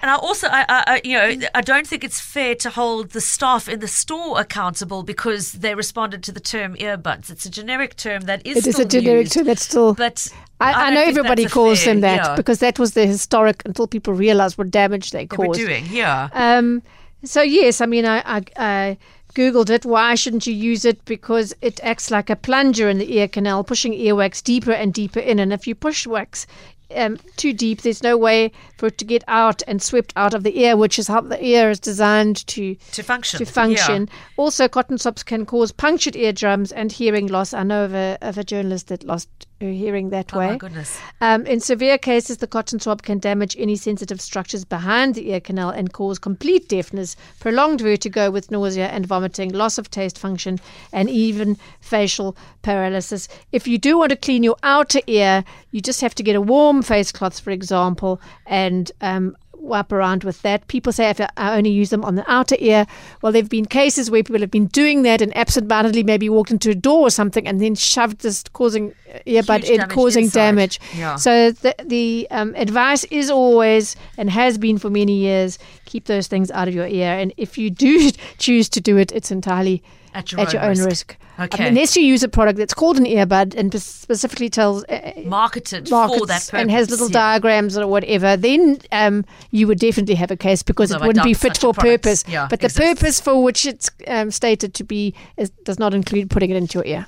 And 0.03 0.11
I 0.11 0.17
also, 0.17 0.47
I, 0.49 0.65
I, 0.69 1.01
you 1.03 1.15
know, 1.15 1.49
I 1.55 1.63
don't 1.63 1.87
think 1.87 2.05
it's 2.05 2.21
fair 2.21 2.55
to 2.57 2.71
hold 2.71 3.11
the 3.11 3.21
staff 3.21 3.69
in 3.69 3.81
the 3.81 3.89
store 3.89 4.39
accountable 4.41 5.03
because 5.03 5.53
they 5.53 5.75
responded 5.75 6.23
to 6.25 6.33
the 6.33 6.41
term 6.41 6.77
earbuds. 6.77 7.31
It's 7.31 7.45
a 7.47 7.51
generic 7.51 7.97
term 7.97 8.23
that 8.23 8.47
is 8.47 8.59
It 8.59 8.67
is 8.69 8.79
a 8.79 8.85
generic 8.85 9.25
used, 9.25 9.33
term 9.33 9.47
that's 9.47 9.63
still. 9.65 9.95
But 9.95 10.29
I, 10.61 10.73
I, 10.73 10.85
don't 10.85 10.95
know 10.95 11.03
everybody 11.03 11.47
calls 11.47 11.83
fair- 11.83 11.95
them 11.95 12.01
that 12.01 12.17
yeah, 12.17 12.37
because 12.37 12.61
that 12.61 12.79
was 12.79 12.95
the 12.95 13.07
historic 13.07 13.63
until 13.67 13.87
people 13.87 14.15
realized 14.15 14.57
what 14.57 14.71
damage 14.71 15.11
they 15.11 15.27
they 15.27 15.37
were 15.37 15.47
caused. 15.47 15.61
doing. 15.61 15.85
Yeah. 15.91 16.29
Um, 16.33 16.83
so 17.25 17.43
yes, 17.43 17.81
I 17.81 17.87
mean, 17.87 18.07
I, 18.07 18.23
I, 18.25 18.43
I 18.57 18.99
googled 19.35 19.71
it. 19.71 19.85
Why 19.85 20.15
shouldn't 20.15 20.47
you 20.47 20.55
use 20.55 20.85
it? 20.85 21.05
Because 21.05 21.55
it 21.61 21.79
acts 21.83 22.11
like 22.11 22.31
a 22.31 22.37
plunger 22.37 22.89
in 22.89 22.99
the 22.99 23.15
ear 23.17 23.29
canal, 23.29 23.65
pushing 23.65 23.93
earwax 23.93 24.43
deeper 24.43 24.73
and 24.73 24.95
deeper 24.95 25.21
in. 25.21 25.39
And 25.39 25.53
if 25.53 25.67
you 25.67 25.75
push 25.75 26.07
wax 26.07 26.47
um, 26.95 27.19
too 27.37 27.53
deep, 27.53 27.83
there's 27.83 28.03
no 28.03 28.17
way 28.17 28.53
for 28.79 28.87
it 28.87 28.99
to 28.99 29.05
get 29.05 29.25
out 29.29 29.63
and 29.67 29.83
swept 29.83 30.13
out 30.17 30.35
of 30.35 30.43
the 30.43 30.59
ear, 30.61 30.77
which 30.77 30.99
is 30.99 31.09
how 31.09 31.21
the 31.21 31.45
ear 31.45 31.71
is 31.71 31.81
designed 31.81 32.47
to 32.47 32.77
to 32.93 33.03
function. 33.03 33.39
to 33.39 33.45
function. 33.45 34.09
Also, 34.37 34.69
cotton 34.69 34.99
swabs 34.99 35.23
can 35.23 35.45
cause 35.45 35.73
punctured 35.73 36.17
eardrums 36.17 36.73
and 36.73 36.93
hearing 36.93 37.27
loss. 37.27 37.53
I 37.53 37.63
know 37.63 37.85
of 37.85 37.95
a, 37.95 38.19
of 38.23 38.39
a 38.39 38.45
journalist 38.45 38.89
that 38.89 39.05
lost 39.05 39.29
hearing 39.59 40.11
that. 40.11 40.35
Oh 40.35 40.39
way. 40.39 40.51
my 40.51 40.57
goodness. 40.57 41.01
Um, 41.21 41.47
in 41.47 41.61
severe 41.61 41.99
cases, 41.99 42.39
the 42.39 42.47
cotton 42.47 42.79
swab 42.79 43.03
can 43.03 43.19
damage 43.19 43.57
any 43.59 43.77
sensitive 43.77 44.21
structures 44.21 44.65
behind 44.65 45.15
the 45.15 45.31
ear 45.31 45.41
canal 45.41 45.71
and 45.71 45.93
cause 45.93 46.19
complete 46.19 46.69
deafness, 46.69 47.17
prolonged 47.41 47.81
vertigo 47.81 48.31
with 48.31 48.51
nausea 48.51 48.89
and 48.89 49.07
vomiting, 49.07 49.53
loss 49.53 49.79
of 49.79 49.91
taste 49.91 50.19
function, 50.19 50.59
and 50.93 51.09
even 51.09 51.57
facial 51.81 52.37
paralysis. 52.63 53.29
If 53.53 53.67
you 53.67 53.79
do 53.79 53.99
want 53.99 54.11
to 54.11 54.17
clean 54.17 54.43
your 54.43 54.57
outer 54.63 55.01
ear, 55.07 55.45
you 55.71 55.81
just 55.81 56.01
have 56.01 56.15
to 56.17 56.23
get 56.23 56.37
a 56.37 56.41
warm 56.41 56.83
face 56.83 57.11
cloth, 57.13 57.41
for 57.41 57.51
example, 57.51 58.21
and 58.47 58.93
um, 59.01 59.37
wipe 59.67 59.93
around 59.93 60.25
with 60.25 60.43
that. 60.43 60.67
People 60.69 60.93
say 60.93 61.11
if 61.11 61.21
I 61.21 61.57
only 61.57 61.71
use 61.71 61.91
them 61.91 62.05
on 62.05 62.15
the 62.15 62.31
outer 62.31 62.57
ear. 62.59 62.87
Well, 63.23 63.33
there 63.33 63.43
have 63.43 63.51
been 63.51 63.67
cases 63.67 64.11
where 64.11 64.23
people 64.23 64.41
have 64.41 64.51
been 64.51 64.67
doing 64.67 65.03
that 65.03 65.21
and 65.21 65.37
absentmindedly 65.37 66.03
maybe 66.05 66.29
walked 66.29 66.51
into 66.51 66.71
a 66.71 66.75
door 66.75 67.01
or 67.07 67.11
something 67.11 67.47
and 67.47 67.61
then 67.61 67.75
shoved 67.75 68.21
this, 68.21 68.45
causing 68.53 68.95
earbud 69.27 69.65
Huge 69.65 69.71
in, 69.71 69.79
damage 69.79 69.95
causing 69.95 70.25
inside. 70.25 70.41
damage. 70.41 70.81
Yeah. 70.97 71.17
So 71.17 71.51
the 71.51 71.75
the 71.85 72.27
um, 72.31 72.55
advice 72.57 73.05
is 73.05 73.31
always 73.31 73.97
and 74.19 74.31
has 74.31 74.59
been 74.59 74.79
for 74.79 74.91
many 74.91 75.17
years 75.17 75.59
keep 75.85 76.05
those 76.07 76.27
things 76.27 76.51
out 76.51 76.69
of 76.69 76.75
your 76.75 76.87
ear. 76.87 77.13
And 77.13 77.33
if 77.37 77.57
you 77.57 77.71
do 77.71 78.11
choose 78.39 78.69
to 78.71 78.81
do 78.81 78.97
it, 78.97 79.13
it's 79.13 79.31
entirely 79.31 79.83
At 80.17 80.33
your 80.33 80.41
at 80.41 80.49
own 80.49 80.53
your 80.55 80.63
own 80.63 80.69
risk. 80.71 80.87
risk. 80.87 81.17
I 81.39 81.45
Okay. 81.45 81.59
mean, 81.65 81.69
unless 81.75 81.95
you 81.97 82.03
use 82.03 82.23
a 82.23 82.29
product 82.29 82.59
that's 82.59 82.73
called 82.73 82.97
an 82.97 83.05
earbud 83.05 83.55
and 83.55 83.71
specifically 83.83 84.49
tells 84.49 84.85
uh, 84.85 85.13
Marketed 85.27 85.87
for 85.89 86.09
that 86.09 86.49
purpose. 86.51 86.55
and 86.55 86.71
has 86.71 86.89
little 86.91 87.09
yeah. 87.11 87.13
diagrams 87.13 87.77
or 87.77 87.87
whatever, 87.87 88.37
then 88.39 88.79
um, 88.93 89.25
you 89.51 89.67
would 89.67 89.79
definitely 89.79 90.15
have 90.15 90.31
a 90.31 90.37
case 90.37 90.63
because 90.63 90.91
it 90.91 91.01
wouldn't 91.01 91.25
be 91.25 91.35
fit 91.35 91.59
for 91.59 91.75
purpose. 91.75 92.25
yeah, 92.27 92.47
but 92.49 92.61
the 92.61 92.71
purpose 92.71 93.21
for 93.21 93.43
which 93.43 93.67
it's 93.67 93.91
um, 94.07 94.31
stated 94.31 94.73
to 94.75 94.85
be 94.85 95.15
is, 95.37 95.51
does 95.65 95.79
not 95.79 95.93
include 95.93 96.31
putting 96.31 96.51
it 96.51 96.57
into 96.57 96.79
your 96.79 96.87
ear. 96.87 97.07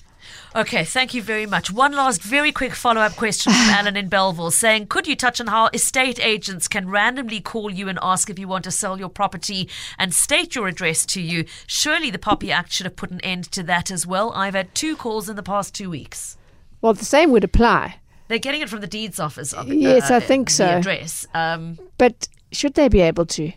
Okay, 0.58 0.82
thank 0.82 1.14
you 1.14 1.22
very 1.22 1.46
much. 1.46 1.70
One 1.70 1.92
last 1.92 2.20
very 2.20 2.50
quick 2.50 2.74
follow 2.74 3.00
up 3.00 3.14
question 3.14 3.52
from 3.52 3.62
Alan 3.70 3.96
in 3.96 4.08
Belleville 4.08 4.50
saying, 4.50 4.88
Could 4.88 5.06
you 5.06 5.14
touch 5.14 5.40
on 5.40 5.46
how 5.46 5.68
estate 5.72 6.18
agents 6.18 6.66
can 6.66 6.90
randomly 6.90 7.40
call 7.40 7.70
you 7.70 7.88
and 7.88 7.96
ask 8.02 8.28
if 8.28 8.40
you 8.40 8.48
want 8.48 8.64
to 8.64 8.72
sell 8.72 8.98
your 8.98 9.08
property 9.08 9.68
and 10.00 10.12
state 10.12 10.56
your 10.56 10.66
address 10.66 11.06
to 11.06 11.20
you? 11.22 11.44
Surely 11.68 12.10
the 12.10 12.18
POPI 12.18 12.50
Act 12.50 12.72
should 12.72 12.86
have 12.86 12.96
put 12.96 13.12
an 13.12 13.20
end 13.20 13.44
to 13.52 13.62
that 13.62 13.92
as 13.92 14.04
well. 14.04 14.32
I've 14.32 14.54
had 14.54 14.74
two 14.74 14.96
calls 14.96 15.28
in 15.28 15.36
the 15.36 15.44
past 15.44 15.76
two 15.76 15.90
weeks. 15.90 16.36
Well, 16.80 16.92
the 16.92 17.04
same 17.04 17.30
would 17.30 17.44
apply. 17.44 18.00
They're 18.26 18.40
getting 18.40 18.60
it 18.60 18.68
from 18.68 18.80
the 18.80 18.88
deeds 18.88 19.20
office. 19.20 19.52
Of, 19.52 19.72
Yes, 19.72 20.10
uh, 20.10 20.16
I 20.16 20.20
think 20.20 20.48
the 20.48 20.54
so. 20.54 20.66
address. 20.66 21.24
Um, 21.34 21.78
But 21.98 22.26
should 22.50 22.74
they 22.74 22.88
be 22.88 23.00
able 23.00 23.26
to? 23.26 23.52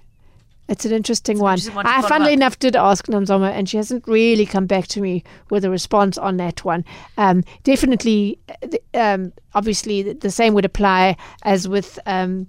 It's 0.72 0.86
an 0.86 0.94
interesting 0.94 1.38
one. 1.38 1.60
I, 1.76 2.02
funnily 2.02 2.32
enough, 2.32 2.58
did 2.58 2.78
ask 2.78 3.06
Namzoma, 3.08 3.52
and 3.52 3.68
she 3.68 3.76
hasn't 3.76 4.08
really 4.08 4.46
come 4.46 4.68
back 4.68 4.88
to 4.88 5.02
me 5.02 5.22
with 5.50 5.66
a 5.66 5.70
response 5.70 6.18
on 6.18 6.38
that 6.38 6.64
one. 6.64 6.86
Um, 7.18 7.44
definitely, 7.64 8.40
uh, 8.64 8.78
um, 8.98 9.34
obviously, 9.54 10.02
the, 10.02 10.14
the 10.14 10.32
same 10.32 10.54
would 10.54 10.64
apply 10.64 11.18
as 11.44 11.68
with 11.68 12.00
um, 12.06 12.48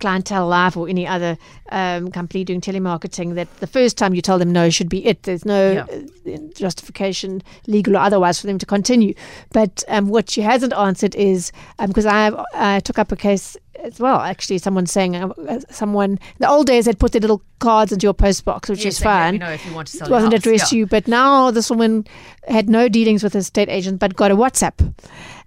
Clientele 0.00 0.46
Life 0.48 0.76
or 0.76 0.88
any 0.88 1.06
other 1.06 1.38
um, 1.70 2.10
company 2.10 2.44
doing 2.44 2.60
telemarketing. 2.60 3.34
That 3.34 3.48
the 3.60 3.66
first 3.66 3.96
time 3.96 4.14
you 4.14 4.22
tell 4.22 4.38
them 4.38 4.52
no 4.52 4.68
should 4.70 4.88
be 4.88 5.06
it. 5.06 5.22
There's 5.22 5.44
no 5.44 5.72
Yeah. 5.72 6.34
uh, 6.34 6.38
justification, 6.54 7.42
legal 7.66 7.96
or 7.96 8.00
otherwise, 8.00 8.40
for 8.40 8.46
them 8.46 8.58
to 8.58 8.66
continue. 8.66 9.14
But 9.52 9.84
um, 9.88 10.08
what 10.08 10.28
she 10.30 10.42
hasn't 10.42 10.72
answered 10.74 11.14
is 11.14 11.52
because 11.86 12.06
I 12.06 12.32
I 12.54 12.80
took 12.80 12.98
up 12.98 13.12
a 13.12 13.16
case 13.16 13.56
as 13.82 14.00
well. 14.00 14.20
Actually, 14.20 14.58
someone 14.58 14.86
saying 14.86 15.16
uh, 15.16 15.28
uh, 15.48 15.60
someone 15.70 16.12
in 16.12 16.18
the 16.40 16.48
old 16.48 16.66
days 16.66 16.86
had 16.86 16.98
put 16.98 17.12
their 17.12 17.20
little 17.20 17.42
cards 17.58 17.92
into 17.92 18.04
your 18.06 18.14
postbox, 18.14 18.68
which 18.68 18.84
yes, 18.84 18.94
is 18.94 19.00
fine. 19.00 19.38
know 19.38 19.50
if 19.50 19.64
you 19.66 19.72
want 19.74 19.88
to 19.88 19.96
sell 19.96 20.08
It 20.08 20.10
wasn't 20.10 20.34
addressed 20.34 20.70
to 20.70 20.76
you, 20.76 20.86
but 20.86 21.06
now 21.08 21.50
this 21.50 21.70
woman 21.70 22.06
had 22.48 22.68
no 22.68 22.88
dealings 22.88 23.22
with 23.22 23.34
a 23.34 23.42
state 23.42 23.68
agent, 23.68 23.98
but 23.98 24.16
got 24.16 24.30
a 24.30 24.36
WhatsApp. 24.36 24.94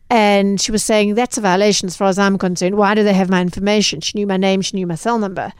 And 0.09 0.59
she 0.59 0.71
was 0.71 0.83
saying 0.83 1.15
that's 1.15 1.37
a 1.37 1.41
violation 1.41 1.87
as 1.87 1.95
far 1.95 2.07
as 2.07 2.17
I'm 2.17 2.37
concerned. 2.37 2.77
Why 2.77 2.95
do 2.95 3.03
they 3.03 3.13
have 3.13 3.29
my 3.29 3.41
information? 3.41 4.01
She 4.01 4.17
knew 4.17 4.25
my 4.25 4.37
name, 4.37 4.61
she 4.61 4.75
knew 4.75 4.87
my 4.87 4.95
cell 4.95 5.19
number. 5.19 5.53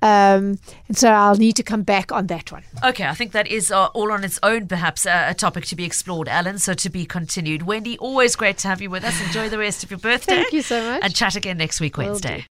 Um, 0.00 0.60
and 0.86 0.96
so 0.96 1.10
I'll 1.10 1.34
need 1.34 1.56
to 1.56 1.64
come 1.64 1.82
back 1.82 2.12
on 2.12 2.28
that 2.28 2.52
one. 2.52 2.62
Okay, 2.84 3.04
I 3.04 3.14
think 3.14 3.32
that 3.32 3.48
is 3.48 3.72
uh, 3.72 3.86
all 3.86 4.12
on 4.12 4.22
its 4.22 4.38
own, 4.44 4.68
perhaps 4.68 5.06
uh, 5.06 5.26
a 5.28 5.34
topic 5.34 5.64
to 5.66 5.76
be 5.76 5.84
explored, 5.84 6.28
Alan. 6.28 6.58
So 6.58 6.74
to 6.74 6.88
be 6.88 7.04
continued. 7.04 7.62
Wendy, 7.62 7.98
always 7.98 8.36
great 8.36 8.58
to 8.58 8.68
have 8.68 8.80
you 8.80 8.90
with 8.90 9.02
us. 9.02 9.20
Enjoy 9.20 9.48
the 9.48 9.58
rest 9.58 9.82
of 9.82 9.90
your 9.90 9.98
birthday. 10.08 10.36
Thank 10.36 10.52
you 10.52 10.62
so 10.62 10.82
much. 10.84 11.02
And 11.02 11.14
chat 11.14 11.34
again 11.34 11.58
next 11.58 11.80
week, 11.80 11.98
Wednesday. 11.98 12.46